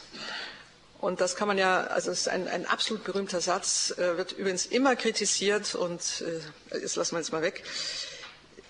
Und 1.00 1.20
das 1.20 1.34
kann 1.34 1.48
man 1.48 1.58
ja, 1.58 1.84
also 1.84 2.10
es 2.10 2.20
ist 2.20 2.28
ein, 2.28 2.46
ein 2.46 2.64
absolut 2.66 3.04
berühmter 3.04 3.40
Satz, 3.40 3.92
äh, 3.98 4.16
wird 4.16 4.32
übrigens 4.32 4.66
immer 4.66 4.94
kritisiert 4.94 5.74
und 5.74 6.24
äh, 6.72 6.78
jetzt 6.78 6.94
lassen 6.96 7.16
wir 7.16 7.18
jetzt 7.18 7.32
mal 7.32 7.42
weg. 7.42 7.64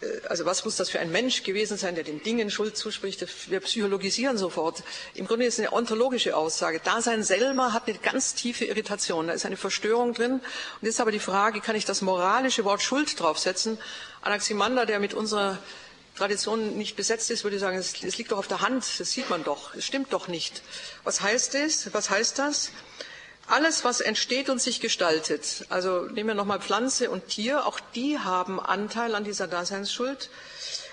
Äh, 0.00 0.06
also 0.28 0.46
was 0.46 0.64
muss 0.64 0.76
das 0.76 0.88
für 0.88 1.00
ein 1.00 1.12
Mensch 1.12 1.42
gewesen 1.42 1.76
sein, 1.76 1.94
der 1.94 2.04
den 2.04 2.22
Dingen 2.22 2.50
Schuld 2.50 2.76
zuspricht? 2.76 3.26
Wir 3.50 3.60
psychologisieren 3.60 4.38
sofort. 4.38 4.82
Im 5.14 5.26
Grunde 5.26 5.44
ist 5.44 5.54
es 5.54 5.60
eine 5.60 5.72
ontologische 5.72 6.36
Aussage. 6.36 6.80
Dasein 6.80 7.22
selber 7.22 7.74
hat 7.74 7.86
eine 7.86 7.98
ganz 7.98 8.34
tiefe 8.34 8.64
Irritation. 8.64 9.26
Da 9.26 9.34
ist 9.34 9.44
eine 9.44 9.58
Verstörung 9.58 10.14
drin. 10.14 10.32
Und 10.32 10.42
jetzt 10.86 11.00
aber 11.00 11.12
die 11.12 11.18
Frage, 11.18 11.60
kann 11.60 11.76
ich 11.76 11.84
das 11.84 12.00
moralische 12.00 12.64
Wort 12.64 12.82
Schuld 12.82 13.20
draufsetzen? 13.20 13.78
Anaximander, 14.22 14.86
der 14.86 15.00
mit 15.00 15.14
unserer 15.14 15.58
Tradition 16.16 16.76
nicht 16.76 16.96
besetzt 16.96 17.30
ist, 17.30 17.42
würde 17.44 17.56
ich 17.56 17.62
sagen, 17.62 17.78
es, 17.78 18.02
es 18.02 18.18
liegt 18.18 18.32
doch 18.32 18.38
auf 18.38 18.48
der 18.48 18.60
Hand, 18.60 18.84
das 18.98 19.10
sieht 19.12 19.30
man 19.30 19.44
doch, 19.44 19.74
es 19.74 19.84
stimmt 19.84 20.12
doch 20.12 20.28
nicht. 20.28 20.62
Was 21.04 21.22
heißt 21.22 21.54
es? 21.54 21.92
Was 21.94 22.10
heißt 22.10 22.38
das? 22.38 22.70
Alles, 23.48 23.84
was 23.84 24.00
entsteht 24.00 24.48
und 24.48 24.60
sich 24.62 24.80
gestaltet, 24.80 25.66
also 25.68 26.02
nehmen 26.02 26.28
wir 26.28 26.34
nochmal 26.34 26.60
Pflanze 26.60 27.10
und 27.10 27.28
Tier, 27.28 27.66
auch 27.66 27.80
die 27.94 28.18
haben 28.18 28.60
Anteil 28.60 29.14
an 29.14 29.24
dieser 29.24 29.48
Daseinsschuld, 29.48 30.30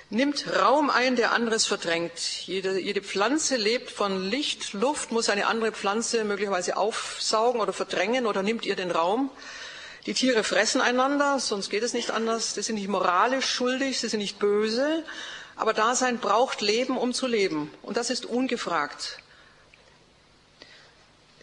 nimmt 0.10 0.46
Raum 0.60 0.90
ein, 0.90 1.16
der 1.16 1.32
anderes 1.32 1.68
verdrängt. 1.68 2.20
Jede, 2.48 2.80
jede 2.80 3.02
Pflanze 3.02 3.56
lebt 3.56 3.92
von 3.92 4.30
Licht, 4.30 4.74
Luft, 4.74 5.12
muss 5.12 5.30
eine 5.30 5.46
andere 5.46 5.72
Pflanze 5.72 6.24
möglicherweise 6.24 6.76
aufsaugen 6.76 7.62
oder 7.62 7.74
verdrängen 7.74 8.26
oder 8.26 8.42
nimmt 8.42 8.66
ihr 8.66 8.76
den 8.76 8.90
Raum. 8.90 9.30
Die 10.10 10.16
Tiere 10.16 10.44
fressen 10.44 10.82
einander, 10.82 11.38
sonst 11.40 11.70
geht 11.70 11.84
es 11.84 11.94
nicht 11.94 12.10
anders. 12.10 12.56
Sie 12.56 12.64
sind 12.64 12.74
nicht 12.74 12.88
moralisch 12.88 13.46
schuldig, 13.46 14.00
sie 14.00 14.10
sind 14.10 14.22
nicht 14.22 14.40
böse, 14.40 15.04
aber 15.56 15.72
Dasein 15.72 16.18
braucht 16.18 16.62
Leben, 16.62 16.98
um 16.98 17.14
zu 17.14 17.28
leben. 17.28 17.72
Und 17.84 17.96
das 17.96 18.10
ist 18.10 18.26
ungefragt. 18.26 19.20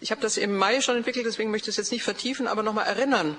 Ich 0.00 0.10
habe 0.10 0.20
das 0.20 0.36
im 0.36 0.56
Mai 0.56 0.80
schon 0.80 0.96
entwickelt, 0.96 1.26
deswegen 1.26 1.52
möchte 1.52 1.70
ich 1.70 1.74
es 1.74 1.76
jetzt 1.76 1.92
nicht 1.92 2.02
vertiefen, 2.02 2.48
aber 2.48 2.64
nochmal 2.64 2.88
erinnern. 2.88 3.38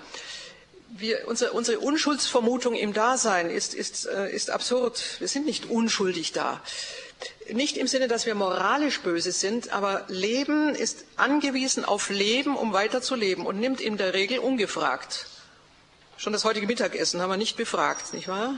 Wir, 0.91 1.27
unsere, 1.27 1.51
unsere, 1.51 1.79
Unschuldsvermutung 1.79 2.73
im 2.75 2.93
Dasein 2.93 3.49
ist, 3.49 3.73
ist, 3.73 4.05
äh, 4.05 4.33
ist 4.33 4.49
absurd. 4.49 5.17
Wir 5.19 5.27
sind 5.27 5.45
nicht 5.45 5.65
unschuldig 5.69 6.31
da. 6.31 6.61
Nicht 7.51 7.77
im 7.77 7.88
Sinne, 7.88 8.08
dass 8.08 8.25
wir 8.25 8.36
moralisch 8.36 8.99
böse 9.01 9.32
sind, 9.32 9.71
aber 9.71 10.06
Leben 10.08 10.75
ist 10.75 11.06
angewiesen 11.15 11.86
auf 11.86 12.10
Leben, 12.10 12.56
um 12.56 12.73
weiterzuleben 12.73 13.45
und 13.45 13.60
nimmt 13.60 13.82
in 13.82 13.97
der 13.97 14.13
Regel 14.13 14.39
ungefragt. 14.39 15.27
Schon 16.17 16.34
das 16.34 16.43
heutige 16.45 16.67
Mittagessen 16.67 17.21
haben 17.21 17.30
wir 17.30 17.38
nicht 17.38 17.58
befragt, 17.58 18.13
nicht 18.13 18.27
wahr? 18.27 18.56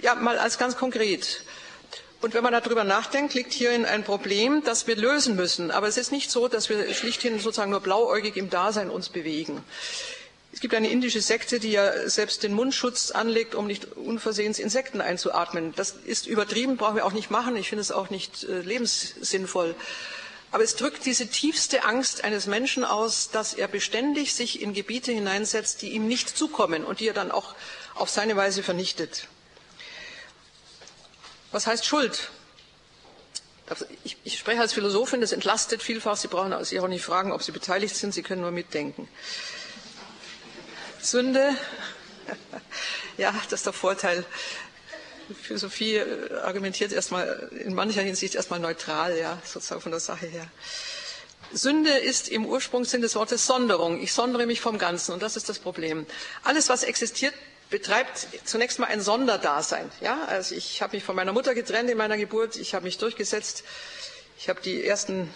Ja, 0.00 0.14
mal 0.14 0.38
als 0.38 0.58
ganz 0.58 0.76
konkret. 0.76 1.42
Und 2.20 2.34
wenn 2.34 2.42
man 2.42 2.52
darüber 2.52 2.82
nachdenkt, 2.82 3.34
liegt 3.34 3.52
hierin 3.52 3.84
ein 3.84 4.02
Problem, 4.02 4.62
das 4.64 4.88
wir 4.88 4.96
lösen 4.96 5.36
müssen. 5.36 5.70
Aber 5.70 5.86
es 5.86 5.96
ist 5.96 6.10
nicht 6.10 6.30
so, 6.30 6.48
dass 6.48 6.68
wir 6.68 6.92
schlichthin 6.92 7.38
sozusagen 7.38 7.70
nur 7.70 7.80
blauäugig 7.80 8.36
im 8.36 8.50
Dasein 8.50 8.90
uns 8.90 9.08
bewegen. 9.08 9.62
Es 10.52 10.60
gibt 10.60 10.74
eine 10.74 10.90
indische 10.90 11.20
Sekte, 11.20 11.60
die 11.60 11.72
ja 11.72 12.08
selbst 12.08 12.42
den 12.42 12.54
Mundschutz 12.54 13.10
anlegt, 13.10 13.54
um 13.54 13.66
nicht 13.66 13.96
unversehens 13.96 14.58
Insekten 14.58 15.00
einzuatmen. 15.00 15.74
Das 15.76 15.90
ist 15.90 16.26
übertrieben, 16.26 16.76
brauchen 16.76 16.96
wir 16.96 17.04
auch 17.04 17.12
nicht 17.12 17.30
machen. 17.30 17.54
Ich 17.56 17.68
finde 17.68 17.82
es 17.82 17.92
auch 17.92 18.10
nicht 18.10 18.44
äh, 18.44 18.60
lebenssinnvoll. 18.60 19.74
Aber 20.50 20.64
es 20.64 20.76
drückt 20.76 21.04
diese 21.04 21.26
tiefste 21.26 21.84
Angst 21.84 22.24
eines 22.24 22.46
Menschen 22.46 22.82
aus, 22.84 23.30
dass 23.30 23.52
er 23.52 23.68
beständig 23.68 24.32
sich 24.32 24.62
in 24.62 24.72
Gebiete 24.72 25.12
hineinsetzt, 25.12 25.82
die 25.82 25.90
ihm 25.90 26.08
nicht 26.08 26.36
zukommen 26.36 26.84
und 26.84 27.00
die 27.00 27.08
er 27.08 27.14
dann 27.14 27.30
auch 27.30 27.54
auf 27.94 28.08
seine 28.08 28.34
Weise 28.36 28.62
vernichtet. 28.62 29.28
Was 31.52 31.66
heißt 31.66 31.84
Schuld? 31.84 32.30
Ich, 34.04 34.16
ich 34.24 34.38
spreche 34.38 34.62
als 34.62 34.72
Philosophin, 34.72 35.20
das 35.20 35.32
entlastet 35.32 35.82
vielfach. 35.82 36.16
Sie 36.16 36.28
brauchen 36.28 36.64
sich 36.64 36.80
auch 36.80 36.88
nicht 36.88 37.04
fragen, 37.04 37.32
ob 37.32 37.42
Sie 37.42 37.52
beteiligt 37.52 37.94
sind, 37.94 38.14
Sie 38.14 38.22
können 38.22 38.40
nur 38.40 38.50
mitdenken. 38.50 39.06
Sünde, 41.00 41.56
ja, 43.16 43.34
das 43.50 43.60
ist 43.60 43.66
der 43.66 43.72
Vorteil. 43.72 44.24
Philosophie 45.42 45.96
äh, 45.96 46.34
argumentiert 46.42 46.92
erstmal 46.92 47.50
in 47.64 47.74
mancher 47.74 48.02
Hinsicht 48.02 48.34
erstmal 48.34 48.60
neutral, 48.60 49.16
ja, 49.18 49.38
sozusagen 49.44 49.80
von 49.80 49.92
der 49.92 50.00
Sache 50.00 50.26
her. 50.26 50.46
Sünde 51.52 51.90
ist 51.90 52.28
im 52.28 52.44
Ursprungssinn 52.44 53.00
des 53.00 53.14
Wortes 53.14 53.46
Sonderung. 53.46 54.00
Ich 54.02 54.12
sondere 54.12 54.46
mich 54.46 54.60
vom 54.60 54.78
Ganzen 54.78 55.12
und 55.12 55.22
das 55.22 55.36
ist 55.36 55.48
das 55.48 55.58
Problem. 55.58 56.06
Alles, 56.44 56.68
was 56.68 56.82
existiert, 56.82 57.34
betreibt 57.70 58.28
zunächst 58.44 58.78
mal 58.78 58.86
ein 58.86 59.00
Sonderdasein. 59.00 59.90
Ja, 60.00 60.24
also 60.26 60.54
ich 60.54 60.82
habe 60.82 60.96
mich 60.96 61.04
von 61.04 61.16
meiner 61.16 61.32
Mutter 61.32 61.54
getrennt 61.54 61.90
in 61.90 61.98
meiner 61.98 62.16
Geburt, 62.16 62.56
ich 62.56 62.74
habe 62.74 62.84
mich 62.84 62.98
durchgesetzt, 62.98 63.64
ich 64.38 64.48
habe 64.48 64.60
die 64.60 64.84
ersten 64.84 65.32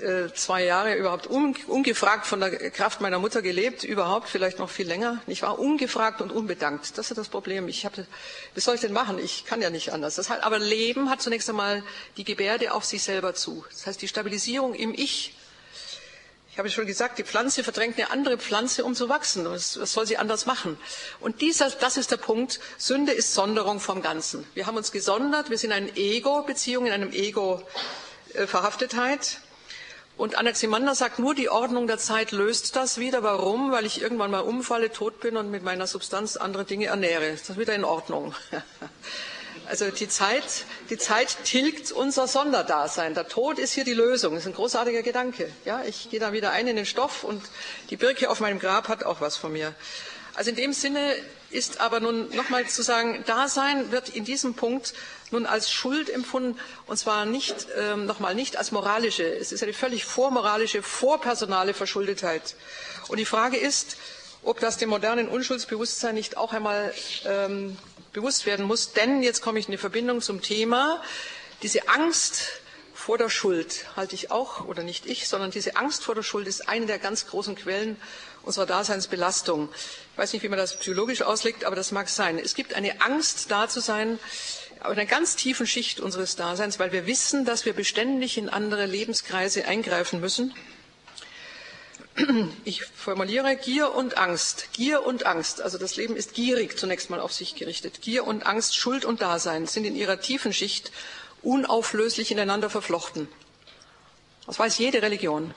äh, 0.00 0.32
zwei 0.34 0.64
Jahre 0.64 0.96
überhaupt 0.96 1.28
un, 1.28 1.56
ungefragt 1.66 2.26
von 2.26 2.40
der 2.40 2.70
Kraft 2.70 3.00
meiner 3.00 3.18
Mutter 3.18 3.42
gelebt, 3.42 3.84
überhaupt 3.84 4.28
vielleicht 4.28 4.58
noch 4.58 4.70
viel 4.70 4.86
länger. 4.86 5.20
Ich 5.26 5.42
war 5.42 5.58
ungefragt 5.58 6.20
und 6.20 6.32
unbedankt. 6.32 6.98
Das 6.98 7.10
ist 7.10 7.18
das 7.18 7.28
Problem. 7.28 7.68
Ich 7.68 7.84
habe, 7.84 8.06
was 8.54 8.64
soll 8.64 8.74
ich 8.74 8.80
denn 8.80 8.92
machen? 8.92 9.18
Ich 9.18 9.44
kann 9.44 9.62
ja 9.62 9.70
nicht 9.70 9.92
anders. 9.92 10.16
Das 10.16 10.30
heißt, 10.30 10.42
aber 10.42 10.58
Leben 10.58 11.10
hat 11.10 11.22
zunächst 11.22 11.48
einmal 11.48 11.82
die 12.16 12.24
Gebärde 12.24 12.72
auf 12.72 12.84
sich 12.84 13.02
selber 13.02 13.34
zu. 13.34 13.64
Das 13.70 13.86
heißt, 13.86 14.02
die 14.02 14.08
Stabilisierung 14.08 14.74
im 14.74 14.94
Ich 14.94 15.34
ich 16.52 16.58
habe 16.58 16.68
schon 16.68 16.84
gesagt, 16.84 17.16
die 17.18 17.22
Pflanze 17.22 17.62
verdrängt 17.62 17.96
eine 17.96 18.10
andere 18.10 18.36
Pflanze, 18.36 18.84
um 18.84 18.96
zu 18.96 19.08
wachsen. 19.08 19.44
Was, 19.44 19.78
was 19.78 19.92
soll 19.92 20.04
sie 20.04 20.16
anders 20.16 20.46
machen? 20.46 20.76
Und 21.20 21.42
dieser, 21.42 21.70
das 21.70 21.96
ist 21.96 22.10
der 22.10 22.16
Punkt. 22.16 22.58
Sünde 22.76 23.12
ist 23.12 23.34
Sonderung 23.34 23.78
vom 23.78 24.02
Ganzen. 24.02 24.44
Wir 24.54 24.66
haben 24.66 24.76
uns 24.76 24.90
gesondert. 24.90 25.48
Wir 25.48 25.58
sind 25.58 25.70
eine 25.70 25.96
Ego-Beziehung, 25.96 26.86
in 26.86 26.92
einem 26.92 27.12
Ego-Verhaftetheit. 27.12 29.38
Und 30.20 30.36
Anaximander 30.36 30.94
sagt, 30.94 31.18
nur 31.18 31.34
die 31.34 31.48
Ordnung 31.48 31.86
der 31.86 31.96
Zeit 31.96 32.30
löst 32.30 32.76
das 32.76 32.98
wieder. 32.98 33.22
Warum? 33.22 33.72
Weil 33.72 33.86
ich 33.86 34.02
irgendwann 34.02 34.30
mal 34.30 34.40
umfalle, 34.40 34.92
tot 34.92 35.18
bin 35.20 35.38
und 35.38 35.50
mit 35.50 35.62
meiner 35.62 35.86
Substanz 35.86 36.36
andere 36.36 36.66
Dinge 36.66 36.88
ernähre. 36.88 37.30
Das 37.30 37.48
ist 37.48 37.58
wieder 37.58 37.74
in 37.74 37.84
Ordnung. 37.84 38.34
Also 39.66 39.88
die 39.90 40.08
Zeit, 40.08 40.64
die 40.90 40.98
Zeit 40.98 41.44
tilgt 41.44 41.92
unser 41.92 42.26
Sonderdasein. 42.26 43.14
Der 43.14 43.28
Tod 43.28 43.58
ist 43.58 43.72
hier 43.72 43.84
die 43.84 43.94
Lösung. 43.94 44.34
Das 44.34 44.42
ist 44.42 44.48
ein 44.48 44.54
großartiger 44.54 45.02
Gedanke. 45.02 45.48
Ja, 45.64 45.84
ich 45.84 46.10
gehe 46.10 46.18
da 46.18 46.32
wieder 46.32 46.50
ein 46.50 46.66
in 46.66 46.74
den 46.74 46.86
Stoff 46.86 47.22
und 47.22 47.40
die 47.88 47.96
Birke 47.96 48.30
auf 48.30 48.40
meinem 48.40 48.58
Grab 48.58 48.88
hat 48.88 49.04
auch 49.04 49.20
was 49.20 49.36
von 49.36 49.52
mir. 49.52 49.72
Also 50.34 50.50
in 50.50 50.56
dem 50.56 50.72
Sinne 50.72 51.14
ist 51.50 51.80
aber 51.80 52.00
nun 52.00 52.34
nochmal 52.34 52.66
zu 52.66 52.82
sagen, 52.82 53.24
Dasein 53.26 53.90
wird 53.90 54.08
in 54.10 54.24
diesem 54.24 54.54
Punkt 54.54 54.94
nun 55.30 55.46
als 55.46 55.70
Schuld 55.70 56.08
empfunden 56.10 56.58
und 56.86 56.96
zwar 56.96 57.24
nicht 57.24 57.66
ähm, 57.76 58.06
nochmal 58.06 58.34
nicht 58.34 58.56
als 58.56 58.72
moralische. 58.72 59.24
Es 59.24 59.52
ist 59.52 59.62
eine 59.62 59.72
völlig 59.72 60.04
vormoralische, 60.04 60.82
vorpersonale 60.82 61.74
Verschuldetheit. 61.74 62.54
Und 63.08 63.18
die 63.18 63.24
Frage 63.24 63.56
ist, 63.56 63.96
ob 64.42 64.60
das 64.60 64.78
dem 64.78 64.88
modernen 64.88 65.28
Unschuldsbewusstsein 65.28 66.14
nicht 66.14 66.36
auch 66.36 66.52
einmal 66.52 66.94
ähm, 67.26 67.76
bewusst 68.12 68.46
werden 68.46 68.64
muss. 68.66 68.92
Denn 68.92 69.22
jetzt 69.22 69.42
komme 69.42 69.58
ich 69.58 69.66
in 69.66 69.72
die 69.72 69.78
Verbindung 69.78 70.20
zum 70.20 70.42
Thema, 70.42 71.02
diese 71.62 71.88
Angst 71.88 72.60
vor 72.94 73.18
der 73.18 73.30
Schuld 73.30 73.86
halte 73.96 74.14
ich 74.14 74.30
auch, 74.30 74.66
oder 74.66 74.82
nicht 74.82 75.06
ich, 75.06 75.26
sondern 75.26 75.50
diese 75.50 75.76
Angst 75.76 76.04
vor 76.04 76.14
der 76.14 76.22
Schuld 76.22 76.46
ist 76.46 76.68
eine 76.68 76.86
der 76.86 76.98
ganz 76.98 77.26
großen 77.26 77.54
Quellen 77.54 77.96
unserer 78.42 78.66
Daseinsbelastung. 78.66 79.68
Ich 80.12 80.18
weiß 80.18 80.32
nicht, 80.32 80.42
wie 80.42 80.48
man 80.48 80.58
das 80.58 80.78
psychologisch 80.78 81.22
auslegt, 81.22 81.64
aber 81.64 81.76
das 81.76 81.92
mag 81.92 82.08
sein. 82.08 82.38
Es 82.38 82.54
gibt 82.54 82.74
eine 82.74 83.00
Angst, 83.00 83.50
da 83.50 83.68
zu 83.68 83.80
sein, 83.80 84.18
auf 84.80 84.92
einer 84.92 85.06
ganz 85.06 85.36
tiefen 85.36 85.66
Schicht 85.66 86.00
unseres 86.00 86.36
Daseins, 86.36 86.78
weil 86.78 86.92
wir 86.92 87.06
wissen, 87.06 87.44
dass 87.44 87.66
wir 87.66 87.74
beständig 87.74 88.38
in 88.38 88.48
andere 88.48 88.86
Lebenskreise 88.86 89.66
eingreifen 89.66 90.20
müssen 90.20 90.54
ich 92.64 92.84
formuliere 92.84 93.56
Gier 93.56 93.94
und 93.94 94.18
Angst. 94.18 94.68
Gier 94.72 95.06
und 95.06 95.26
Angst. 95.26 95.60
Also 95.62 95.78
das 95.78 95.96
Leben 95.96 96.16
ist 96.16 96.34
gierig 96.34 96.78
zunächst 96.78 97.10
mal 97.10 97.20
auf 97.20 97.32
sich 97.32 97.54
gerichtet. 97.54 98.02
Gier 98.02 98.26
und 98.26 98.46
Angst, 98.46 98.76
Schuld 98.76 99.04
und 99.04 99.22
Dasein 99.22 99.66
sind 99.66 99.84
in 99.84 99.96
ihrer 99.96 100.20
tiefen 100.20 100.52
Schicht 100.52 100.92
unauflöslich 101.42 102.30
ineinander 102.30 102.68
verflochten. 102.68 103.28
Das 104.46 104.58
weiß 104.58 104.78
jede 104.78 105.02
Religion. 105.02 105.54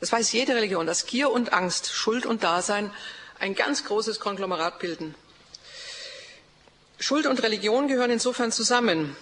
Das 0.00 0.12
weiß 0.12 0.32
jede 0.32 0.54
Religion, 0.54 0.86
dass 0.86 1.06
Gier 1.06 1.30
und 1.30 1.52
Angst, 1.52 1.92
Schuld 1.92 2.24
und 2.24 2.42
Dasein 2.42 2.90
ein 3.38 3.54
ganz 3.54 3.84
großes 3.84 4.18
Konglomerat 4.18 4.78
bilden. 4.78 5.14
Schuld 6.98 7.26
und 7.26 7.42
Religion 7.42 7.86
gehören 7.86 8.10
insofern 8.10 8.50
zusammen. 8.50 9.16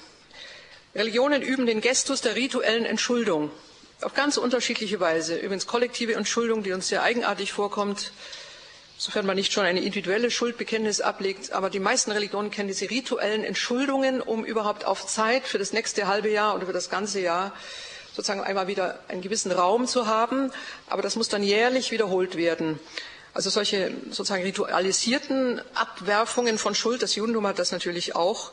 Religionen 0.95 1.43
üben 1.43 1.67
den 1.67 1.81
Gestus 1.81 2.21
der 2.21 2.37
rituellen 2.37 2.85
Entschuldung 2.85 3.51
auf 4.01 4.15
ganz 4.15 4.37
unterschiedliche 4.37 5.01
Weise. 5.01 5.37
Übrigens 5.37 5.67
kollektive 5.67 6.15
Entschuldung, 6.15 6.63
die 6.63 6.73
uns 6.73 6.89
sehr 6.89 7.03
eigenartig 7.03 7.53
vorkommt, 7.53 8.13
sofern 8.97 9.27
man 9.27 9.37
nicht 9.37 9.53
schon 9.53 9.65
eine 9.65 9.81
individuelle 9.81 10.31
Schuldbekenntnis 10.31 11.01
ablegt. 11.01 11.53
Aber 11.53 11.71
die 11.71 11.81
meisten 11.81 12.13
Religionen 12.13 12.53
kennen 12.53 12.69
diese 12.69 12.89
rituellen 12.91 13.43
Entschuldungen, 13.43 14.21
um 14.21 14.45
überhaupt 14.45 14.85
auf 14.85 15.07
Zeit 15.07 15.47
für 15.47 15.59
das 15.59 15.73
nächste 15.73 16.07
halbe 16.07 16.31
Jahr 16.31 16.55
oder 16.55 16.67
für 16.67 16.73
das 16.73 16.91
ganze 16.91 17.21
Jahr 17.21 17.53
sozusagen 18.19 18.43
einmal 18.43 18.67
wieder 18.67 18.99
einen 19.07 19.23
gewissen 19.23 19.53
Raum 19.53 19.87
zu 19.87 20.09
haben. 20.09 20.51
Aber 20.89 21.03
das 21.03 21.15
muss 21.15 21.29
dann 21.29 21.45
jährlich 21.45 21.93
wiederholt 21.93 22.37
werden. 22.37 22.81
Also 23.33 23.49
solche 23.49 23.93
sozusagen 24.11 24.43
ritualisierten 24.43 25.63
Abwerfungen 25.75 26.59
von 26.59 26.75
Schuld, 26.75 27.03
das 27.03 27.15
Judentum 27.15 27.47
hat 27.47 27.61
das 27.61 27.71
natürlich 27.71 28.17
auch, 28.17 28.51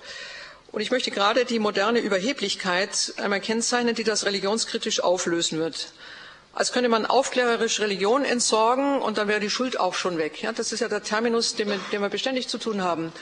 und 0.72 0.82
ich 0.82 0.92
möchte 0.92 1.10
gerade 1.10 1.46
die 1.46 1.58
moderne 1.58 2.00
Überheblichkeit 2.00 3.14
einmal 3.18 3.40
kennzeichnen, 3.40 3.96
die 3.96 4.04
das 4.04 4.26
religionskritisch 4.26 5.00
auflösen 5.00 5.58
wird. 5.58 5.94
Als 6.54 6.72
könnte 6.74 6.90
man 6.90 7.06
aufklärerisch 7.06 7.80
Religion 7.80 8.26
entsorgen 8.26 9.02
und 9.02 9.18
dann 9.18 9.28
wäre 9.28 9.40
die 9.40 9.50
Schuld 9.50 9.80
auch 9.80 9.94
schon 9.96 10.18
weg. 10.18 10.42
Ja, 10.44 10.52
das 10.52 10.74
ist 10.74 10.82
ja 10.82 10.90
der 10.90 11.02
Terminus, 11.02 11.56
den 11.56 11.70
wir, 11.70 11.80
den 11.92 12.02
wir 12.02 12.10
beständig 12.10 12.50
zu 12.50 12.58
tun 12.58 12.84
haben. 12.84 13.14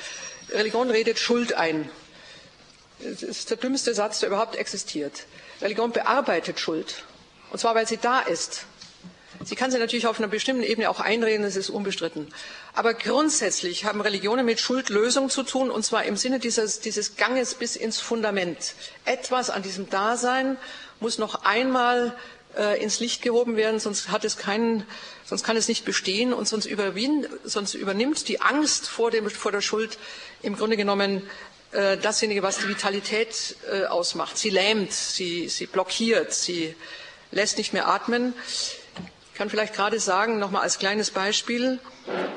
Religion 0.49 0.89
redet 0.89 1.19
Schuld 1.19 1.53
ein. 1.53 1.89
Das 2.99 3.21
ist 3.21 3.49
der 3.49 3.57
dümmste 3.57 3.93
Satz, 3.93 4.19
der 4.19 4.29
überhaupt 4.29 4.55
existiert. 4.55 5.25
Religion 5.63 5.91
bearbeitet 5.91 6.59
Schuld. 6.59 7.03
Und 7.51 7.59
zwar, 7.59 7.73
weil 7.75 7.87
sie 7.87 7.97
da 7.97 8.19
ist. 8.19 8.65
Sie 9.43 9.55
kann 9.55 9.71
sie 9.71 9.79
natürlich 9.79 10.07
auf 10.07 10.19
einer 10.19 10.27
bestimmten 10.27 10.63
Ebene 10.63 10.89
auch 10.89 10.99
einreden, 10.99 11.43
das 11.43 11.55
ist 11.55 11.69
unbestritten. 11.69 12.27
Aber 12.73 12.93
grundsätzlich 12.93 13.85
haben 13.85 13.99
Religionen 13.99 14.45
mit 14.45 14.59
Schuldlösung 14.59 15.29
zu 15.29 15.43
tun, 15.43 15.69
und 15.69 15.83
zwar 15.83 16.05
im 16.05 16.15
Sinne 16.15 16.39
dieses, 16.39 16.79
dieses 16.79 17.17
Ganges 17.17 17.55
bis 17.55 17.75
ins 17.75 17.99
Fundament. 17.99 18.75
Etwas 19.05 19.49
an 19.49 19.63
diesem 19.63 19.89
Dasein 19.89 20.57
muss 20.99 21.17
noch 21.17 21.43
einmal 21.43 22.15
äh, 22.57 22.81
ins 22.81 22.99
Licht 22.99 23.21
gehoben 23.21 23.55
werden, 23.55 23.79
sonst 23.79 24.09
hat 24.11 24.23
es 24.23 24.37
keinen, 24.37 24.85
sonst 25.25 25.43
kann 25.43 25.57
es 25.57 25.67
nicht 25.67 25.83
bestehen 25.85 26.33
und 26.33 26.47
sonst, 26.47 26.69
sonst 27.43 27.73
übernimmt 27.73 28.27
die 28.27 28.41
Angst 28.41 28.87
vor, 28.87 29.11
dem, 29.11 29.29
vor 29.29 29.51
der 29.51 29.61
Schuld 29.61 29.97
im 30.41 30.55
Grunde 30.55 30.77
genommen 30.77 31.23
äh, 31.73 31.97
dasjenige, 31.97 32.43
was 32.43 32.59
die 32.59 32.67
Vitalität 32.67 33.55
äh, 33.71 33.85
ausmacht. 33.85 34.37
Sie 34.37 34.49
lähmt, 34.49 34.93
sie, 34.93 35.49
sie 35.49 35.65
blockiert, 35.65 36.33
sie 36.33 36.75
lässt 37.31 37.57
nicht 37.57 37.73
mehr 37.73 37.87
atmen. 37.87 38.33
Ich 39.31 39.37
kann 39.37 39.49
vielleicht 39.49 39.73
gerade 39.73 39.99
sagen, 39.99 40.39
nochmal 40.39 40.61
als 40.61 40.77
kleines 40.77 41.09
Beispiel, 41.09 41.79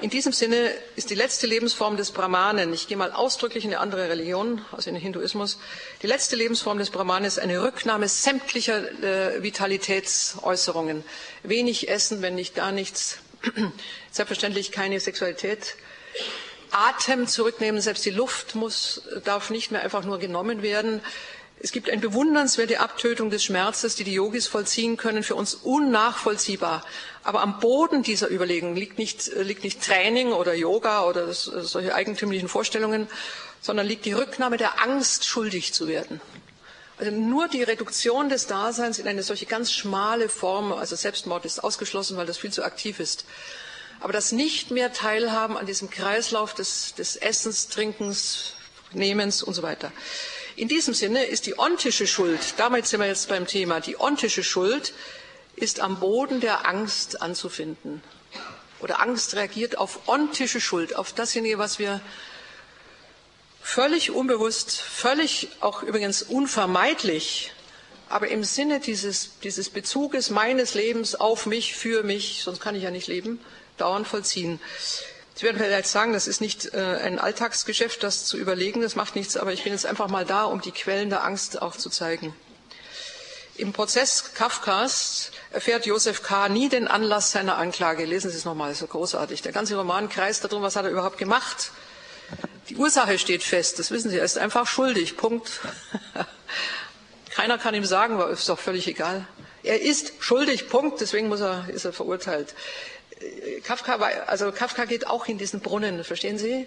in 0.01 0.11
diesem 0.11 0.33
Sinne 0.33 0.71
ist 0.95 1.11
die 1.11 1.15
letzte 1.15 1.47
Lebensform 1.47 1.97
des 1.97 2.13
Brahmanen, 2.13 2.73
ich 2.73 2.87
gehe 2.87 2.97
mal 2.97 3.11
ausdrücklich 3.11 3.65
in 3.65 3.71
eine 3.73 3.81
andere 3.81 4.09
Religion, 4.09 4.65
also 4.71 4.89
in 4.89 4.95
den 4.95 5.03
Hinduismus, 5.03 5.59
die 6.03 6.07
letzte 6.07 6.37
Lebensform 6.37 6.79
des 6.79 6.91
Brahmanen 6.91 7.25
ist 7.25 7.39
eine 7.39 7.63
Rücknahme 7.63 8.09
sämtlicher 8.09 8.79
äh, 9.03 9.43
Vitalitätsäußerungen. 9.43 11.03
Wenig 11.43 11.89
essen, 11.89 12.23
wenn 12.23 12.37
nicht 12.37 12.55
gar 12.55 12.71
nichts, 12.71 13.19
selbstverständlich 14.13 14.71
keine 14.71 15.01
Sexualität, 15.01 15.75
Atem 16.77 17.27
zurücknehmen, 17.27 17.81
selbst 17.81 18.05
die 18.05 18.11
Luft 18.11 18.55
muss, 18.55 19.03
darf 19.25 19.51
nicht 19.51 19.71
mehr 19.71 19.83
einfach 19.83 20.05
nur 20.05 20.19
genommen 20.19 20.63
werden. 20.63 21.01
Es 21.59 21.73
gibt 21.73 21.89
eine 21.89 22.01
bewundernswerte 22.01 22.81
Abtötung 22.81 23.31
des 23.31 23.43
Schmerzes, 23.43 23.95
die 23.95 24.05
die 24.05 24.13
Yogis 24.13 24.47
vollziehen 24.47 24.99
können, 24.99 25.23
für 25.23 25.35
uns 25.35 25.55
unnachvollziehbar. 25.55 26.85
Aber 27.25 27.41
am 27.41 27.61
Boden 27.61 28.03
dieser 28.03 28.31
Überlegung 28.31 28.77
liegt 28.77 28.99
nicht, 28.99 29.27
liegt 29.37 29.65
nicht 29.65 29.83
Training 29.83 30.33
oder 30.33 30.55
Yoga 30.55 31.05
oder 31.05 31.27
das, 31.27 31.45
solche 31.45 31.95
eigentümlichen 31.95 32.49
Vorstellungen, 32.49 33.09
sondern 33.63 33.87
liegt 33.87 34.05
die 34.05 34.13
Rücknahme 34.13 34.59
der 34.59 34.83
Angst, 34.83 35.25
schuldig 35.25 35.73
zu 35.73 35.89
werden. 35.89 36.21
Also 36.99 37.11
nur 37.11 37.49
die 37.49 37.63
Reduktion 37.63 38.29
des 38.29 38.47
Daseins 38.47 38.99
in 38.99 39.09
eine 39.09 39.23
solche 39.23 39.47
ganz 39.47 39.73
schmale 39.73 40.29
Form, 40.29 40.73
also 40.73 40.97
Selbstmord 40.97 41.45
ist 41.45 41.65
ausgeschlossen, 41.65 42.17
weil 42.17 42.27
das 42.27 42.39
viel 42.39 42.53
zu 42.53 42.65
aktiv 42.65 43.01
ist. 43.01 43.25
Aber 44.07 44.13
das 44.13 44.31
nicht 44.31 44.71
mehr 44.71 44.93
Teilhaben 44.93 45.57
an 45.57 45.67
diesem 45.67 45.91
Kreislauf 45.91 46.55
des, 46.55 46.95
des 46.95 47.17
Essens, 47.17 47.67
Trinkens, 47.67 48.53
Nehmens 48.93 49.43
und 49.43 49.53
so 49.53 49.65
weiter. 49.65 49.91
In 50.55 50.69
diesem 50.69 50.95
Sinne 50.95 51.25
ist 51.25 51.45
die 51.47 51.59
ontische 51.59 52.07
Schuld, 52.07 52.55
damit 52.57 52.87
sind 52.87 53.01
wir 53.01 53.09
jetzt 53.09 53.29
beim 53.29 53.49
Thema, 53.49 53.81
die 53.81 53.99
ontische 53.99 54.45
Schuld 54.45 54.95
ist 55.57 55.81
am 55.81 55.99
Boden 55.99 56.39
der 56.39 56.69
Angst 56.69 57.21
anzufinden. 57.21 58.01
Oder 58.79 59.01
Angst 59.03 59.35
reagiert 59.35 59.77
auf 59.77 60.07
ontische 60.07 60.61
Schuld, 60.61 60.95
auf 60.95 61.13
dasjenige, 61.13 61.59
was 61.59 61.81
wir 61.81 62.01
völlig 63.61 64.13
unbewusst, 64.13 64.81
völlig 64.81 65.49
auch 65.59 65.83
übrigens 65.83 66.23
unvermeidlich, 66.23 67.51
aber 68.09 68.29
im 68.29 68.45
Sinne 68.45 68.79
dieses, 68.79 69.41
dieses 69.41 69.69
Bezuges 69.69 70.31
meines 70.31 70.75
Lebens 70.75 71.17
auf 71.17 71.47
mich, 71.47 71.75
für 71.75 72.05
mich, 72.05 72.43
sonst 72.45 72.61
kann 72.61 72.77
ich 72.77 72.85
ja 72.85 72.93
nicht 72.93 73.09
leben, 73.09 73.41
dauernd 73.77 74.07
vollziehen. 74.07 74.61
Sie 75.35 75.45
werden 75.45 75.59
vielleicht 75.59 75.89
sagen, 75.89 76.15
das 76.15 76.27
ist 76.27 76.41
nicht 76.41 76.73
äh, 76.73 76.79
ein 76.79 77.19
Alltagsgeschäft, 77.19 78.03
das 78.03 78.25
zu 78.25 78.39
überlegen, 78.39 78.81
das 78.81 78.97
macht 78.97 79.17
nichts, 79.17 79.37
aber 79.37 79.53
ich 79.53 79.65
bin 79.65 79.73
jetzt 79.73 79.85
einfach 79.85 80.09
mal 80.09 80.25
da, 80.25 80.45
um 80.45 80.63
die 80.63 80.73
Quellen 80.73 81.11
der 81.11 81.25
Angst 81.25 81.61
auch 81.61 81.77
zu 81.77 81.91
zeigen. 81.91 82.35
Im 83.59 83.73
Prozess 83.73 84.35
Kafkas 84.35 85.31
erfährt 85.51 85.87
Josef 85.87 86.23
K. 86.23 86.49
nie 86.49 86.69
den 86.69 86.89
Anlass 86.89 87.33
seiner 87.33 87.57
Anklage. 87.57 88.05
Lesen 88.05 88.31
Sie 88.31 88.37
es 88.37 88.45
nochmal, 88.45 88.73
ist 88.73 88.81
so 88.81 88.87
großartig. 88.87 89.41
Der 89.41 89.53
ganze 89.53 89.77
Roman 89.77 90.11
kreist 90.11 90.45
darum, 90.45 90.63
was 90.63 90.77
hat 90.77 90.85
er 90.85 90.91
überhaupt 90.91 91.17
gemacht. 91.17 91.71
Die 92.69 92.77
Ursache 92.77 93.19
steht 93.19 93.43
fest, 93.43 93.79
das 93.79 93.91
wissen 93.91 94.11
Sie, 94.11 94.19
er 94.19 94.25
ist 94.25 94.37
einfach 94.37 94.67
schuldig, 94.67 95.17
Punkt. 95.17 95.61
Keiner 97.35 97.59
kann 97.59 97.75
ihm 97.75 97.85
sagen, 97.85 98.21
ist 98.31 98.49
doch 98.49 98.59
völlig 98.59 98.89
egal. 98.89 99.27
Er 99.63 99.81
ist 99.81 100.13
schuldig, 100.21 100.69
Punkt, 100.69 101.01
deswegen 101.01 101.29
muss 101.29 101.41
er, 101.41 101.69
ist 101.69 101.85
er 101.85 101.93
verurteilt. 101.93 102.55
Kafka, 103.65 103.99
war, 104.01 104.11
also 104.27 104.53
Kafka 104.53 104.85
geht 104.85 105.07
auch 105.07 105.27
in 105.27 105.39
diesen 105.39 105.61
Brunnen, 105.61 106.05
verstehen 106.05 106.39
Sie? 106.39 106.67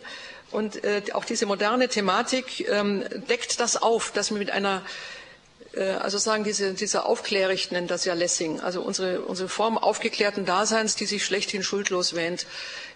Und 0.52 0.84
äh, 0.84 1.04
auch 1.14 1.26
diese 1.26 1.46
moderne 1.46 1.90
Thematik 1.90 2.68
ähm, 2.70 3.04
deckt 3.30 3.60
das 3.60 3.82
auf, 3.82 4.12
dass 4.12 4.32
wir 4.32 4.38
mit 4.40 4.50
einer 4.50 4.82
äh, 5.74 5.92
also 5.92 6.18
sagen 6.18 6.44
diese, 6.44 6.74
dieser 6.74 7.06
Aufklärricht 7.06 7.72
nennt 7.72 7.92
das 7.92 8.06
ja 8.06 8.14
Lessing, 8.14 8.60
also 8.60 8.82
unsere, 8.82 9.22
unsere 9.22 9.50
Form 9.50 9.78
aufgeklärten 9.78 10.46
Daseins, 10.46 10.96
die 10.96 11.06
sich 11.06 11.24
schlechthin 11.24 11.64
schuldlos 11.64 12.16
wähnt. 12.16 12.46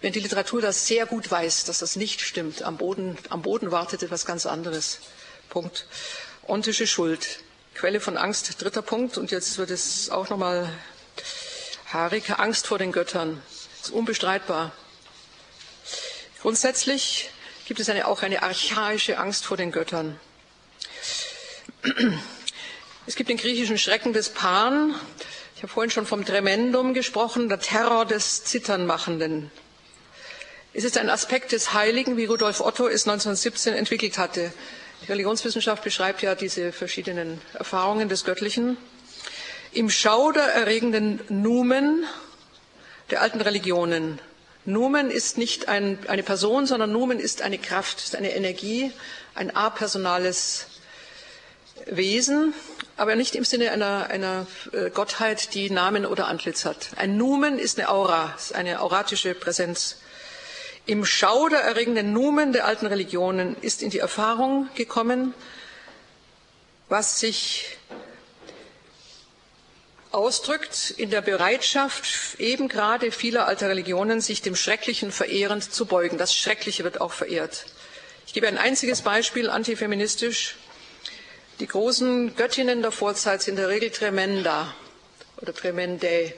Wenn 0.02 0.14
die 0.14 0.20
Literatur 0.20 0.62
das 0.62 0.88
sehr 0.88 1.06
gut 1.06 1.30
weiß, 1.30 1.66
dass 1.66 1.80
das 1.80 1.96
nicht 1.96 2.22
stimmt, 2.22 2.64
am 2.64 2.78
Boden, 2.78 3.18
am 3.30 3.42
Boden 3.42 3.72
wartet 3.72 4.04
etwas 4.04 4.26
ganz 4.26 4.46
anderes. 4.46 5.00
Punkt. 5.50 5.86
Ontische 6.48 6.88
Schuld. 6.88 7.40
Quelle 7.76 8.00
von 8.00 8.18
Angst, 8.18 8.62
dritter 8.62 8.82
Punkt. 8.82 9.18
Und 9.18 9.32
jetzt 9.32 9.58
wird 9.58 9.72
es 9.72 10.10
auch 10.10 10.30
nochmal 10.30 10.70
haarig. 11.94 12.30
Angst 12.40 12.68
vor 12.68 12.78
den 12.78 12.92
Göttern. 12.92 13.42
Das 13.80 13.88
ist 13.90 13.94
unbestreitbar. 13.94 14.72
Grundsätzlich 16.42 17.30
gibt 17.66 17.80
es 17.80 17.90
eine, 17.90 18.08
auch 18.08 18.22
eine 18.22 18.44
archaische 18.44 19.18
Angst 19.18 19.46
vor 19.46 19.58
den 19.58 19.72
Göttern. 19.72 20.20
Es 23.06 23.16
gibt 23.16 23.30
den 23.30 23.38
griechischen 23.38 23.78
Schrecken 23.78 24.14
des 24.14 24.30
Pan. 24.30 24.96
Ich 25.56 25.64
habe 25.64 25.72
vorhin 25.72 25.92
schon 25.92 26.06
vom 26.06 26.26
Tremendum 26.26 26.94
gesprochen, 26.94 27.50
der 27.50 27.60
Terror 27.60 28.06
des 28.06 28.44
Zitternmachenden. 28.44 29.52
Es 30.74 30.84
ist 30.84 30.98
ein 30.98 31.10
Aspekt 31.10 31.52
des 31.52 31.74
Heiligen, 31.74 32.18
wie 32.18 32.26
Rudolf 32.26 32.60
Otto 32.60 32.88
es 32.88 33.08
1917 33.08 33.74
entwickelt 33.74 34.18
hatte. 34.18 34.52
Die 35.04 35.08
Religionswissenschaft 35.12 35.84
beschreibt 35.84 36.22
ja 36.22 36.36
diese 36.36 36.72
verschiedenen 36.72 37.40
Erfahrungen 37.54 38.10
des 38.10 38.24
Göttlichen. 38.26 38.78
Im 39.74 39.90
schaudererregenden 39.90 41.20
Numen 41.30 42.06
der 43.10 43.24
alten 43.24 43.42
Religionen. 43.42 44.20
Numen 44.66 45.10
ist 45.10 45.40
nicht 45.40 45.68
ein, 45.68 45.98
eine 46.08 46.22
Person, 46.22 46.68
sondern 46.68 46.92
Numen 46.92 47.20
ist 47.20 47.42
eine 47.42 47.58
Kraft, 47.58 47.98
ist 47.98 48.16
eine 48.16 48.36
Energie, 48.36 48.92
ein 49.34 49.56
apersonales 49.56 50.68
Wesen, 51.88 52.54
aber 52.98 53.16
nicht 53.16 53.34
im 53.34 53.46
Sinne 53.46 53.72
einer, 53.72 54.12
einer 54.12 54.46
äh, 54.74 54.92
Gottheit, 54.92 55.56
die 55.56 55.72
Namen 55.72 56.06
oder 56.06 56.28
Antlitz 56.28 56.66
hat. 56.66 56.92
Ein 56.96 57.18
Numen 57.18 57.58
ist 57.58 57.80
eine 57.80 57.90
Aura, 57.90 58.32
ist 58.38 58.54
eine 58.54 58.80
auratische 58.80 59.34
Präsenz. 59.34 59.98
Im 60.86 61.04
schaudererregenden 61.04 62.14
Numen 62.14 62.54
der 62.54 62.68
alten 62.68 62.86
Religionen 62.86 63.56
ist 63.62 63.82
in 63.82 63.90
die 63.90 64.00
Erfahrung 64.00 64.70
gekommen, 64.76 65.34
was 66.90 67.20
sich 67.20 67.78
ausdrückt 70.14 70.94
in 70.96 71.10
der 71.10 71.22
Bereitschaft 71.22 72.40
eben 72.40 72.70
gerade 72.70 73.12
vieler 73.12 73.48
alter 73.48 73.70
Religionen, 73.70 74.22
sich 74.22 74.42
dem 74.42 74.56
Schrecklichen 74.56 75.12
verehrend 75.12 75.74
zu 75.74 75.86
beugen. 75.86 76.18
Das 76.18 76.36
Schreckliche 76.36 76.84
wird 76.84 77.02
auch 77.02 77.12
verehrt. 77.12 77.66
Ich 78.28 78.34
gebe 78.34 78.48
ein 78.48 78.58
einziges 78.58 79.02
Beispiel 79.02 79.50
antifeministisch. 79.50 80.56
Die 81.60 81.68
großen 81.68 82.36
Göttinnen 82.36 82.82
der 82.82 82.92
Vorzeit 82.92 83.42
sind 83.42 83.56
in 83.56 83.62
der 83.62 83.70
Regel 83.70 83.90
Tremenda 83.90 84.74
oder 85.38 85.54
Tremendae. 85.54 86.34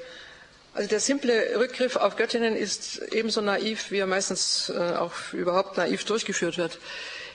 Also 0.73 0.89
der 0.89 0.99
simple 0.99 1.57
Rückgriff 1.57 1.95
auf 1.95 2.15
Göttinnen 2.15 2.55
ist 2.55 3.01
ebenso 3.11 3.41
naiv, 3.41 3.91
wie 3.91 3.99
er 3.99 4.07
meistens 4.07 4.69
äh, 4.69 4.95
auch 4.95 5.13
überhaupt 5.31 5.77
naiv 5.77 6.03
durchgeführt 6.05 6.57
wird. 6.57 6.79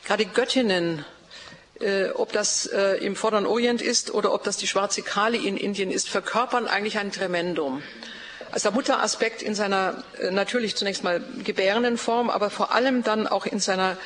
Gerade 0.04 0.26
Göttinnen, 0.26 1.04
ob 2.14 2.32
das 2.32 2.66
äh, 2.66 3.04
im 3.04 3.16
Vorderen 3.16 3.46
Orient 3.46 3.80
ist 3.80 4.12
oder 4.12 4.32
ob 4.32 4.44
das 4.44 4.56
die 4.56 4.66
schwarze 4.66 5.02
Kali 5.02 5.46
in 5.46 5.56
Indien 5.56 5.90
ist, 5.90 6.08
verkörpern 6.08 6.68
eigentlich 6.68 6.98
ein 6.98 7.10
Tremendum. 7.10 7.82
Also 8.52 8.68
der 8.68 8.74
Mutteraspekt 8.74 9.42
in 9.42 9.54
seiner 9.54 10.02
äh, 10.20 10.30
natürlich 10.30 10.76
zunächst 10.76 11.04
mal 11.04 11.22
gebärenden 11.44 11.96
Form, 11.96 12.30
aber 12.30 12.50
vor 12.50 12.74
allem 12.74 13.02
dann 13.02 13.26
auch 13.26 13.46
in 13.46 13.60
seiner 13.60 13.96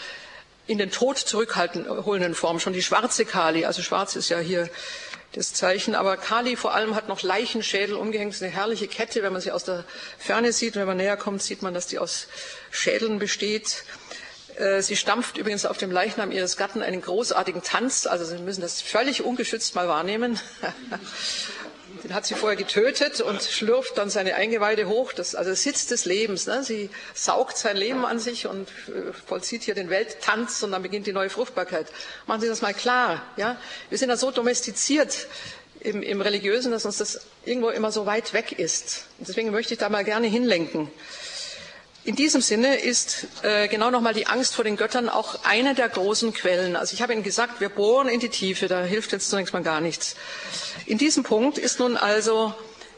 in 0.67 0.79
den 0.79 0.91
Tod 0.91 1.19
zurückholenden 1.19 2.35
Form. 2.35 2.59
Schon 2.59 2.73
die 2.73 2.83
schwarze 2.83 3.25
Kali, 3.25 3.65
also 3.67 3.83
schwarz 3.83 4.17
ist 4.17 4.31
ja 4.31 4.39
hier 4.39 4.69
das 5.33 5.53
Zeichen. 5.53 5.95
Aber 5.95 6.17
Kali 6.17 6.57
vor 6.57 6.75
allem 6.75 6.95
hat 6.95 7.09
noch 7.09 7.23
Leichenschädel 7.23 7.97
umgehängt. 7.97 8.33
Das 8.33 8.37
ist 8.37 8.43
eine 8.43 8.53
herrliche 8.53 8.89
Kette, 8.89 9.23
wenn 9.23 9.33
man 9.33 9.43
sie 9.43 9.53
aus 9.53 9.65
der 9.65 9.85
Ferne 10.19 10.53
sieht. 10.53 10.77
Wenn 10.77 10.87
man 10.87 10.97
näher 10.97 11.17
kommt, 11.17 11.43
sieht 11.43 11.63
man, 11.63 11.75
dass 11.75 11.87
die 11.87 11.99
aus 11.99 12.29
Schädeln 12.71 13.19
besteht. 13.19 13.85
Äh, 14.57 14.83
sie 14.83 14.97
stampft 14.97 15.37
übrigens 15.37 15.67
auf 15.67 15.79
dem 15.79 15.91
Leichnam 15.91 16.31
ihres 16.31 16.57
Gatten 16.57 16.83
einen 16.83 17.01
großartigen 17.01 17.63
Tanz. 17.63 18.07
Also 18.07 18.25
Sie 18.25 18.39
müssen 18.39 18.61
das 18.61 18.81
völlig 18.81 19.25
ungeschützt 19.25 19.75
mal 19.75 19.89
wahrnehmen. 19.89 20.39
Den 22.03 22.13
hat 22.13 22.27
sie 22.27 22.35
vorher 22.35 22.57
getötet 22.57 23.21
und 23.21 23.43
schlürft 23.43 23.97
dann 23.97 24.11
seine 24.11 24.35
Eingeweide 24.35 24.89
hoch. 24.89 25.13
Das, 25.13 25.35
also 25.35 25.55
Sitz 25.55 25.87
des 25.87 26.05
Lebens. 26.05 26.47
Ne? 26.47 26.63
Sie 26.63 26.91
saugt 27.15 27.57
sein 27.57 27.77
Leben 27.77 28.05
an 28.05 28.19
sich 28.19 28.47
und 28.47 28.69
äh, 28.89 29.13
vollzieht 29.27 29.63
hier 29.63 29.75
den 29.75 29.91
Welttanz 29.91 30.63
und 30.63 30.73
dann 30.73 30.83
beginnt 30.83 31.07
die 31.07 31.13
neue 31.13 31.31
Fruchtbarkeit. 31.31 31.87
Machen 32.27 32.41
Sie 32.41 32.49
das 32.49 32.63
mal 32.63 32.75
klar. 32.75 33.23
Ja? 33.37 33.57
Wir 33.89 33.99
sind 33.99 34.09
da 34.09 34.17
so 34.17 34.31
domestiziert 34.31 35.29
im, 35.81 36.03
im 36.03 36.21
Religiösen, 36.21 36.73
dass 36.73 36.85
uns 36.85 36.99
das 36.99 37.27
irgendwo 37.45 37.71
immer 37.71 37.93
so 37.93 38.07
weit 38.07 38.33
weg 38.33 38.53
ist. 38.53 39.07
Und 39.19 39.29
deswegen 39.29 39.51
möchte 39.51 39.75
ich 39.75 39.79
da 39.79 39.89
mal 39.89 40.05
gerne 40.05 40.27
hinlenken. 40.27 40.91
In 42.07 42.17
diesem 42.17 42.43
Sinne 42.43 42.77
ist 42.77 43.27
äh, 43.43 43.67
genau 43.67 43.91
nochmal 43.91 44.13
die 44.13 44.27
Angst 44.27 44.55
vor 44.55 44.63
den 44.63 44.77
Göttern 44.77 45.09
auch 45.09 45.43
eine 45.45 45.75
der 45.75 45.89
großen 45.89 46.35
Quellen. 46.35 46.77
Also 46.77 46.93
ich 46.93 47.01
habe 47.01 47.15
Ihnen 47.15 47.23
gesagt, 47.23 47.63
wir 47.63 47.71
bohren 47.71 48.09
in 48.09 48.21
die 48.21 48.29
Tiefe, 48.29 48.69
da 48.69 48.85
hilft 48.85 49.13
jetzt 49.13 49.31
zunächst 49.31 49.55
mal 49.55 49.63
gar 49.63 49.81
nichts. 49.81 50.15
In 50.85 50.99
diesem 50.99 51.23
Punkt 51.23 51.57
ist 51.57 51.79
nun 51.79 51.97
also 51.97 52.53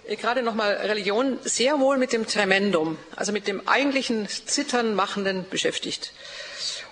äh, 0.09 0.17
gerade 0.17 0.43
nochmal 0.43 0.73
Religion 0.73 1.39
sehr 1.45 1.79
wohl 1.79 1.99
mit 1.99 2.13
dem 2.13 2.27
Tremendum, 2.27 2.99
also 3.15 3.31
mit 3.31 3.47
dem 3.47 3.69
eigentlichen 3.69 4.27
Zittern 4.29 4.97
machenden 4.97 5.47
beschäftigt. 5.49 6.13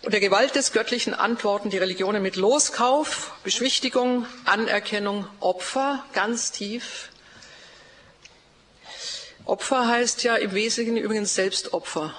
Und 0.02 0.12
der 0.12 0.20
Gewalt 0.20 0.54
des 0.54 0.70
Göttlichen 0.70 1.14
antworten 1.14 1.70
die 1.70 1.78
Religionen 1.78 2.22
mit 2.22 2.36
Loskauf, 2.36 3.32
Beschwichtigung, 3.42 4.26
Anerkennung, 4.44 5.26
Opfer, 5.40 6.04
ganz 6.12 6.52
tief, 6.52 7.08
Opfer 9.46 9.86
heißt 9.86 10.22
ja 10.22 10.36
im 10.36 10.54
Wesentlichen 10.54 10.96
übrigens 10.96 11.34
Selbstopfer. 11.34 12.14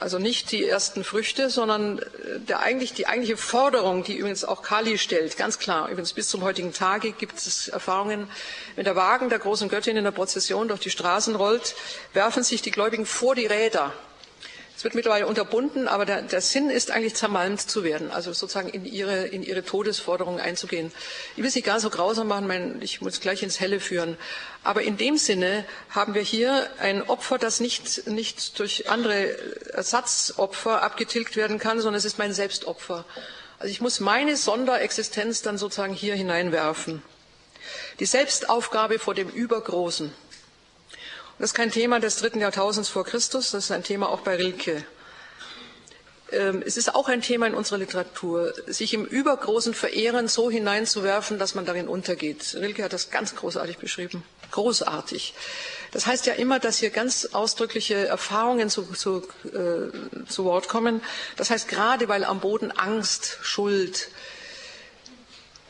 Also 0.00 0.18
nicht 0.18 0.50
die 0.52 0.64
ersten 0.64 1.04
Früchte, 1.04 1.50
sondern 1.50 1.98
äh, 1.98 2.40
der 2.40 2.60
eigentlich, 2.60 2.94
die 2.94 3.06
eigentliche 3.06 3.36
Forderung, 3.36 4.04
die 4.04 4.16
übrigens 4.16 4.44
auch 4.44 4.62
Kali 4.62 4.98
stellt, 4.98 5.36
ganz 5.36 5.58
klar, 5.58 5.88
übrigens 5.88 6.12
bis 6.12 6.28
zum 6.28 6.42
heutigen 6.42 6.72
Tage 6.72 7.12
gibt 7.12 7.38
es 7.38 7.68
Erfahrungen, 7.68 8.28
wenn 8.76 8.84
der 8.84 8.96
Wagen 8.96 9.28
der 9.28 9.38
großen 9.38 9.68
Göttin 9.68 9.96
in 9.96 10.04
der 10.04 10.10
Prozession 10.10 10.68
durch 10.68 10.80
die 10.80 10.90
Straßen 10.90 11.36
rollt, 11.36 11.74
werfen 12.12 12.42
sich 12.42 12.60
die 12.60 12.70
Gläubigen 12.70 13.06
vor 13.06 13.34
die 13.34 13.46
Räder 13.46 13.92
es 14.76 14.82
wird 14.82 14.96
mittlerweile 14.96 15.26
unterbunden, 15.28 15.86
aber 15.86 16.04
der, 16.04 16.22
der, 16.22 16.40
Sinn 16.40 16.68
ist 16.68 16.90
eigentlich 16.90 17.14
zermalmt 17.14 17.60
zu 17.60 17.84
werden, 17.84 18.10
also 18.10 18.32
sozusagen 18.32 18.68
in 18.68 18.84
ihre, 18.84 19.26
in 19.26 19.44
ihre 19.44 19.64
Todesforderung 19.64 20.40
einzugehen. 20.40 20.90
Ich 21.36 21.42
will 21.42 21.50
nicht 21.54 21.64
gar 21.64 21.78
so 21.78 21.90
grausam 21.90 22.26
machen, 22.26 22.48
mein, 22.48 22.82
ich 22.82 23.00
muss 23.00 23.20
gleich 23.20 23.44
ins 23.44 23.60
Helle 23.60 23.78
führen. 23.78 24.16
Aber 24.64 24.82
in 24.82 24.96
dem 24.96 25.16
Sinne 25.16 25.64
haben 25.90 26.14
wir 26.14 26.22
hier 26.22 26.68
ein 26.80 27.02
Opfer, 27.08 27.38
das 27.38 27.60
nicht, 27.60 28.08
nicht 28.08 28.58
durch 28.58 28.90
andere 28.90 29.38
Ersatzopfer 29.72 30.82
abgetilgt 30.82 31.36
werden 31.36 31.58
kann, 31.58 31.78
sondern 31.80 31.98
es 31.98 32.04
ist 32.04 32.18
mein 32.18 32.32
Selbstopfer. 32.32 33.04
Also 33.60 33.70
ich 33.70 33.80
muss 33.80 34.00
meine 34.00 34.36
Sonderexistenz 34.36 35.42
dann 35.42 35.56
sozusagen 35.56 35.94
hier 35.94 36.16
hineinwerfen. 36.16 37.02
Die 38.00 38.06
Selbstaufgabe 38.06 38.98
vor 38.98 39.14
dem 39.14 39.28
Übergroßen. 39.28 40.12
Das 41.38 41.50
ist 41.50 41.54
kein 41.54 41.72
Thema 41.72 41.98
des 41.98 42.16
dritten 42.16 42.40
Jahrtausends 42.40 42.88
vor 42.88 43.04
Christus, 43.04 43.50
das 43.50 43.64
ist 43.64 43.70
ein 43.72 43.82
Thema 43.82 44.08
auch 44.08 44.20
bei 44.20 44.36
Rilke. 44.36 44.84
Ähm, 46.30 46.62
es 46.64 46.76
ist 46.76 46.94
auch 46.94 47.08
ein 47.08 47.22
Thema 47.22 47.46
in 47.46 47.54
unserer 47.54 47.78
Literatur, 47.78 48.54
sich 48.66 48.94
im 48.94 49.04
übergroßen 49.04 49.74
Verehren 49.74 50.28
so 50.28 50.50
hineinzuwerfen, 50.50 51.38
dass 51.38 51.54
man 51.54 51.64
darin 51.64 51.88
untergeht. 51.88 52.54
Rilke 52.54 52.84
hat 52.84 52.92
das 52.92 53.10
ganz 53.10 53.34
großartig 53.34 53.78
beschrieben. 53.78 54.22
Großartig. 54.52 55.34
Das 55.90 56.06
heißt 56.06 56.26
ja 56.26 56.34
immer, 56.34 56.60
dass 56.60 56.78
hier 56.78 56.90
ganz 56.90 57.30
ausdrückliche 57.32 58.06
Erfahrungen 58.06 58.70
zu, 58.70 58.82
zu, 58.94 59.22
äh, 59.44 60.26
zu 60.28 60.44
Wort 60.44 60.68
kommen. 60.68 61.02
Das 61.36 61.50
heißt, 61.50 61.68
gerade 61.68 62.08
weil 62.08 62.24
am 62.24 62.40
Boden 62.40 62.70
Angst, 62.70 63.38
Schuld, 63.42 64.08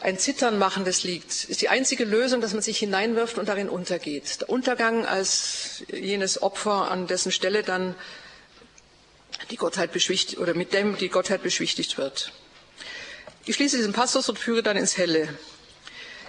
ein 0.04 0.18
Zittern 0.18 0.58
machendes 0.58 1.02
liegt, 1.02 1.44
ist 1.44 1.62
die 1.62 1.70
einzige 1.70 2.04
Lösung, 2.04 2.42
dass 2.42 2.52
man 2.52 2.60
sich 2.60 2.78
hineinwirft 2.78 3.38
und 3.38 3.48
darin 3.48 3.70
untergeht. 3.70 4.42
Der 4.42 4.50
Untergang 4.50 5.06
als 5.06 5.82
jenes 5.88 6.42
Opfer, 6.42 6.90
an 6.90 7.07
dessen 7.07 7.32
Stelle 7.32 7.62
dann 7.62 7.94
die 9.50 9.57
Gottheit 9.57 9.92
beschwichtigt 9.92 10.38
oder 10.38 10.52
mit 10.52 10.74
dem 10.74 10.98
die 10.98 11.09
Gottheit 11.09 11.42
beschwichtigt 11.42 11.96
wird. 11.96 12.32
Ich 13.46 13.57
schließe 13.57 13.78
diesen 13.78 13.94
Passus 13.94 14.28
und 14.28 14.38
führe 14.38 14.62
dann 14.62 14.76
ins 14.76 14.98
Helle. 14.98 15.26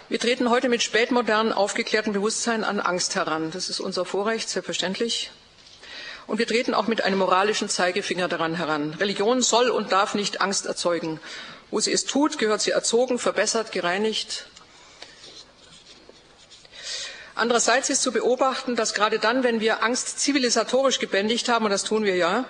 Wir 0.08 0.20
treten 0.20 0.50
heute 0.50 0.70
mit 0.70 0.82
spätmodernen, 0.82 1.52
aufgeklärten 1.52 2.14
Bewusstsein 2.14 2.64
an 2.64 2.80
Angst 2.80 3.16
heran. 3.16 3.52
Das 3.52 3.68
ist 3.70 3.82
unser 3.82 4.06
Vorrecht, 4.06 4.48
selbstverständlich. 4.48 5.32
Und 6.28 6.40
wir 6.40 6.48
treten 6.48 6.74
auch 6.74 6.88
mit 6.88 7.04
einem 7.04 7.20
moralischen 7.20 7.68
Zeigefinger 7.68 8.30
daran 8.30 8.56
heran. 8.56 8.94
Religion 8.94 9.42
soll 9.42 9.70
und 9.70 9.92
darf 9.92 10.16
nicht 10.16 10.40
Angst 10.40 10.66
erzeugen. 10.66 11.20
Wo 11.72 11.80
sie 11.80 11.92
es 11.92 12.06
tut, 12.06 12.38
gehört 12.38 12.62
sie 12.62 12.72
erzogen, 12.72 13.20
verbessert, 13.20 13.72
gereinigt. 13.72 14.48
Andererseits 17.36 17.90
ist 17.90 18.02
zu 18.02 18.14
beobachten, 18.14 18.76
dass 18.78 18.94
gerade 18.94 19.20
dann, 19.20 19.44
wenn 19.44 19.60
wir 19.60 19.84
Angst 19.84 20.20
zivilisatorisch 20.20 21.00
gebändigt 21.00 21.50
haben, 21.50 21.66
und 21.66 21.72
das 21.72 21.84
tun 21.84 22.06
wir 22.06 22.16
ja, 22.16 22.46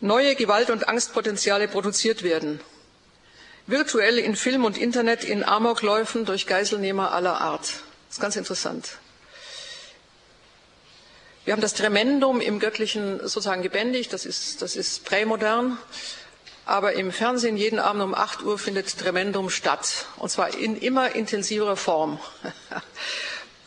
neue 0.00 0.36
Gewalt- 0.36 0.70
und 0.70 0.88
Angstpotenziale 0.88 1.66
produziert 1.66 2.22
werden. 2.22 2.60
Virtuell 3.66 4.18
in 4.18 4.36
Film 4.36 4.64
und 4.64 4.76
Internet, 4.78 5.24
in 5.24 5.42
Amokläufen 5.42 6.26
durch 6.26 6.46
Geiselnehmer 6.46 7.12
aller 7.12 7.40
Art. 7.40 7.62
Das 7.62 8.18
ist 8.18 8.20
ganz 8.20 8.36
interessant. 8.36 8.98
Wir 11.44 11.52
haben 11.52 11.60
das 11.60 11.74
Tremendum 11.74 12.40
im 12.40 12.60
Göttlichen 12.60 13.18
sozusagen 13.20 13.62
gebändigt, 13.62 14.12
das 14.12 14.24
ist, 14.24 14.62
das 14.62 14.76
ist 14.76 15.04
prämodern. 15.04 15.76
Aber 16.66 16.94
im 16.94 17.12
Fernsehen 17.12 17.56
jeden 17.56 17.78
Abend 17.78 18.02
um 18.02 18.14
8 18.14 18.42
Uhr 18.42 18.58
findet 18.58 18.98
Tremendum 18.98 19.50
statt. 19.50 20.06
Und 20.16 20.30
zwar 20.30 20.56
in 20.56 20.76
immer 20.76 21.14
intensiverer 21.14 21.76
Form. 21.76 22.18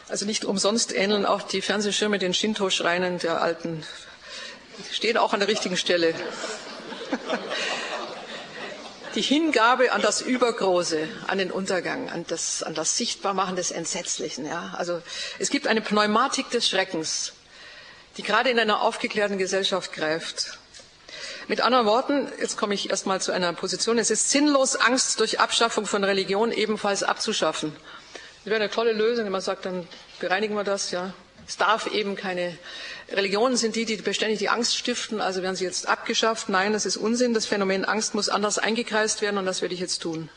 Also 0.09 0.25
nicht 0.25 0.45
umsonst 0.45 0.95
ähneln 0.95 1.25
auch 1.25 1.41
die 1.41 1.61
Fernsehschirme 1.61 2.17
den 2.17 2.33
Shinto-Schreinen 2.33 3.19
der 3.19 3.41
alten. 3.41 3.83
Die 4.89 4.93
stehen 4.93 5.17
auch 5.17 5.33
an 5.33 5.41
der 5.41 5.49
richtigen 5.49 5.75
Stelle. 5.75 6.13
Die 9.15 9.21
Hingabe 9.21 9.93
an 9.93 10.01
das 10.01 10.21
Übergroße, 10.21 11.07
an 11.25 11.39
den 11.39 11.49
Untergang, 11.49 12.09
an 12.09 12.23
das, 12.27 12.61
an 12.61 12.75
das 12.75 12.97
Sichtbarmachen 12.97 13.55
des 13.55 13.71
Entsetzlichen. 13.71 14.45
Ja? 14.45 14.75
Also 14.77 15.01
es 15.39 15.49
gibt 15.49 15.65
eine 15.65 15.81
Pneumatik 15.81 16.51
des 16.51 16.69
Schreckens, 16.69 17.33
die 18.17 18.21
gerade 18.21 18.51
in 18.51 18.59
einer 18.59 18.81
aufgeklärten 18.81 19.39
Gesellschaft 19.39 19.91
greift. 19.91 20.59
Mit 21.49 21.61
anderen 21.61 21.85
Worten, 21.85 22.27
jetzt 22.41 22.57
komme 22.57 22.73
ich 22.73 22.89
erstmal 22.89 23.21
zu 23.21 23.31
einer 23.31 23.53
Position, 23.53 23.97
es 23.97 24.09
ist 24.11 24.29
sinnlos, 24.31 24.75
Angst 24.75 25.21
durch 25.21 25.39
Abschaffung 25.39 25.85
von 25.85 26.03
Religion 26.03 26.51
ebenfalls 26.51 27.03
abzuschaffen. 27.03 27.73
Das 28.43 28.51
wäre 28.51 28.61
eine 28.61 28.69
tolle 28.69 28.91
Lösung, 28.91 29.23
wenn 29.23 29.31
man 29.31 29.39
sagt, 29.39 29.65
dann 29.65 29.87
bereinigen 30.19 30.55
wir 30.55 30.65
das, 30.65 30.91
ja. 30.91 31.13
Es 31.47 31.55
darf 31.55 31.87
eben 31.87 32.17
keine 32.17 32.57
Religionen 33.09 33.55
sind 33.55 33.77
die, 33.77 33.85
die 33.85 33.95
beständig 33.95 34.39
die 34.39 34.49
Angst 34.49 34.75
stiften, 34.75 35.21
also 35.21 35.41
werden 35.41 35.55
sie 35.55 35.63
jetzt 35.63 35.87
abgeschafft. 35.87 36.49
Nein, 36.49 36.73
das 36.73 36.85
ist 36.85 36.97
Unsinn. 36.97 37.33
Das 37.33 37.45
Phänomen 37.45 37.85
Angst 37.85 38.13
muss 38.13 38.27
anders 38.27 38.57
eingekreist 38.57 39.21
werden 39.21 39.37
und 39.37 39.45
das 39.45 39.61
werde 39.61 39.73
ich 39.73 39.79
jetzt 39.79 39.99
tun. 39.99 40.29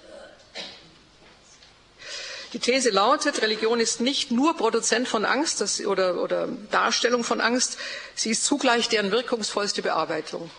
Die 2.52 2.60
These 2.60 2.90
lautet, 2.90 3.42
Religion 3.42 3.80
ist 3.80 4.00
nicht 4.00 4.30
nur 4.30 4.56
Produzent 4.56 5.08
von 5.08 5.24
Angst 5.24 5.60
das, 5.60 5.84
oder, 5.84 6.22
oder 6.22 6.48
Darstellung 6.70 7.24
von 7.24 7.40
Angst, 7.40 7.78
sie 8.14 8.30
ist 8.30 8.44
zugleich 8.44 8.88
deren 8.88 9.10
wirkungsvollste 9.10 9.82
Bearbeitung. 9.82 10.50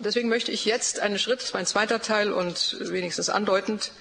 Deswegen 0.00 0.28
möchte 0.28 0.50
ich 0.50 0.64
jetzt 0.64 0.98
einen 1.00 1.18
Schritt, 1.18 1.50
mein 1.52 1.66
zweiter 1.66 2.00
Teil 2.00 2.32
und 2.32 2.76
wenigstens 2.80 3.28
andeutend, 3.28 3.92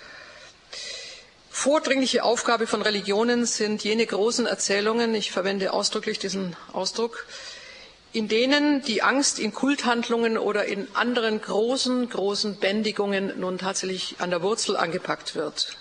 Vordringliche 1.52 2.24
Aufgabe 2.24 2.68
von 2.68 2.82
Religionen 2.82 3.46
sind 3.46 3.84
jene 3.84 4.06
großen 4.06 4.46
Erzählungen, 4.46 5.14
ich 5.14 5.34
verwende 5.34 5.74
ausdrücklich 5.74 6.18
diesen 6.18 6.56
Ausdruck, 6.72 7.26
in 8.14 8.30
denen 8.30 8.82
die 8.84 9.02
Angst 9.02 9.40
in 9.40 9.54
Kulthandlungen 9.54 10.38
oder 10.38 10.66
in 10.68 10.88
anderen 10.96 11.42
großen, 11.42 12.08
großen 12.08 12.60
Bändigungen 12.60 13.38
nun 13.42 13.58
tatsächlich 13.58 14.16
an 14.20 14.30
der 14.30 14.42
Wurzel 14.42 14.78
angepackt 14.78 15.36
wird. 15.36 15.76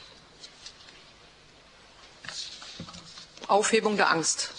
Aufhebung 3.46 3.96
der 3.96 4.10
Angst. 4.10 4.50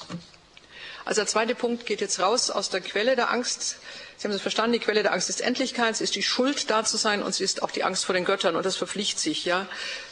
Also 1.03 1.20
der 1.20 1.28
zweite 1.28 1.53
Punkt 1.53 1.86
geht 1.86 1.99
jetzt 1.99 2.22
raus 2.22 2.49
aus 2.49 2.70
der 2.70 2.80
Quelle 2.80 3.18
der 3.18 3.30
Angst 3.30 3.76
Sie 4.20 4.28
haben 4.28 4.34
es 4.34 4.41
verstanden, 4.41 4.74
die 4.74 4.80
Quelle 4.80 5.01
der 5.01 5.13
Angst 5.13 5.30
ist 5.30 5.39
Endlichkeit, 5.39 5.93
es 5.93 6.01
ist 6.01 6.13
die 6.13 6.24
Schuld 6.24 6.70
da 6.70 6.84
zu 6.84 6.97
sein 6.97 7.24
und 7.24 7.30
es 7.30 7.39
ist 7.39 7.63
auch 7.63 7.72
die 7.72 7.86
Angst 7.86 8.03
vor 8.03 8.13
den 8.13 8.26
Göttern 8.26 8.57
und 8.57 8.65
das 8.65 8.76
verpflichtet 8.76 9.20
sich. 9.20 9.45
Ja? 9.45 9.65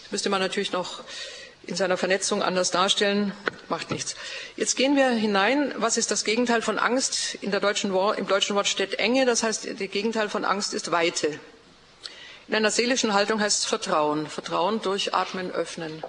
Das 0.03 0.11
müsste 0.13 0.29
man 0.29 0.39
natürlich 0.39 0.71
noch 0.71 1.03
in 1.65 1.75
seiner 1.75 1.97
Vernetzung 1.97 2.41
anders 2.41 2.71
darstellen, 2.71 3.33
macht 3.67 3.91
nichts. 3.91 4.15
Jetzt 4.55 4.77
gehen 4.77 4.95
wir 4.95 5.09
hinein. 5.09 5.73
Was 5.75 5.97
ist 5.97 6.09
das 6.09 6.23
Gegenteil 6.23 6.61
von 6.61 6.79
Angst? 6.79 7.37
In 7.41 7.51
der 7.51 7.59
deutschen 7.59 7.91
Wort, 7.91 8.17
Im 8.17 8.27
deutschen 8.27 8.55
Wort 8.55 8.69
steht 8.69 8.93
Enge, 8.93 9.25
das 9.25 9.43
heißt, 9.43 9.67
das 9.77 9.91
Gegenteil 9.91 10.29
von 10.29 10.45
Angst 10.45 10.73
ist 10.73 10.89
Weite. 10.91 11.37
In 12.47 12.55
einer 12.55 12.71
seelischen 12.71 13.13
Haltung 13.13 13.41
heißt 13.41 13.59
es 13.59 13.65
Vertrauen. 13.65 14.27
Vertrauen 14.27 14.81
durchatmen, 14.81 15.51
öffnen. 15.51 16.01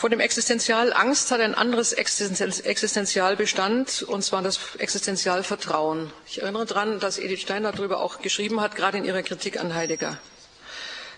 Von 0.00 0.10
dem 0.10 0.20
Existenzial 0.20 0.94
Angst 0.94 1.30
hat 1.30 1.42
ein 1.42 1.54
anderes 1.54 1.92
Existenzialbestand, 1.92 4.02
und 4.04 4.22
zwar 4.22 4.40
das 4.40 4.58
Existenzialvertrauen. 4.78 6.10
Ich 6.26 6.40
erinnere 6.40 6.64
daran, 6.64 7.00
dass 7.00 7.18
Edith 7.18 7.42
Stein 7.42 7.64
darüber 7.64 8.00
auch 8.00 8.22
geschrieben 8.22 8.62
hat, 8.62 8.76
gerade 8.76 8.96
in 8.96 9.04
ihrer 9.04 9.22
Kritik 9.22 9.60
an 9.60 9.74
Heidegger. 9.74 10.16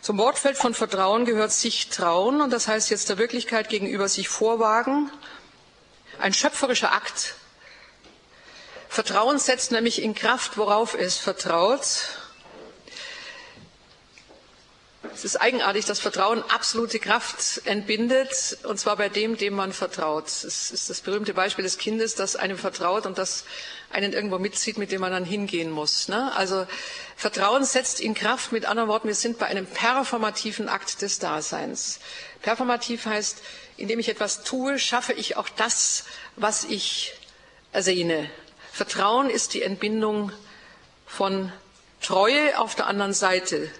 Zum 0.01 0.19
Wortfeld 0.19 0.57
von 0.57 0.75
Vertrauen 0.75 1.27
gehört 1.27 1.53
sich 1.53 1.91
trauen, 1.91 2.41
und 2.41 2.53
das 2.53 2.67
heißt 2.67 2.91
jetzt 2.91 3.09
der 3.09 3.19
Wirklichkeit 3.19 3.69
gegenüber 3.69 4.09
sich 4.09 4.29
vorwagen, 4.29 5.13
ein 6.19 6.35
schöpferischer 6.35 6.93
Akt. 6.93 7.37
Vertrauen 8.89 9.39
setzt 9.39 9.71
nämlich 9.71 10.03
in 10.03 10.17
Kraft, 10.17 10.59
worauf 10.59 10.95
es 10.95 11.19
vertraut, 11.19 11.79
es 15.15 15.25
ist 15.25 15.37
eigenartig, 15.37 15.85
dass 15.85 16.01
Vertrauen 16.01 16.43
absolute 16.49 16.99
Kraft 16.99 17.63
entbindet, 17.67 18.59
und 18.63 18.79
zwar 18.79 18.97
bei 18.97 19.09
dem, 19.09 19.37
dem 19.37 19.55
man 19.55 19.73
vertraut. 19.73 20.27
Es 20.27 20.71
ist 20.71 20.89
das 20.89 21.01
berühmte 21.01 21.35
Beispiel 21.35 21.63
des 21.63 21.79
Kindes, 21.79 22.15
das 22.15 22.37
einem 22.37 22.57
vertraut 22.57 23.07
und 23.07 23.19
das 23.19 23.45
einen 23.91 24.13
irgendwo 24.13 24.39
mitzieht, 24.39 24.79
mit 24.79 24.91
dem 24.91 25.01
man 25.01 25.13
dann 25.13 25.25
hingehen 25.25 25.71
muss. 25.71 26.09
Ne? 26.09 26.35
Also 26.35 26.67
Vertrauen 27.17 27.65
setzt 27.65 28.01
in 28.01 28.15
Kraft. 28.15 28.53
Mit 28.53 28.65
anderen 28.65 28.89
Worten, 28.89 29.09
wir 29.09 29.15
sind 29.15 29.39
bei 29.39 29.47
einem 29.47 29.67
performativen 29.67 30.69
Akt 30.69 31.03
des 31.03 31.19
Daseins. 31.19 32.01
Performativ 32.41 33.07
heißt, 33.07 33.43
indem 33.77 33.99
ich 33.99 34.09
etwas 34.09 34.45
tue, 34.45 34.79
schaffe 34.79 35.13
ich 35.13 35.37
auch 35.37 35.49
das, 35.49 36.05
was 36.37 36.65
ich 36.65 37.13
ersehne. 37.73 38.31
Vertrauen 38.73 39.29
ist 39.29 39.55
die 39.55 39.63
Entbindung 39.63 40.33
von 41.07 41.53
Treue 42.01 42.59
auf 42.59 42.75
der 42.75 42.87
anderen 42.87 43.13
Seite 43.13 43.71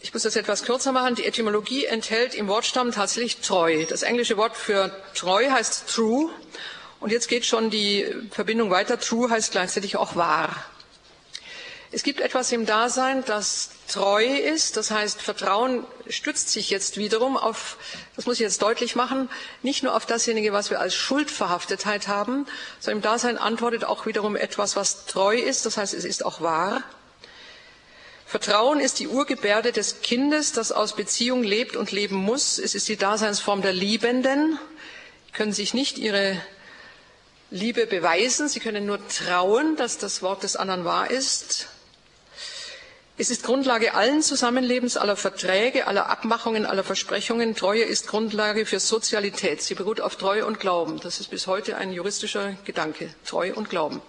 ich 0.00 0.14
muss 0.14 0.22
das 0.22 0.36
etwas 0.36 0.64
kürzer 0.64 0.92
machen. 0.92 1.16
Die 1.16 1.26
Etymologie 1.26 1.84
enthält 1.86 2.34
im 2.34 2.48
Wortstamm 2.48 2.92
tatsächlich 2.92 3.38
treu. 3.38 3.84
Das 3.88 4.02
englische 4.02 4.36
Wort 4.36 4.56
für 4.56 4.90
treu 5.14 5.50
heißt 5.50 5.88
true. 5.88 6.30
Und 7.00 7.10
jetzt 7.10 7.28
geht 7.28 7.44
schon 7.46 7.70
die 7.70 8.06
Verbindung 8.30 8.70
weiter. 8.70 8.98
True 8.98 9.30
heißt 9.30 9.52
gleichzeitig 9.52 9.96
auch 9.96 10.14
wahr. 10.16 10.54
Es 11.90 12.02
gibt 12.02 12.20
etwas 12.20 12.52
im 12.52 12.66
Dasein, 12.66 13.24
das 13.24 13.70
treu 13.88 14.24
ist. 14.24 14.76
Das 14.76 14.90
heißt, 14.90 15.22
Vertrauen 15.22 15.86
stützt 16.08 16.50
sich 16.50 16.68
jetzt 16.68 16.98
wiederum 16.98 17.38
auf, 17.38 17.78
das 18.14 18.26
muss 18.26 18.34
ich 18.34 18.40
jetzt 18.40 18.60
deutlich 18.60 18.94
machen, 18.94 19.30
nicht 19.62 19.82
nur 19.82 19.94
auf 19.94 20.04
dasjenige, 20.04 20.52
was 20.52 20.68
wir 20.68 20.80
als 20.80 20.94
Schuldverhaftetheit 20.94 22.06
haben, 22.06 22.46
sondern 22.78 22.98
im 22.98 23.02
Dasein 23.02 23.38
antwortet 23.38 23.84
auch 23.84 24.04
wiederum 24.04 24.36
etwas, 24.36 24.76
was 24.76 25.06
treu 25.06 25.36
ist. 25.36 25.64
Das 25.64 25.78
heißt, 25.78 25.94
es 25.94 26.04
ist 26.04 26.26
auch 26.26 26.42
wahr. 26.42 26.82
Vertrauen 28.28 28.78
ist 28.78 28.98
die 28.98 29.08
Urgebärde 29.08 29.72
des 29.72 30.02
Kindes, 30.02 30.52
das 30.52 30.70
aus 30.70 30.94
Beziehung 30.94 31.42
lebt 31.42 31.76
und 31.76 31.92
leben 31.92 32.16
muss. 32.16 32.58
Es 32.58 32.74
ist 32.74 32.86
die 32.86 32.98
Daseinsform 32.98 33.62
der 33.62 33.72
Liebenden. 33.72 34.58
Sie 35.28 35.32
können 35.32 35.52
sich 35.54 35.72
nicht 35.72 35.96
ihre 35.96 36.38
Liebe 37.50 37.86
beweisen. 37.86 38.46
Sie 38.50 38.60
können 38.60 38.84
nur 38.84 38.98
trauen, 39.08 39.76
dass 39.76 39.96
das 39.96 40.20
Wort 40.20 40.42
des 40.42 40.56
anderen 40.56 40.84
wahr 40.84 41.10
ist. 41.10 41.68
Es 43.20 43.30
ist 43.30 43.42
Grundlage 43.42 43.94
allen 43.94 44.22
Zusammenlebens, 44.22 44.96
aller 44.96 45.16
Verträge, 45.16 45.88
aller 45.88 46.08
Abmachungen, 46.08 46.64
aller 46.64 46.84
Versprechungen. 46.84 47.56
Treue 47.56 47.82
ist 47.82 48.06
Grundlage 48.06 48.64
für 48.64 48.78
Sozialität. 48.78 49.60
Sie 49.60 49.74
beruht 49.74 50.00
auf 50.00 50.14
Treue 50.14 50.46
und 50.46 50.60
Glauben. 50.60 51.00
Das 51.00 51.18
ist 51.18 51.28
bis 51.28 51.48
heute 51.48 51.76
ein 51.76 51.92
juristischer 51.92 52.54
Gedanke. 52.64 53.12
Treue 53.26 53.56
und 53.56 53.70
Glauben. 53.70 54.00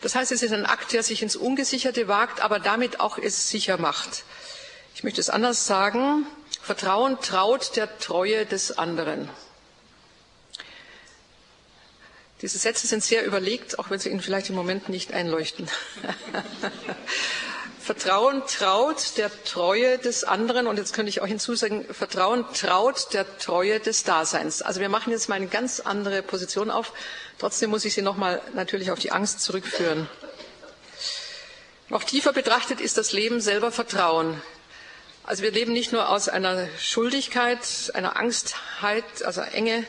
Das 0.00 0.16
heißt, 0.16 0.32
es 0.32 0.42
ist 0.42 0.52
ein 0.52 0.66
Akt, 0.66 0.92
der 0.92 1.04
sich 1.04 1.22
ins 1.22 1.36
Ungesicherte 1.36 2.08
wagt, 2.08 2.40
aber 2.40 2.58
damit 2.58 2.98
auch 2.98 3.18
es 3.18 3.48
sicher 3.50 3.78
macht. 3.78 4.24
Ich 4.96 5.04
möchte 5.04 5.20
es 5.20 5.30
anders 5.30 5.66
sagen. 5.68 6.26
Vertrauen 6.60 7.20
traut 7.20 7.76
der 7.76 8.00
Treue 8.00 8.46
des 8.46 8.76
anderen. 8.76 9.28
Diese 12.42 12.58
Sätze 12.58 12.88
sind 12.88 13.04
sehr 13.04 13.24
überlegt, 13.24 13.78
auch 13.78 13.90
wenn 13.90 14.00
sie 14.00 14.08
Ihnen 14.08 14.20
vielleicht 14.22 14.48
im 14.48 14.56
Moment 14.56 14.88
nicht 14.88 15.12
einleuchten. 15.12 15.68
Vertrauen 17.90 18.44
traut 18.46 19.16
der 19.16 19.32
Treue 19.42 19.98
des 19.98 20.22
anderen 20.22 20.68
und 20.68 20.76
jetzt 20.76 20.94
könnte 20.94 21.08
ich 21.08 21.22
auch 21.22 21.26
hinzusagen, 21.26 21.84
Vertrauen 21.92 22.44
traut 22.54 23.12
der 23.14 23.26
Treue 23.38 23.80
des 23.80 24.04
Daseins. 24.04 24.62
Also 24.62 24.78
wir 24.80 24.88
machen 24.88 25.10
jetzt 25.10 25.28
mal 25.28 25.34
eine 25.34 25.48
ganz 25.48 25.80
andere 25.80 26.22
Position 26.22 26.70
auf. 26.70 26.92
Trotzdem 27.40 27.68
muss 27.70 27.84
ich 27.84 27.92
Sie 27.92 28.02
nochmal 28.02 28.40
natürlich 28.54 28.92
auf 28.92 29.00
die 29.00 29.10
Angst 29.10 29.40
zurückführen. 29.40 30.08
Noch 31.88 32.04
tiefer 32.04 32.32
betrachtet 32.32 32.80
ist 32.80 32.96
das 32.96 33.10
Leben 33.10 33.40
selber 33.40 33.72
Vertrauen. 33.72 34.40
Also 35.24 35.42
wir 35.42 35.50
leben 35.50 35.72
nicht 35.72 35.90
nur 35.90 36.10
aus 36.10 36.28
einer 36.28 36.68
Schuldigkeit, 36.78 37.58
einer 37.94 38.16
Angstheit, 38.16 39.24
also 39.24 39.40
Enge, 39.40 39.84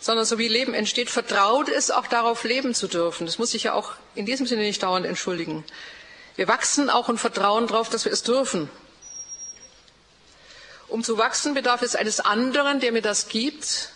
sondern 0.00 0.24
so 0.24 0.36
wie 0.38 0.48
Leben 0.48 0.74
entsteht, 0.74 1.10
vertraut 1.10 1.68
es 1.68 1.92
auch 1.92 2.08
darauf 2.08 2.42
leben 2.42 2.74
zu 2.74 2.88
dürfen. 2.88 3.24
Das 3.24 3.38
muss 3.38 3.54
ich 3.54 3.62
ja 3.62 3.74
auch 3.74 3.92
in 4.16 4.26
diesem 4.26 4.48
Sinne 4.48 4.62
nicht 4.62 4.82
dauernd 4.82 5.06
entschuldigen. 5.06 5.64
Wir 6.36 6.48
wachsen 6.48 6.90
auch 6.90 7.08
und 7.08 7.18
vertrauen 7.18 7.66
darauf, 7.66 7.88
dass 7.88 8.04
wir 8.04 8.12
es 8.12 8.22
dürfen. 8.22 8.70
Um 10.88 11.04
zu 11.04 11.18
wachsen 11.18 11.54
bedarf 11.54 11.82
es 11.82 11.94
eines 11.94 12.20
anderen, 12.20 12.80
der 12.80 12.92
mir 12.92 13.02
das 13.02 13.28
gibt. 13.28 13.90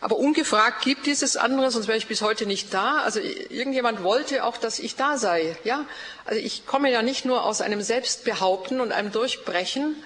Aber 0.00 0.18
ungefragt 0.18 0.82
gibt 0.82 1.06
dieses 1.06 1.36
andere, 1.36 1.70
sonst 1.70 1.86
wäre 1.86 1.96
ich 1.96 2.08
bis 2.08 2.20
heute 2.20 2.44
nicht 2.44 2.74
da. 2.74 2.98
Also 2.98 3.20
irgendjemand 3.20 4.02
wollte 4.02 4.44
auch, 4.44 4.58
dass 4.58 4.78
ich 4.78 4.96
da 4.96 5.16
sei. 5.16 5.56
Ja, 5.64 5.86
also 6.26 6.40
ich 6.40 6.66
komme 6.66 6.90
ja 6.90 7.00
nicht 7.00 7.24
nur 7.24 7.44
aus 7.44 7.62
einem 7.62 7.80
Selbstbehaupten 7.80 8.80
und 8.80 8.92
einem 8.92 9.12
Durchbrechen, 9.12 9.96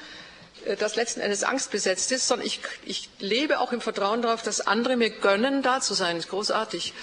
äh, 0.66 0.76
das 0.76 0.94
letzten 0.94 1.20
Endes 1.20 1.42
angstbesetzt 1.42 2.12
ist, 2.12 2.28
sondern 2.28 2.46
ich, 2.46 2.60
ich 2.84 3.08
lebe 3.18 3.58
auch 3.58 3.72
im 3.72 3.80
Vertrauen 3.80 4.22
darauf, 4.22 4.42
dass 4.42 4.60
andere 4.60 4.96
mir 4.96 5.10
gönnen, 5.10 5.62
da 5.62 5.80
zu 5.80 5.94
sein. 5.94 6.16
Das 6.16 6.26
ist 6.26 6.30
großartig. 6.30 6.94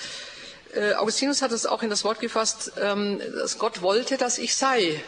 Äh, 0.76 0.94
Augustinus 0.96 1.42
hat 1.42 1.52
es 1.52 1.66
auch 1.66 1.84
in 1.84 1.90
das 1.90 2.04
Wort 2.04 2.20
gefasst, 2.20 2.74
ähm, 2.82 3.20
dass 3.20 3.58
Gott 3.58 3.82
wollte, 3.82 4.18
dass 4.18 4.38
ich 4.38 4.56
sei. 4.56 5.02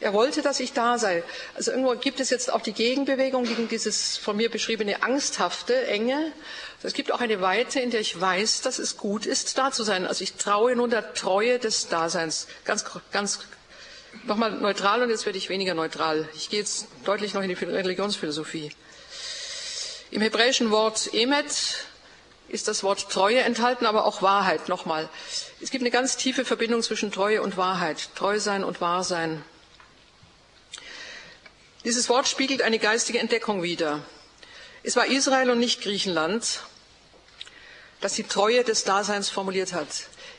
Er 0.00 0.12
wollte, 0.12 0.42
dass 0.42 0.60
ich 0.60 0.72
da 0.72 0.98
sei. 0.98 1.22
Also 1.54 1.70
irgendwo 1.70 1.94
gibt 1.94 2.20
es 2.20 2.30
jetzt 2.30 2.52
auch 2.52 2.60
die 2.62 2.72
Gegenbewegung 2.72 3.44
gegen 3.44 3.68
dieses 3.68 4.16
von 4.16 4.36
mir 4.36 4.50
beschriebene 4.50 5.02
angsthafte, 5.02 5.86
enge. 5.86 6.32
Es 6.82 6.94
gibt 6.94 7.12
auch 7.12 7.20
eine 7.20 7.40
Weite, 7.40 7.80
in 7.80 7.90
der 7.90 8.00
ich 8.00 8.20
weiß, 8.20 8.62
dass 8.62 8.78
es 8.78 8.96
gut 8.96 9.24
ist, 9.24 9.56
da 9.56 9.70
zu 9.70 9.84
sein. 9.84 10.06
Also 10.06 10.24
ich 10.24 10.34
traue 10.34 10.74
nun 10.74 10.90
der 10.90 11.14
Treue 11.14 11.58
des 11.58 11.88
Daseins. 11.88 12.48
Ganz, 12.64 12.84
ganz 13.12 13.40
nochmal 14.24 14.52
neutral 14.52 15.02
und 15.02 15.10
jetzt 15.10 15.26
werde 15.26 15.38
ich 15.38 15.48
weniger 15.48 15.74
neutral. 15.74 16.28
Ich 16.34 16.50
gehe 16.50 16.60
jetzt 16.60 16.86
deutlich 17.04 17.34
noch 17.34 17.42
in 17.42 17.48
die 17.48 17.54
Religionsphilosophie. 17.54 18.72
Im 20.10 20.20
hebräischen 20.20 20.70
Wort 20.70 21.12
Emet 21.12 21.86
ist 22.54 22.68
das 22.68 22.84
Wort 22.84 23.10
Treue 23.10 23.40
enthalten, 23.40 23.84
aber 23.84 24.06
auch 24.06 24.22
Wahrheit. 24.22 24.68
Nochmal. 24.68 25.08
Es 25.60 25.70
gibt 25.70 25.82
eine 25.82 25.90
ganz 25.90 26.16
tiefe 26.16 26.44
Verbindung 26.44 26.82
zwischen 26.82 27.10
Treue 27.10 27.42
und 27.42 27.56
Wahrheit. 27.56 28.10
Treu 28.14 28.38
sein 28.38 28.62
und 28.62 28.80
wahr 28.80 29.02
sein. 29.02 29.44
Dieses 31.84 32.08
Wort 32.08 32.28
spiegelt 32.28 32.62
eine 32.62 32.78
geistige 32.78 33.18
Entdeckung 33.18 33.62
wider. 33.62 34.02
Es 34.84 34.94
war 34.96 35.06
Israel 35.06 35.50
und 35.50 35.58
nicht 35.58 35.82
Griechenland, 35.82 36.60
das 38.00 38.14
die 38.14 38.22
Treue 38.22 38.62
des 38.62 38.84
Daseins 38.84 39.28
formuliert 39.30 39.72
hat. 39.72 39.88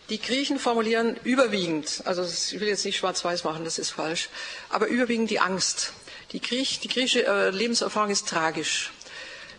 Die 0.09 0.21
Griechen 0.21 0.57
formulieren 0.57 1.19
überwiegend, 1.23 2.03
also 2.05 2.23
ich 2.23 2.59
will 2.59 2.67
jetzt 2.67 2.85
nicht 2.85 2.97
schwarz-weiß 2.97 3.43
machen, 3.43 3.65
das 3.65 3.79
ist 3.79 3.89
falsch, 3.89 4.29
aber 4.69 4.87
überwiegend 4.87 5.31
die 5.31 5.39
Angst. 5.39 5.93
Die, 6.31 6.39
Griech, 6.39 6.79
die 6.79 6.87
griechische 6.87 7.25
äh, 7.25 7.49
Lebenserfahrung 7.49 8.11
ist 8.11 8.27
tragisch. 8.27 8.91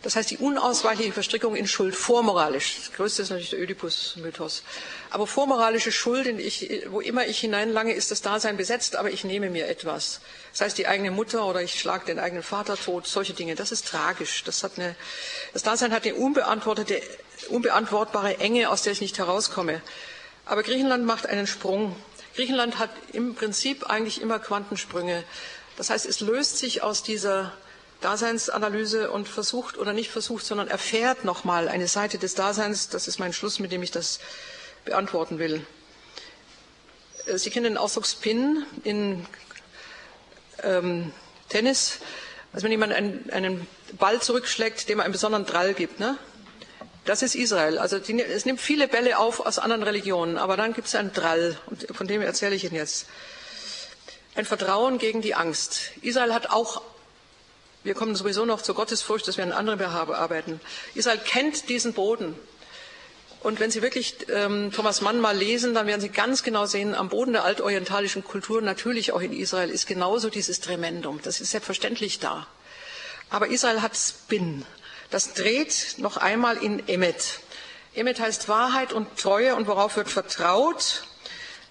Das 0.07 0.15
heißt, 0.15 0.31
die 0.31 0.39
unausweichliche 0.39 1.11
Verstrickung 1.13 1.57
in 1.57 1.67
Schuld, 1.67 1.97
vormoralisch. 1.97 2.77
Das 2.79 2.93
größte 2.93 3.23
ist 3.23 3.31
natürlich 3.31 3.51
der 3.51 3.59
Oedipus-Mythos. 3.59 4.63
Aber 5.11 5.27
vormoralische 5.27 5.91
Schuld, 5.91 6.29
in 6.29 6.39
ich, 6.39 6.85
wo 6.91 7.01
immer 7.01 7.27
ich 7.27 7.41
hineinlange, 7.41 7.93
ist 7.93 8.13
das 8.13 8.23
Dasein 8.23 8.57
besetzt, 8.57 8.95
aber 8.95 9.11
ich 9.11 9.25
nehme 9.25 9.51
mir 9.51 9.67
etwas. 9.67 10.21
Das 10.53 10.61
heißt, 10.61 10.79
die 10.79 10.87
eigene 10.87 11.11
Mutter 11.11 11.45
oder 11.45 11.61
ich 11.61 11.81
schlage 11.81 12.07
den 12.07 12.21
eigenen 12.21 12.45
Vater 12.45 12.77
tot, 12.77 13.09
solche 13.09 13.33
Dinge. 13.33 13.57
Das 13.57 13.73
ist 13.73 13.89
tragisch. 13.89 14.45
Das, 14.45 14.63
hat 14.63 14.79
eine, 14.79 14.95
das 15.53 15.65
Dasein 15.65 15.91
hat 15.91 16.05
eine 16.05 16.15
unbeantwortete, 16.15 17.03
unbeantwortbare 17.49 18.39
Enge, 18.39 18.71
aus 18.71 18.83
der 18.83 18.93
ich 18.93 19.01
nicht 19.01 19.19
herauskomme. 19.19 19.83
Aber 20.45 20.63
Griechenland 20.63 21.05
macht 21.05 21.27
einen 21.27 21.49
Sprung. 21.49 21.97
Griechenland 22.37 22.79
hat 22.79 22.91
im 23.13 23.35
Prinzip 23.35 23.91
eigentlich 23.91 24.23
immer 24.23 24.39
Quantensprünge. 24.39 25.25
Das 25.77 25.91
heißt, 25.91 26.07
es 26.07 26.21
löst 26.21 26.59
sich 26.59 26.85
aus 26.85 27.03
dieser 27.03 27.53
Daseinsanalyse 28.01 29.11
und 29.11 29.29
versucht 29.29 29.79
oder 29.79 29.93
nicht 29.93 30.11
versucht, 30.11 30.45
sondern 30.45 30.69
erfährt 30.69 31.25
nochmal 31.25 31.69
eine 31.69 31.89
Seite 31.89 32.19
des 32.19 32.35
Daseins. 32.35 32.89
Das 32.89 33.09
ist 33.09 33.19
mein 33.19 33.33
Schluss, 33.33 33.59
mit 33.59 33.73
dem 33.73 33.83
ich 33.83 33.91
das 33.91 34.21
beantworten 34.85 35.39
will. 35.39 35.67
Äh, 37.27 37.39
Sie 37.39 37.51
kennen 37.51 37.65
den 37.65 37.79
Ausdruck 37.79 38.07
Spin 38.07 38.65
in 38.85 39.27
ähm, 40.63 41.13
Tennis. 41.49 41.99
Also 42.53 42.65
wenn 42.65 42.73
jemand 42.73 42.93
einen, 42.93 43.31
einen, 43.31 43.67
Ball 43.99 44.21
zurückschlägt, 44.21 44.89
dem 44.89 44.99
er 44.99 45.05
einen 45.05 45.13
besonderen 45.13 45.47
Drall 45.47 45.73
gibt. 45.73 46.01
Ne? 46.01 46.19
Das 47.05 47.23
ist 47.23 47.37
Israel. 47.37 47.79
Also 47.79 48.01
die, 48.01 48.21
es 48.21 48.45
nimmt 48.45 48.61
viele 48.61 48.89
Bälle 48.89 49.19
auf 49.19 49.47
aus 49.47 49.61
anderen 49.61 49.85
Religionen, 49.85 50.37
aber 50.37 50.57
dann 50.57 50.73
gibt 50.73 50.89
es 50.89 50.97
einen 50.97 51.13
Drall, 51.13 51.57
und 51.67 51.87
von 51.97 52.09
dem 52.09 52.21
erzähle 52.21 52.57
ich 52.57 52.65
Ihnen 52.65 52.75
jetzt. 52.75 53.07
Ein 54.35 54.45
Vertrauen 54.45 54.99
gegen 54.99 55.23
die 55.23 55.35
Angst. 55.35 55.93
Israel 56.03 56.35
hat 56.35 56.51
auch, 56.51 56.83
wir 57.87 57.95
kommen 57.95 58.17
sowieso 58.17 58.45
noch 58.45 58.63
zur 58.63 58.75
Gottesfurcht, 58.75 59.29
das 59.29 59.39
werden 59.39 59.53
andere 59.53 59.77
bearbeiten. 59.77 60.61
Israel 60.95 61.19
kennt 61.19 61.69
diesen 61.69 61.93
Boden. 61.95 62.35
Und 63.41 63.61
wenn 63.61 63.71
Sie 63.71 63.81
wirklich 63.81 64.17
ähm, 64.29 64.73
Thomas 64.73 65.03
Mann 65.03 65.21
mal 65.21 65.37
lesen, 65.37 65.73
dann 65.73 65.87
werden 65.87 66.01
Sie 66.01 66.09
ganz 66.09 66.43
genau 66.43 66.67
sehen, 66.67 66.97
am 66.97 67.09
Boden 67.09 67.33
der 67.33 67.45
altorientalischen 67.45 68.25
Kultur, 68.25 68.61
natürlich 68.61 69.13
auch 69.13 69.21
in 69.21 69.33
Israel, 69.33 69.71
ist 69.71 69.87
genauso 69.87 70.31
dieses 70.31 70.61
Tremendum. 70.61 71.21
Das 71.23 71.41
ist 71.41 71.53
selbstverständlich 71.53 72.19
da. 72.19 72.49
Aber 73.31 73.47
Israel 73.47 73.83
hat 73.83 73.97
Spin. 73.97 74.67
Das 75.11 75.35
dreht 75.35 75.95
noch 75.99 76.17
einmal 76.17 76.57
in 76.57 76.89
Emmet. 76.89 77.39
Emmet 77.95 78.19
heißt 78.19 78.49
Wahrheit 78.49 78.93
und 78.93 79.17
Treue 79.17 79.55
und 79.55 79.69
worauf 79.69 79.97
wird 79.97 80.09
vertraut? 80.09 81.05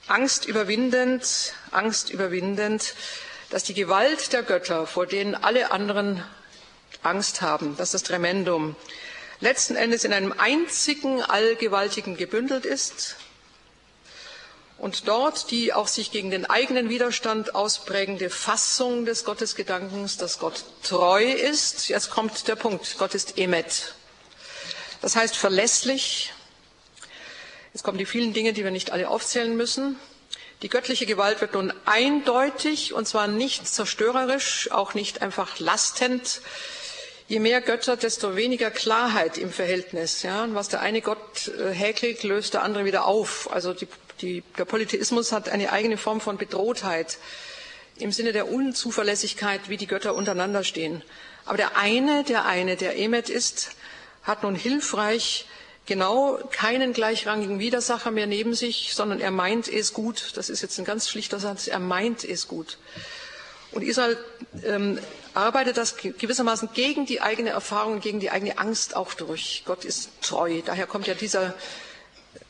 Angst 0.07 0.45
überwindend, 0.45 1.53
Angst 1.71 2.09
überwindend, 2.09 2.93
dass 3.55 3.63
die 3.63 3.73
Gewalt 3.73 4.33
der 4.33 4.43
Götter, 4.43 4.85
vor 4.85 5.05
denen 5.05 5.33
alle 5.33 5.71
anderen 5.71 6.21
Angst 7.03 7.41
haben, 7.41 7.77
dass 7.77 7.91
das 7.91 8.03
Tremendum 8.03 8.75
letzten 9.39 9.77
Endes 9.77 10.03
in 10.03 10.11
einem 10.11 10.33
einzigen 10.33 11.21
Allgewaltigen 11.21 12.17
gebündelt 12.17 12.65
ist, 12.65 13.15
und 14.77 15.07
dort 15.07 15.51
die 15.51 15.71
auch 15.71 15.87
sich 15.87 16.11
gegen 16.11 16.31
den 16.31 16.45
eigenen 16.45 16.89
Widerstand 16.89 17.55
ausprägende 17.55 18.29
Fassung 18.29 19.05
des 19.05 19.23
Gottesgedankens, 19.23 20.17
dass 20.17 20.37
Gott 20.39 20.65
treu 20.83 21.23
ist. 21.23 21.87
Jetzt 21.87 22.09
kommt 22.09 22.49
der 22.49 22.57
Punkt. 22.57 22.97
Gott 22.97 23.15
ist 23.15 23.37
Emet. 23.37 23.95
Das 25.01 25.15
heißt 25.15 25.37
verlässlich. 25.37 26.33
Jetzt 27.71 27.83
kommen 27.83 27.99
die 27.99 28.05
vielen 28.05 28.33
Dinge, 28.33 28.51
die 28.51 28.65
wir 28.65 28.71
nicht 28.71 28.91
alle 28.91 29.07
aufzählen 29.07 29.55
müssen. 29.55 29.97
Die 30.65 30.69
göttliche 30.69 31.05
Gewalt 31.05 31.41
wird 31.41 31.53
nun 31.53 31.71
eindeutig 31.85 32.91
und 32.91 33.07
zwar 33.07 33.27
nicht 33.27 33.67
zerstörerisch, 33.67 34.71
auch 34.71 34.95
nicht 34.95 35.21
einfach 35.21 35.59
lastend. 35.59 36.41
Je 37.27 37.39
mehr 37.39 37.61
Götter, 37.61 37.97
desto 37.97 38.35
weniger 38.35 38.71
Klarheit 38.71 39.37
im 39.37 39.51
Verhältnis. 39.51 40.23
Ja? 40.23 40.43
Und 40.43 40.55
was 40.55 40.67
der 40.67 40.79
eine 40.81 41.01
Gott 41.01 41.49
äh, 41.49 41.71
häkelt, 41.71 42.23
löst 42.23 42.55
der 42.55 42.63
andere 42.63 42.83
wieder 42.83 43.05
auf. 43.05 43.51
Also 43.51 43.73
die 43.73 43.87
die, 44.21 44.43
der 44.57 44.65
Polytheismus 44.65 45.31
hat 45.31 45.49
eine 45.49 45.71
eigene 45.71 45.97
Form 45.97 46.19
von 46.19 46.37
Bedrohtheit 46.37 47.17
im 47.97 48.11
Sinne 48.11 48.33
der 48.33 48.49
Unzuverlässigkeit, 48.51 49.69
wie 49.69 49.77
die 49.77 49.87
Götter 49.87 50.15
untereinander 50.15 50.63
stehen. 50.63 51.03
Aber 51.45 51.57
der 51.57 51.77
eine, 51.77 52.23
der 52.23 52.45
eine, 52.45 52.75
der 52.75 52.97
Emet 52.97 53.29
ist, 53.29 53.75
hat 54.23 54.41
nun 54.41 54.55
hilfreich 54.55 55.45
genau 55.85 56.39
keinen 56.51 56.93
gleichrangigen 56.93 57.59
Widersacher 57.59 58.11
mehr 58.11 58.27
neben 58.27 58.53
sich, 58.53 58.93
sondern 58.93 59.19
er 59.19 59.31
meint 59.31 59.67
es 59.67 59.93
gut. 59.93 60.31
Das 60.35 60.49
ist 60.49 60.61
jetzt 60.61 60.77
ein 60.79 60.85
ganz 60.85 61.09
schlichter 61.09 61.39
Satz. 61.39 61.67
Er 61.67 61.79
meint 61.79 62.23
es 62.23 62.47
gut. 62.47 62.77
Und 63.71 63.83
Israel 63.83 64.17
ähm, 64.63 64.99
arbeitet 65.33 65.77
das 65.77 65.97
gewissermaßen 65.97 66.69
gegen 66.73 67.05
die 67.05 67.21
eigene 67.21 67.49
Erfahrung, 67.49 67.99
gegen 67.99 68.19
die 68.19 68.31
eigene 68.31 68.57
Angst 68.57 68.95
auch 68.95 69.13
durch. 69.13 69.63
Gott 69.65 69.83
ist 69.85 70.09
treu. 70.21 70.61
Daher 70.65 70.87
kommt 70.87 71.07
ja 71.07 71.13
dieser 71.13 71.53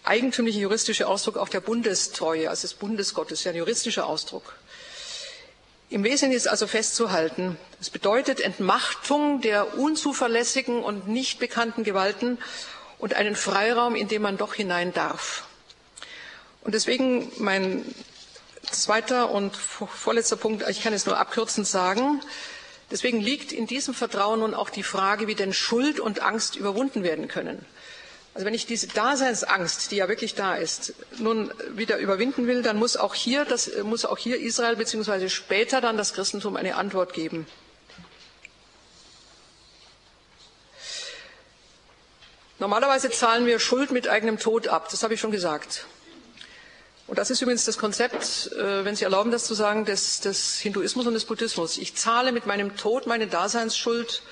eigentümliche 0.03 0.59
juristische 0.59 1.07
Ausdruck 1.07 1.37
auch 1.37 1.49
der 1.49 1.61
Bundestreue, 1.61 2.49
also 2.49 2.61
des 2.61 2.75
Bundesgottes, 2.75 3.43
ja 3.43 3.51
ein 3.51 3.57
juristischer 3.57 4.05
Ausdruck. 4.05 4.55
Im 5.89 6.03
Wesentlichen 6.03 6.37
ist 6.37 6.47
also 6.47 6.67
festzuhalten, 6.67 7.57
es 7.79 7.89
bedeutet 7.89 8.39
Entmachtung 8.39 9.41
der 9.41 9.77
unzuverlässigen 9.77 10.83
und 10.83 11.07
nicht 11.07 11.39
bekannten 11.39 11.83
Gewalten 11.83 12.37
und 12.97 13.13
einen 13.15 13.35
Freiraum, 13.35 13.95
in 13.95 14.07
den 14.07 14.21
man 14.21 14.37
doch 14.37 14.53
hinein 14.53 14.93
darf. 14.93 15.43
Und 16.61 16.73
deswegen 16.73 17.31
mein 17.37 17.85
zweiter 18.71 19.29
und 19.31 19.55
vorletzter 19.55 20.35
Punkt, 20.35 20.67
ich 20.69 20.81
kann 20.81 20.93
es 20.93 21.05
nur 21.05 21.17
abkürzend 21.17 21.67
sagen, 21.67 22.21
deswegen 22.91 23.21
liegt 23.21 23.51
in 23.51 23.67
diesem 23.67 23.93
Vertrauen 23.93 24.39
nun 24.39 24.53
auch 24.53 24.69
die 24.69 24.83
Frage, 24.83 25.27
wie 25.27 25.35
denn 25.35 25.53
Schuld 25.53 25.99
und 25.99 26.21
Angst 26.21 26.55
überwunden 26.55 27.03
werden 27.03 27.27
können. 27.27 27.65
Also 28.33 28.45
wenn 28.45 28.53
ich 28.53 28.65
diese 28.65 28.87
Daseinsangst, 28.87 29.91
die 29.91 29.95
ja 29.95 30.09
wirklich 30.09 30.35
da 30.35 30.55
ist, 30.55 30.93
nun 31.19 31.53
wieder 31.69 31.97
überwinden 31.99 32.47
will, 32.47 32.63
dann 32.63 32.77
muss 32.77 32.97
auch 32.97 33.15
hier, 33.15 33.45
das, 33.45 33.71
muss 33.83 34.03
auch 34.03 34.17
hier 34.17 34.39
Israel 34.41 34.75
beziehungsweise 34.75 35.29
später 35.29 35.79
dann 35.79 35.95
das 35.95 36.13
Christentum 36.13 36.57
eine 36.57 36.75
Antwort 36.75 37.13
geben. 37.13 37.47
Normalerweise 42.59 43.09
zahlen 43.09 43.45
wir 43.45 43.59
Schuld 43.59 43.91
mit 43.91 44.07
eigenem 44.07 44.39
Tod 44.39 44.67
ab, 44.67 44.87
das 44.89 45.03
habe 45.03 45.13
ich 45.13 45.19
schon 45.19 45.31
gesagt. 45.31 45.85
Und 47.07 47.19
das 47.19 47.29
ist 47.29 47.41
übrigens 47.41 47.65
das 47.65 47.77
Konzept, 47.77 48.51
äh, 48.53 48.83
wenn 48.83 48.95
Sie 48.95 49.03
erlauben, 49.03 49.29
das 49.29 49.45
zu 49.45 49.53
sagen, 49.53 49.85
des, 49.85 50.21
des 50.21 50.57
Hinduismus 50.59 51.05
und 51.05 51.13
des 51.13 51.25
Buddhismus. 51.25 51.77
Ich 51.77 51.95
zahle 51.95 52.31
mit 52.31 52.45
meinem 52.45 52.75
Tod 52.77 53.05
meine 53.05 53.27
Daseinsschuld 53.27 54.23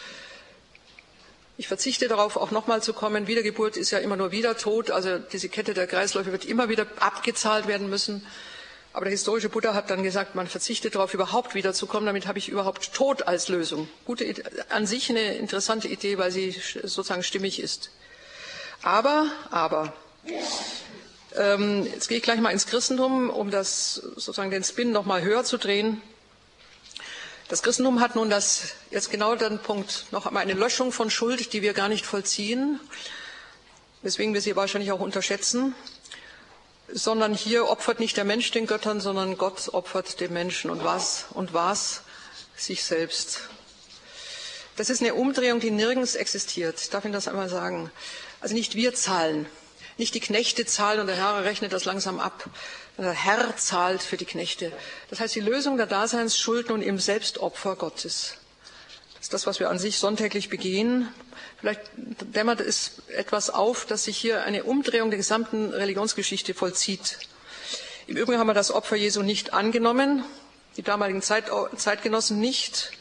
ich 1.55 1.67
verzichte 1.67 2.07
darauf, 2.07 2.35
auch 2.35 2.51
nochmal 2.51 2.81
zu 2.81 2.93
kommen. 2.93 3.27
Wiedergeburt 3.27 3.77
ist 3.77 3.91
ja 3.91 3.99
immer 3.99 4.15
nur 4.15 4.31
wieder 4.31 4.57
Tod. 4.57 4.89
Also 4.89 5.19
diese 5.19 5.49
Kette 5.49 5.73
der 5.73 5.85
Kreisläufe 5.85 6.31
wird 6.31 6.45
immer 6.45 6.67
wieder 6.67 6.87
abgezahlt 6.99 7.67
werden 7.67 7.89
müssen. 7.89 8.25
Aber 8.91 9.05
der 9.05 9.11
historische 9.11 9.49
Buddha 9.49 9.73
hat 9.73 9.89
dann 9.89 10.03
gesagt, 10.03 10.35
man 10.35 10.47
verzichtet 10.47 10.95
darauf, 10.95 11.13
überhaupt 11.13 11.53
wiederzukommen. 11.53 12.07
Damit 12.07 12.27
habe 12.27 12.39
ich 12.39 12.49
überhaupt 12.49 12.93
Tod 12.93 13.27
als 13.27 13.49
Lösung. 13.49 13.87
Gute, 14.05 14.25
an 14.69 14.87
sich 14.87 15.09
eine 15.09 15.35
interessante 15.35 15.87
Idee, 15.87 16.17
weil 16.17 16.31
sie 16.31 16.51
sozusagen 16.83 17.23
stimmig 17.23 17.61
ist. 17.61 17.91
Aber, 18.83 19.27
aber, 19.49 19.93
ähm, 21.35 21.85
jetzt 21.85 22.07
gehe 22.09 22.17
ich 22.17 22.23
gleich 22.23 22.39
mal 22.39 22.51
ins 22.51 22.67
Christentum, 22.67 23.29
um 23.29 23.49
das 23.49 23.95
sozusagen 23.95 24.51
den 24.51 24.63
Spin 24.63 24.91
noch 24.91 25.05
mal 25.05 25.21
höher 25.21 25.43
zu 25.43 25.57
drehen. 25.57 26.01
Das 27.47 27.63
Christentum 27.63 27.99
hat 27.99 28.15
nun 28.15 28.29
das, 28.29 28.73
jetzt 28.91 29.09
genau 29.09 29.35
den 29.35 29.59
Punkt, 29.59 30.05
noch 30.11 30.25
einmal 30.25 30.43
eine 30.43 30.53
Löschung 30.53 30.91
von 30.91 31.09
Schuld, 31.09 31.53
die 31.53 31.61
wir 31.61 31.73
gar 31.73 31.89
nicht 31.89 32.05
vollziehen, 32.05 32.79
weswegen 34.01 34.33
wir 34.33 34.41
sie 34.41 34.55
wahrscheinlich 34.55 34.91
auch 34.91 34.99
unterschätzen 34.99 35.73
sondern 36.93 37.33
hier 37.33 37.67
opfert 37.69 37.99
nicht 37.99 38.17
der 38.17 38.23
Mensch 38.23 38.51
den 38.51 38.67
Göttern, 38.67 39.01
sondern 39.01 39.37
Gott 39.37 39.69
opfert 39.73 40.19
dem 40.19 40.33
Menschen 40.33 40.69
und 40.69 40.83
was 40.83 41.25
und 41.31 41.53
was 41.53 42.01
sich 42.55 42.83
selbst. 42.83 43.49
Das 44.75 44.89
ist 44.89 45.01
eine 45.01 45.15
Umdrehung, 45.15 45.59
die 45.59 45.71
nirgends 45.71 46.15
existiert. 46.15 46.79
Ich 46.81 46.89
darf 46.89 47.03
Ihnen 47.03 47.13
das 47.13 47.27
einmal 47.27 47.49
sagen. 47.49 47.91
Also 48.43 48.55
nicht 48.55 48.75
wir 48.75 48.93
zahlen, 48.93 49.45
nicht 49.97 50.13
die 50.15 50.19
Knechte 50.19 50.65
zahlen 50.65 50.99
und 50.99 51.07
der 51.07 51.15
Herr 51.15 51.45
rechnet 51.45 51.71
das 51.71 51.85
langsam 51.85 52.19
ab. 52.19 52.49
Der 52.97 53.13
Herr 53.13 53.55
zahlt 53.55 54.01
für 54.03 54.17
die 54.17 54.25
Knechte. 54.25 54.73
Das 55.09 55.21
heißt, 55.21 55.33
die 55.33 55.39
Lösung 55.39 55.77
der 55.77 55.85
Daseinsschuld 55.85 56.67
nun 56.67 56.81
im 56.81 56.99
Selbstopfer 56.99 57.77
Gottes. 57.77 58.33
Das 59.13 59.21
ist 59.27 59.33
das, 59.33 59.47
was 59.47 59.61
wir 59.61 59.69
an 59.69 59.79
sich 59.79 59.97
sonntäglich 59.97 60.49
begehen. 60.49 61.07
Vielleicht 61.61 61.83
dämmert 61.95 62.59
es 62.59 63.03
etwas 63.07 63.49
auf, 63.49 63.85
dass 63.85 64.03
sich 64.03 64.17
hier 64.17 64.43
eine 64.43 64.65
Umdrehung 64.65 65.09
der 65.09 65.17
gesamten 65.17 65.69
Religionsgeschichte 65.69 66.53
vollzieht. 66.53 67.19
Im 68.07 68.17
Übrigen 68.17 68.39
haben 68.39 68.47
wir 68.47 68.53
das 68.53 68.71
Opfer 68.71 68.97
Jesu 68.97 69.21
nicht 69.21 69.53
angenommen, 69.53 70.25
die 70.75 70.83
damaligen 70.83 71.21
Zeit, 71.21 71.45
Zeitgenossen 71.77 72.41
nicht. 72.41 72.91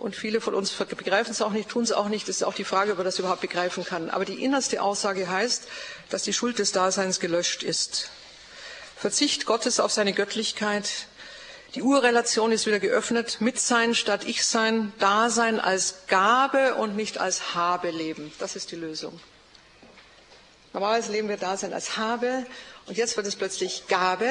Und 0.00 0.16
viele 0.16 0.40
von 0.40 0.54
uns 0.54 0.70
begreifen 0.72 1.30
es 1.30 1.42
auch 1.42 1.50
nicht, 1.50 1.68
tun 1.68 1.82
es 1.82 1.92
auch 1.92 2.08
nicht. 2.08 2.26
Das 2.26 2.36
ist 2.36 2.42
auch 2.42 2.54
die 2.54 2.64
Frage, 2.64 2.92
ob 2.92 2.98
man 2.98 3.04
das 3.04 3.18
überhaupt 3.18 3.42
begreifen 3.42 3.84
kann. 3.84 4.08
Aber 4.08 4.24
die 4.24 4.42
innerste 4.42 4.80
Aussage 4.80 5.28
heißt, 5.28 5.68
dass 6.08 6.22
die 6.22 6.32
Schuld 6.32 6.58
des 6.58 6.72
Daseins 6.72 7.20
gelöscht 7.20 7.62
ist. 7.62 8.08
Verzicht 8.96 9.44
Gottes 9.44 9.78
auf 9.78 9.92
seine 9.92 10.14
Göttlichkeit, 10.14 10.88
die 11.74 11.82
Urrelation 11.82 12.50
ist 12.50 12.66
wieder 12.66 12.80
geöffnet. 12.80 13.40
Mitsein 13.40 13.94
statt 13.94 14.24
Ich-Sein. 14.24 14.92
Dasein 14.98 15.60
als 15.60 16.06
Gabe 16.08 16.74
und 16.74 16.96
nicht 16.96 17.18
als 17.18 17.54
Habe 17.54 17.90
leben. 17.90 18.32
Das 18.40 18.56
ist 18.56 18.72
die 18.72 18.76
Lösung. 18.76 19.20
Normalerweise 20.72 21.12
leben 21.12 21.28
wir 21.28 21.36
Dasein 21.36 21.72
als 21.72 21.96
Habe 21.96 22.46
und 22.86 22.96
jetzt 22.96 23.16
wird 23.16 23.26
es 23.26 23.36
plötzlich 23.36 23.86
Gabe 23.86 24.30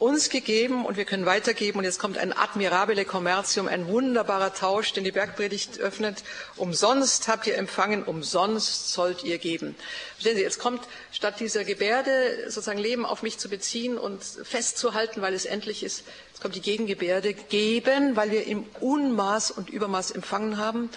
uns 0.00 0.30
gegeben 0.30 0.86
und 0.86 0.96
wir 0.96 1.04
können 1.04 1.26
weitergeben. 1.26 1.78
Und 1.78 1.84
jetzt 1.84 1.98
kommt 1.98 2.16
ein 2.16 2.32
admirabile 2.32 3.04
Commercium, 3.04 3.68
ein 3.68 3.86
wunderbarer 3.86 4.54
Tausch, 4.54 4.94
den 4.94 5.04
die 5.04 5.12
Bergpredigt 5.12 5.78
öffnet. 5.78 6.24
Umsonst 6.56 7.28
habt 7.28 7.46
ihr 7.46 7.56
empfangen, 7.58 8.02
umsonst 8.02 8.94
sollt 8.94 9.24
ihr 9.24 9.36
geben. 9.36 9.76
Verstehen 10.14 10.36
Sie, 10.36 10.42
jetzt 10.42 10.58
kommt 10.58 10.80
statt 11.12 11.38
dieser 11.38 11.64
Gebärde 11.64 12.44
sozusagen 12.46 12.78
Leben 12.78 13.04
auf 13.04 13.22
mich 13.22 13.36
zu 13.36 13.50
beziehen 13.50 13.98
und 13.98 14.24
festzuhalten, 14.24 15.20
weil 15.20 15.34
es 15.34 15.44
endlich 15.44 15.82
ist, 15.82 16.04
jetzt 16.30 16.40
kommt 16.40 16.54
die 16.54 16.62
Gegengebärde, 16.62 17.34
geben, 17.34 18.16
weil 18.16 18.30
wir 18.30 18.46
im 18.46 18.64
Unmaß 18.80 19.50
und 19.50 19.68
Übermaß 19.68 20.12
empfangen 20.12 20.56
haben. 20.56 20.88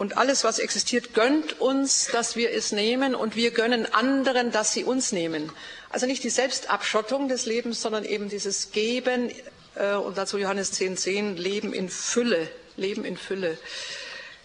Und 0.00 0.16
alles, 0.16 0.44
was 0.44 0.58
existiert, 0.58 1.12
gönnt 1.12 1.60
uns, 1.60 2.06
dass 2.06 2.34
wir 2.34 2.52
es 2.52 2.72
nehmen 2.72 3.14
und 3.14 3.36
wir 3.36 3.50
gönnen 3.50 3.84
anderen, 3.92 4.50
dass 4.50 4.72
sie 4.72 4.82
uns 4.82 5.12
nehmen. 5.12 5.52
Also 5.90 6.06
nicht 6.06 6.24
die 6.24 6.30
Selbstabschottung 6.30 7.28
des 7.28 7.44
Lebens, 7.44 7.82
sondern 7.82 8.06
eben 8.06 8.30
dieses 8.30 8.70
Geben 8.72 9.30
äh, 9.74 9.92
und 9.92 10.16
dazu 10.16 10.38
Johannes 10.38 10.72
10, 10.72 10.96
10, 10.96 11.36
Leben 11.36 11.74
in 11.74 11.90
Fülle, 11.90 12.48
Leben 12.78 13.04
in 13.04 13.18
Fülle. 13.18 13.58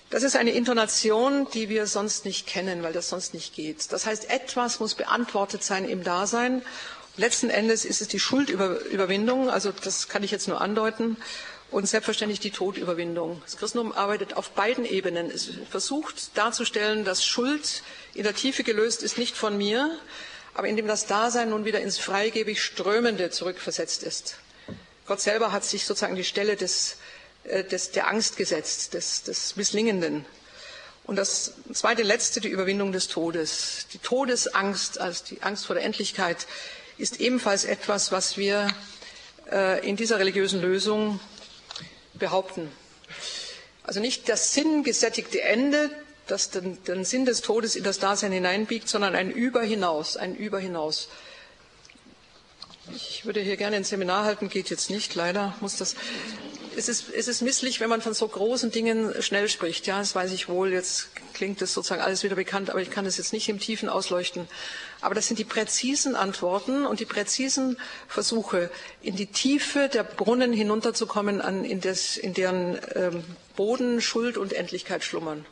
Das 0.09 0.23
ist 0.23 0.35
eine 0.35 0.51
Intonation, 0.51 1.47
die 1.53 1.69
wir 1.69 1.87
sonst 1.87 2.25
nicht 2.25 2.47
kennen, 2.47 2.83
weil 2.83 2.91
das 2.91 3.07
sonst 3.07 3.33
nicht 3.33 3.55
geht. 3.55 3.93
Das 3.93 4.05
heißt, 4.05 4.29
etwas 4.29 4.81
muss 4.81 4.93
beantwortet 4.93 5.63
sein 5.63 5.87
im 5.87 6.03
Dasein. 6.03 6.63
Letzten 7.15 7.49
Endes 7.49 7.85
ist 7.85 8.01
es 8.01 8.09
die 8.09 8.19
Schuldüberwindung, 8.19 9.49
also 9.49 9.71
das 9.71 10.09
kann 10.09 10.21
ich 10.21 10.31
jetzt 10.31 10.49
nur 10.49 10.59
andeuten 10.59 11.15
und 11.71 11.87
selbstverständlich 11.87 12.39
die 12.39 12.51
Todüberwindung. 12.51 13.41
Das 13.43 13.57
Christentum 13.57 13.91
arbeitet 13.91 14.37
auf 14.37 14.51
beiden 14.51 14.85
Ebenen. 14.85 15.29
Es 15.29 15.49
versucht 15.69 16.37
darzustellen, 16.37 17.05
dass 17.05 17.25
Schuld 17.25 17.83
in 18.13 18.23
der 18.23 18.35
Tiefe 18.35 18.63
gelöst 18.63 19.03
ist, 19.03 19.17
nicht 19.17 19.35
von 19.35 19.57
mir, 19.57 19.97
aber 20.53 20.67
indem 20.67 20.87
das 20.87 21.05
Dasein 21.05 21.49
nun 21.49 21.65
wieder 21.65 21.81
ins 21.81 21.97
freigebig 21.97 22.63
Strömende 22.63 23.29
zurückversetzt 23.29 24.03
ist. 24.03 24.37
Gott 25.05 25.21
selber 25.21 25.51
hat 25.51 25.65
sich 25.65 25.85
sozusagen 25.85 26.15
die 26.15 26.23
Stelle 26.23 26.55
des, 26.55 26.97
äh, 27.43 27.63
des, 27.63 27.91
der 27.91 28.07
Angst 28.07 28.37
gesetzt, 28.37 28.93
des, 28.93 29.23
des 29.23 29.55
Misslingenden. 29.55 30.25
Und 31.03 31.17
das 31.17 31.53
zweite, 31.73 32.01
letzte, 32.01 32.41
die 32.41 32.47
Überwindung 32.47 32.91
des 32.91 33.07
Todes. 33.07 33.85
Die 33.93 33.99
Todesangst, 33.99 34.99
also 34.99 35.23
die 35.29 35.43
Angst 35.43 35.67
vor 35.67 35.75
der 35.75 35.83
Endlichkeit, 35.83 36.47
ist 36.97 37.19
ebenfalls 37.19 37.65
etwas, 37.65 38.11
was 38.11 38.37
wir 38.37 38.67
äh, 39.51 39.87
in 39.87 39.95
dieser 39.95 40.17
religiösen 40.17 40.61
Lösung 40.61 41.19
behaupten. 42.19 42.71
Also 43.83 43.99
nicht 43.99 44.29
das 44.29 44.53
sinngesättigte 44.53 45.41
Ende, 45.41 45.91
das 46.27 46.49
den, 46.49 46.83
den, 46.85 47.05
Sinn 47.05 47.25
des 47.25 47.41
Todes 47.41 47.75
in 47.75 47.83
das 47.83 47.99
Dasein 47.99 48.31
hineinbiegt, 48.31 48.89
sondern 48.89 49.15
ein 49.15 49.29
Überhinaus, 49.29 50.17
ein 50.17 50.35
Überhinaus. 50.35 51.09
Ich 52.95 53.25
würde 53.25 53.41
hier 53.41 53.57
gerne 53.57 53.75
ein 53.75 53.83
Seminar 53.83 54.25
halten, 54.25 54.49
geht 54.49 54.69
jetzt 54.69 54.89
nicht, 54.89 55.15
leider 55.15 55.55
muss 55.59 55.77
das 55.77 55.95
es 56.77 56.89
ist, 56.89 57.09
es 57.09 57.27
ist 57.27 57.41
misslich, 57.41 57.79
wenn 57.79 57.89
man 57.89 58.01
von 58.01 58.13
so 58.13 58.27
großen 58.27 58.71
Dingen 58.71 59.13
schnell 59.21 59.49
spricht. 59.49 59.87
Ja, 59.87 59.99
das 59.99 60.15
weiß 60.15 60.31
ich 60.31 60.49
wohl. 60.49 60.71
Jetzt 60.71 61.09
klingt 61.33 61.61
das 61.61 61.73
sozusagen 61.73 62.01
alles 62.01 62.23
wieder 62.23 62.35
bekannt, 62.35 62.69
aber 62.69 62.81
ich 62.81 62.91
kann 62.91 63.05
es 63.05 63.17
jetzt 63.17 63.33
nicht 63.33 63.49
im 63.49 63.59
Tiefen 63.59 63.89
ausleuchten. 63.89 64.47
Aber 65.05 65.13
das 65.13 65.27
sind 65.27 65.37
die 65.37 65.43
präzisen 65.43 66.15
Antworten 66.15 66.83
und 66.83 66.99
die 66.99 67.05
präzisen 67.05 67.77
Versuche, 68.07 68.71
in 69.03 69.15
die 69.15 69.27
Tiefe 69.27 69.87
der 69.87 70.03
Brunnen 70.03 70.51
hinunterzukommen, 70.51 71.41
an, 71.41 71.63
in, 71.63 71.79
des, 71.79 72.17
in 72.17 72.33
deren 72.33 72.79
ähm, 72.95 73.23
Boden 73.55 74.01
Schuld 74.01 74.35
und 74.35 74.51
Endlichkeit 74.51 75.03
schlummern. 75.03 75.45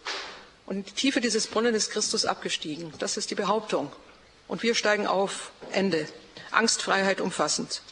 Und 0.65 0.77
in 0.77 0.83
die 0.85 0.93
Tiefe 0.93 1.21
dieses 1.21 1.45
Brunnen 1.45 1.75
ist 1.75 1.91
Christus 1.91 2.25
abgestiegen. 2.25 2.93
Das 2.97 3.15
ist 3.15 3.29
die 3.29 3.35
Behauptung. 3.35 3.91
Und 4.47 4.63
wir 4.63 4.73
steigen 4.73 5.05
auf. 5.05 5.51
Ende. 5.71 6.07
Angstfreiheit 6.49 7.21
umfassend. 7.21 7.83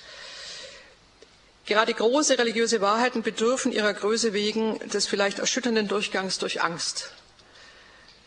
Gerade 1.67 1.93
große 1.93 2.39
religiöse 2.39 2.81
Wahrheiten 2.81 3.21
bedürfen 3.21 3.71
ihrer 3.71 3.93
Größe 3.93 4.33
wegen 4.33 4.79
des 4.89 5.05
vielleicht 5.05 5.37
erschütternden 5.37 5.87
Durchgangs 5.87 6.39
durch 6.39 6.63
Angst. 6.63 7.11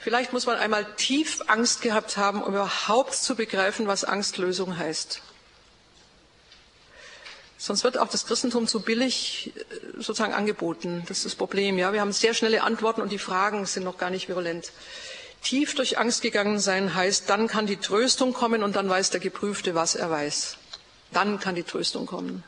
Vielleicht 0.05 0.35
muss 0.35 0.45
man 0.45 0.59
einmal 0.59 0.85
tief 0.97 1.41
Angst 1.47 1.81
gehabt 1.81 2.19
haben, 2.19 2.43
um 2.43 2.53
überhaupt 2.53 3.15
zu 3.15 3.37
begreifen, 3.37 3.87
was 3.87 4.05
Angstlösung 4.05 4.77
heißt. 4.77 5.23
Sonst 7.57 7.85
wird 7.85 7.97
auch 7.97 8.09
das 8.09 8.27
Christentum 8.27 8.69
zu 8.69 8.81
billig 8.81 9.55
äh, 9.57 9.63
sozusagen 9.95 10.35
angeboten. 10.35 11.05
Das 11.09 11.17
ist 11.17 11.25
das 11.25 11.35
Problem. 11.35 11.79
Ja, 11.79 11.95
wir 11.95 12.03
haben 12.03 12.13
sehr 12.13 12.35
schnelle 12.35 12.65
Antworten 12.65 13.01
und 13.01 13.13
die 13.13 13.19
Fragen 13.19 13.65
sind 13.65 13.85
noch 13.85 13.97
gar 13.97 14.11
nicht 14.11 14.29
virulent. 14.29 14.73
Tief 15.43 15.75
durch 15.75 15.97
Angst 15.97 16.21
gegangen 16.21 16.59
sein 16.59 16.95
heißt, 16.95 17.31
dann 17.31 17.49
kann 17.49 17.67
die 17.67 17.79
Tröstung 17.79 18.35
kommen 18.35 18.63
und 18.63 18.77
dann 18.77 18.91
weiß 18.91 19.09
der 19.09 19.21
Geprüfte, 19.21 19.75
was 19.75 19.95
er 19.95 20.11
weiß. 20.11 20.59
Dann 21.13 21.41
kann 21.41 21.55
die 21.55 21.63
Tröstung 21.63 22.05
kommen. 22.05 22.45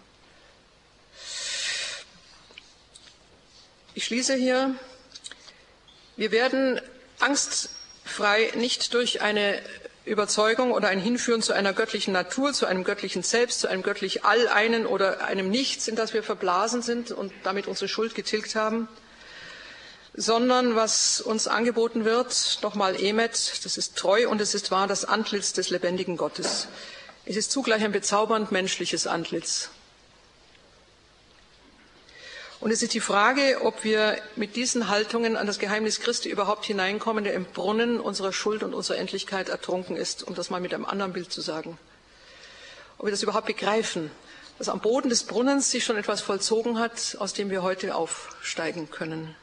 Ich 3.94 4.04
schließe 4.04 4.34
hier. 4.34 4.74
Wir 6.18 6.32
werden 6.32 6.82
angstfrei 7.21 8.53
nicht 8.57 8.95
durch 8.95 9.23
eine 9.23 9.61
Überzeugung 10.05 10.71
oder 10.71 10.89
ein 10.89 11.01
Hinführen 11.01 11.43
zu 11.43 11.53
einer 11.53 11.73
göttlichen 11.73 12.12
Natur, 12.12 12.53
zu 12.53 12.67
einem 12.67 12.85
göttlichen 12.85 13.23
Selbst, 13.23 13.61
zu 13.61 13.69
einem 13.69 13.83
göttlich 13.83 14.25
Alleinen 14.25 14.87
oder 14.87 15.25
einem 15.25 15.51
Nichts, 15.51 15.89
in 15.89 15.97
das 15.97 16.14
wir 16.14 16.23
verblasen 16.23 16.81
sind 16.81 17.11
und 17.11 17.33
damit 17.43 17.67
unsere 17.67 17.89
Schuld 17.89 18.14
getilgt 18.14 18.55
haben, 18.55 18.89
sondern 20.14 20.77
was 20.77 21.21
uns 21.21 21.49
angeboten 21.49 22.05
wird, 22.05 22.61
nochmal 22.62 22.99
Emet, 23.01 23.64
das 23.64 23.77
ist 23.77 23.97
treu 23.97 24.29
und 24.29 24.41
es 24.41 24.55
ist 24.55 24.71
wahr, 24.71 24.87
das 24.87 25.05
Antlitz 25.05 25.53
des 25.53 25.71
lebendigen 25.71 26.17
Gottes. 26.17 26.69
Es 27.25 27.37
ist 27.37 27.51
zugleich 27.51 27.85
ein 27.85 27.93
bezaubernd 27.93 28.53
menschliches 28.53 29.09
Antlitz. 29.09 29.71
Und 32.59 32.70
es 32.70 32.82
ist 32.82 32.94
die 32.94 33.00
Frage, 33.00 33.61
ob 33.62 33.84
wir 33.84 34.18
mit 34.34 34.57
diesen 34.57 34.88
Haltungen 34.88 35.36
an 35.36 35.46
das 35.46 35.59
Geheimnis 35.59 36.00
Christi 36.00 36.30
überhaupt 36.30 36.64
hineinkommen, 36.64 37.22
der 37.24 37.34
im 37.34 37.44
Brunnen 37.44 38.00
unserer 38.00 38.32
Schuld 38.32 38.62
und 38.62 38.72
unserer 38.72 38.96
Endlichkeit 38.96 39.50
ertrunken 39.50 39.94
ist, 39.94 40.22
um 40.22 40.34
das 40.34 40.48
mal 40.48 40.61
mit 40.61 40.72
einem 40.72 40.86
anderen 40.86 41.12
Bild 41.12 41.30
zu 41.30 41.42
sagen. 41.42 41.78
Ob 42.96 43.07
wir 43.07 43.11
das 43.11 43.22
überhaupt 43.22 43.46
begreifen, 43.46 44.11
dass 44.59 44.70
am 44.70 44.80
Boden 44.80 45.11
des 45.11 45.24
Brunnens 45.24 45.70
sich 45.70 45.84
schon 45.84 45.98
etwas 45.98 46.22
vollzogen 46.22 46.78
hat, 46.78 47.16
aus 47.18 47.34
dem 47.34 47.50
wir 47.50 47.62
heute 47.62 47.94
aufsteigen 47.94 48.90
können. 48.90 49.34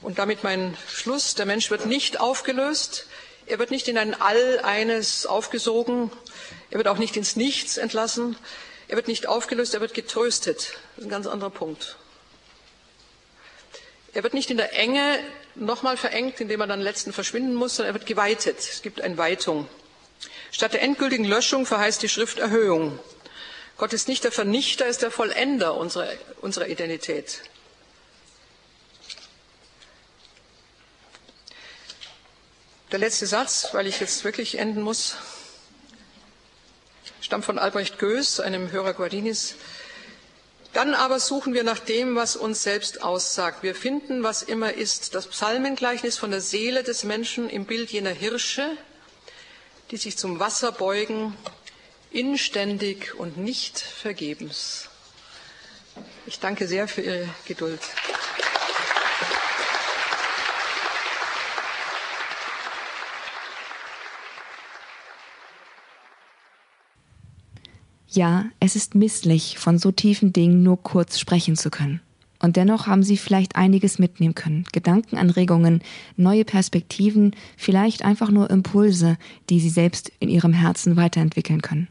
Und 0.00 0.18
damit 0.18 0.42
mein 0.42 0.78
Schluss. 0.88 1.34
Der 1.34 1.44
Mensch 1.44 1.70
wird 1.70 1.84
nicht 1.84 2.20
aufgelöst. 2.20 3.06
Er 3.44 3.58
wird 3.58 3.70
nicht 3.70 3.86
in 3.86 3.98
ein 3.98 4.18
All 4.18 4.60
eines 4.60 5.26
aufgesogen. 5.26 6.10
Er 6.70 6.78
wird 6.78 6.88
auch 6.88 6.96
nicht 6.96 7.18
ins 7.18 7.36
Nichts 7.36 7.76
entlassen. 7.76 8.36
Er 8.90 8.96
wird 8.96 9.06
nicht 9.06 9.28
aufgelöst, 9.28 9.72
er 9.72 9.80
wird 9.80 9.94
getröstet. 9.94 10.72
Das 10.96 10.98
ist 10.98 11.04
ein 11.04 11.10
ganz 11.10 11.28
anderer 11.28 11.50
Punkt. 11.50 11.96
Er 14.12 14.24
wird 14.24 14.34
nicht 14.34 14.50
in 14.50 14.56
der 14.56 14.76
Enge 14.76 15.20
nochmal 15.54 15.96
verengt, 15.96 16.40
indem 16.40 16.60
er 16.60 16.66
dann 16.66 16.80
letzten 16.80 17.12
verschwinden 17.12 17.54
muss, 17.54 17.76
sondern 17.76 17.94
er 17.94 18.00
wird 18.00 18.08
geweitet. 18.08 18.58
Es 18.58 18.82
gibt 18.82 19.00
eine 19.00 19.16
Weitung. 19.16 19.68
Statt 20.50 20.72
der 20.72 20.82
endgültigen 20.82 21.24
Löschung 21.24 21.66
verheißt 21.66 22.02
die 22.02 22.08
Schrift 22.08 22.40
Erhöhung. 22.40 22.98
Gott 23.76 23.92
ist 23.92 24.08
nicht 24.08 24.24
der 24.24 24.32
Vernichter, 24.32 24.86
er 24.86 24.90
ist 24.90 25.02
der 25.02 25.12
Vollender 25.12 25.76
unserer, 25.76 26.08
unserer 26.40 26.66
Identität. 26.66 27.42
Der 32.90 32.98
letzte 32.98 33.28
Satz, 33.28 33.68
weil 33.70 33.86
ich 33.86 34.00
jetzt 34.00 34.24
wirklich 34.24 34.58
enden 34.58 34.82
muss, 34.82 35.14
stammt 37.30 37.44
von 37.44 37.60
Albrecht 37.60 38.00
Goes, 38.00 38.40
einem 38.40 38.72
Hörer 38.72 38.92
Guardinis. 38.92 39.54
Dann 40.72 40.94
aber 40.94 41.20
suchen 41.20 41.54
wir 41.54 41.62
nach 41.62 41.78
dem, 41.78 42.16
was 42.16 42.34
uns 42.34 42.64
selbst 42.64 43.04
aussagt. 43.04 43.62
Wir 43.62 43.76
finden, 43.76 44.24
was 44.24 44.42
immer 44.42 44.74
ist, 44.74 45.14
das 45.14 45.28
Psalmengleichnis 45.28 46.18
von 46.18 46.32
der 46.32 46.40
Seele 46.40 46.82
des 46.82 47.04
Menschen 47.04 47.48
im 47.48 47.66
Bild 47.66 47.90
jener 47.90 48.10
Hirsche, 48.10 48.68
die 49.92 49.96
sich 49.96 50.18
zum 50.18 50.40
Wasser 50.40 50.72
beugen, 50.72 51.36
inständig 52.10 53.14
und 53.14 53.36
nicht 53.36 53.78
vergebens. 53.78 54.88
Ich 56.26 56.40
danke 56.40 56.66
sehr 56.66 56.88
für 56.88 57.02
Ihre 57.02 57.28
Geduld. 57.46 57.78
Ja, 68.12 68.46
es 68.58 68.74
ist 68.74 68.96
misslich, 68.96 69.58
von 69.58 69.78
so 69.78 69.92
tiefen 69.92 70.32
Dingen 70.32 70.64
nur 70.64 70.82
kurz 70.82 71.18
sprechen 71.18 71.54
zu 71.56 71.70
können. 71.70 72.00
Und 72.42 72.56
dennoch 72.56 72.86
haben 72.86 73.02
Sie 73.04 73.16
vielleicht 73.16 73.54
einiges 73.54 73.98
mitnehmen 73.98 74.34
können. 74.34 74.64
Gedankenanregungen, 74.72 75.82
neue 76.16 76.44
Perspektiven, 76.44 77.36
vielleicht 77.56 78.04
einfach 78.04 78.30
nur 78.30 78.50
Impulse, 78.50 79.16
die 79.48 79.60
Sie 79.60 79.68
selbst 79.68 80.10
in 80.18 80.28
Ihrem 80.28 80.54
Herzen 80.54 80.96
weiterentwickeln 80.96 81.62
können. 81.62 81.88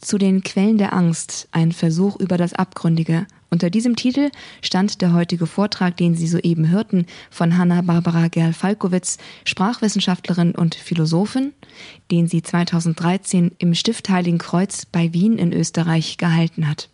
Zu 0.00 0.18
den 0.18 0.42
Quellen 0.42 0.76
der 0.76 0.92
Angst, 0.92 1.48
ein 1.52 1.72
Versuch 1.72 2.16
über 2.16 2.36
das 2.36 2.52
Abgründige. 2.52 3.26
Unter 3.50 3.70
diesem 3.70 3.96
Titel 3.96 4.30
stand 4.60 5.00
der 5.00 5.12
heutige 5.12 5.46
Vortrag, 5.46 5.96
den 5.96 6.14
Sie 6.14 6.26
soeben 6.26 6.68
hörten, 6.68 7.06
von 7.30 7.56
Hanna-Barbara 7.56 8.28
Gerl-Falkowitz, 8.28 9.18
Sprachwissenschaftlerin 9.44 10.52
und 10.52 10.74
Philosophin, 10.74 11.52
den 12.10 12.26
sie 12.26 12.42
2013 12.42 13.52
im 13.58 13.74
Stift 13.74 14.08
Heiligen 14.08 14.38
Kreuz 14.38 14.84
bei 14.84 15.12
Wien 15.12 15.38
in 15.38 15.52
Österreich 15.52 16.18
gehalten 16.18 16.68
hat. 16.68 16.88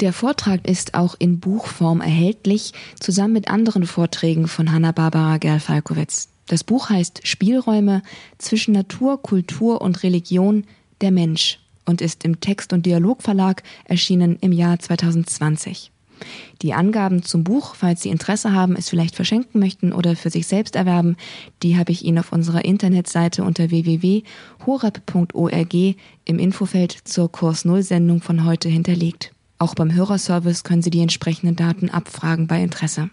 Der 0.00 0.12
Vortrag 0.12 0.68
ist 0.68 0.94
auch 0.94 1.16
in 1.18 1.40
Buchform 1.40 2.00
erhältlich, 2.00 2.72
zusammen 3.00 3.32
mit 3.32 3.48
anderen 3.48 3.86
Vorträgen 3.86 4.46
von 4.46 4.70
Hanna-Barbara 4.70 5.38
Gerl-Falkowitz. 5.38 6.28
Das 6.46 6.62
Buch 6.62 6.88
heißt 6.88 7.26
Spielräume 7.26 8.02
zwischen 8.38 8.72
Natur, 8.72 9.20
Kultur 9.20 9.80
und 9.80 10.02
Religion, 10.02 10.64
der 11.00 11.10
Mensch 11.10 11.58
und 11.88 12.00
ist 12.00 12.24
im 12.24 12.40
Text- 12.40 12.72
und 12.72 12.86
Dialogverlag 12.86 13.62
erschienen 13.84 14.36
im 14.40 14.52
Jahr 14.52 14.78
2020. 14.78 15.90
Die 16.62 16.74
Angaben 16.74 17.22
zum 17.22 17.44
Buch, 17.44 17.74
falls 17.76 18.02
Sie 18.02 18.08
Interesse 18.08 18.52
haben, 18.52 18.74
es 18.76 18.88
vielleicht 18.88 19.14
verschenken 19.14 19.60
möchten 19.60 19.92
oder 19.92 20.16
für 20.16 20.30
sich 20.30 20.46
selbst 20.46 20.74
erwerben, 20.76 21.16
die 21.62 21.76
habe 21.78 21.92
ich 21.92 22.04
Ihnen 22.04 22.18
auf 22.18 22.32
unserer 22.32 22.64
Internetseite 22.64 23.44
unter 23.44 23.70
www.horeb.org 23.70 24.24
im 26.24 26.38
Infofeld 26.38 26.92
zur 27.04 27.30
Kurs 27.30 27.64
Null 27.64 27.82
Sendung 27.82 28.20
von 28.20 28.44
heute 28.44 28.68
hinterlegt. 28.68 29.32
Auch 29.58 29.74
beim 29.74 29.92
Hörerservice 29.92 30.64
können 30.64 30.82
Sie 30.82 30.90
die 30.90 31.02
entsprechenden 31.02 31.56
Daten 31.56 31.90
abfragen 31.90 32.46
bei 32.46 32.62
Interesse. 32.62 33.10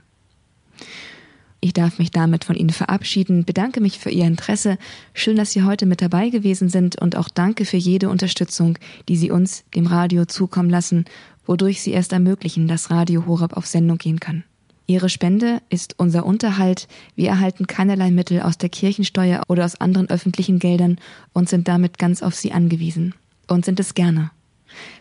Ich 1.65 1.73
darf 1.73 1.97
mich 1.97 2.11
damit 2.11 2.43
von 2.43 2.55
Ihnen 2.55 2.69
verabschieden, 2.69 3.43
bedanke 3.43 3.81
mich 3.81 3.97
für 3.97 4.11
Ihr 4.11 4.25
Interesse. 4.25 4.77
Schön, 5.15 5.35
dass 5.35 5.51
Sie 5.51 5.63
heute 5.63 5.87
mit 5.87 5.99
dabei 5.99 6.29
gewesen 6.29 6.69
sind 6.69 7.01
und 7.01 7.15
auch 7.15 7.27
danke 7.27 7.65
für 7.65 7.75
jede 7.75 8.07
Unterstützung, 8.09 8.77
die 9.09 9.17
Sie 9.17 9.31
uns, 9.31 9.63
dem 9.73 9.87
Radio, 9.87 10.25
zukommen 10.25 10.69
lassen, 10.69 11.05
wodurch 11.43 11.81
Sie 11.81 11.89
erst 11.89 12.13
ermöglichen, 12.13 12.67
dass 12.67 12.91
Radio 12.91 13.25
Horab 13.25 13.57
auf 13.57 13.65
Sendung 13.65 13.97
gehen 13.97 14.19
kann. 14.19 14.43
Ihre 14.85 15.09
Spende 15.09 15.59
ist 15.71 15.95
unser 15.97 16.27
Unterhalt. 16.27 16.87
Wir 17.15 17.29
erhalten 17.29 17.65
keinerlei 17.65 18.11
Mittel 18.11 18.43
aus 18.43 18.59
der 18.59 18.69
Kirchensteuer 18.69 19.41
oder 19.47 19.65
aus 19.65 19.81
anderen 19.81 20.07
öffentlichen 20.07 20.59
Geldern 20.59 20.99
und 21.33 21.49
sind 21.49 21.67
damit 21.67 21.97
ganz 21.97 22.21
auf 22.21 22.35
Sie 22.35 22.51
angewiesen. 22.51 23.15
Und 23.47 23.65
sind 23.65 23.79
es 23.79 23.95
gerne. 23.95 24.29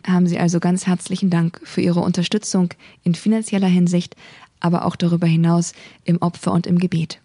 Haben 0.06 0.26
Sie 0.26 0.38
also 0.38 0.60
ganz 0.60 0.86
herzlichen 0.86 1.30
Dank 1.30 1.60
für 1.64 1.80
Ihre 1.80 2.00
Unterstützung 2.00 2.70
in 3.02 3.14
finanzieller 3.14 3.68
Hinsicht, 3.68 4.16
aber 4.64 4.84
auch 4.84 4.96
darüber 4.96 5.26
hinaus 5.26 5.74
im 6.04 6.18
Opfer 6.18 6.52
und 6.52 6.66
im 6.66 6.78
Gebet. 6.78 7.20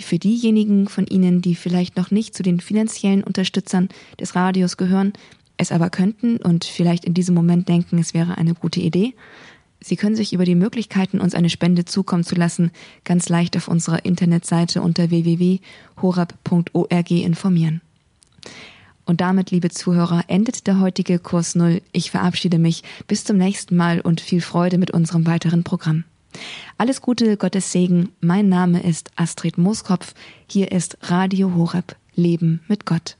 Für 0.00 0.18
diejenigen 0.18 0.88
von 0.88 1.06
Ihnen, 1.06 1.42
die 1.42 1.54
vielleicht 1.54 1.96
noch 1.96 2.10
nicht 2.10 2.34
zu 2.34 2.42
den 2.42 2.60
finanziellen 2.60 3.22
Unterstützern 3.22 3.88
des 4.18 4.34
Radios 4.34 4.76
gehören, 4.76 5.12
es 5.56 5.72
aber 5.72 5.90
könnten 5.90 6.36
und 6.36 6.64
vielleicht 6.64 7.04
in 7.04 7.14
diesem 7.14 7.34
Moment 7.34 7.68
denken, 7.68 7.98
es 7.98 8.14
wäre 8.14 8.38
eine 8.38 8.54
gute 8.54 8.80
Idee, 8.80 9.14
Sie 9.80 9.96
können 9.96 10.16
sich 10.16 10.32
über 10.32 10.44
die 10.44 10.56
Möglichkeiten, 10.56 11.20
uns 11.20 11.34
eine 11.34 11.50
Spende 11.50 11.84
zukommen 11.84 12.24
zu 12.24 12.34
lassen, 12.34 12.72
ganz 13.04 13.28
leicht 13.28 13.56
auf 13.56 13.68
unserer 13.68 14.04
Internetseite 14.04 14.82
unter 14.82 15.10
www.horab.org 15.10 17.10
informieren. 17.10 17.80
Und 19.04 19.20
damit, 19.20 19.52
liebe 19.52 19.70
Zuhörer, 19.70 20.24
endet 20.26 20.66
der 20.66 20.80
heutige 20.80 21.18
Kurs 21.18 21.54
Null. 21.54 21.80
Ich 21.92 22.10
verabschiede 22.10 22.58
mich. 22.58 22.82
Bis 23.06 23.24
zum 23.24 23.38
nächsten 23.38 23.76
Mal 23.76 24.00
und 24.00 24.20
viel 24.20 24.40
Freude 24.40 24.78
mit 24.78 24.90
unserem 24.90 25.26
weiteren 25.26 25.64
Programm. 25.64 26.04
Alles 26.76 27.00
Gute, 27.00 27.36
Gottes 27.36 27.72
Segen. 27.72 28.10
Mein 28.20 28.48
Name 28.48 28.82
ist 28.82 29.10
Astrid 29.16 29.58
Mooskopf. 29.58 30.14
Hier 30.48 30.72
ist 30.72 30.98
Radio 31.02 31.54
Horeb. 31.54 31.96
Leben 32.14 32.60
mit 32.68 32.84
Gott. 32.84 33.16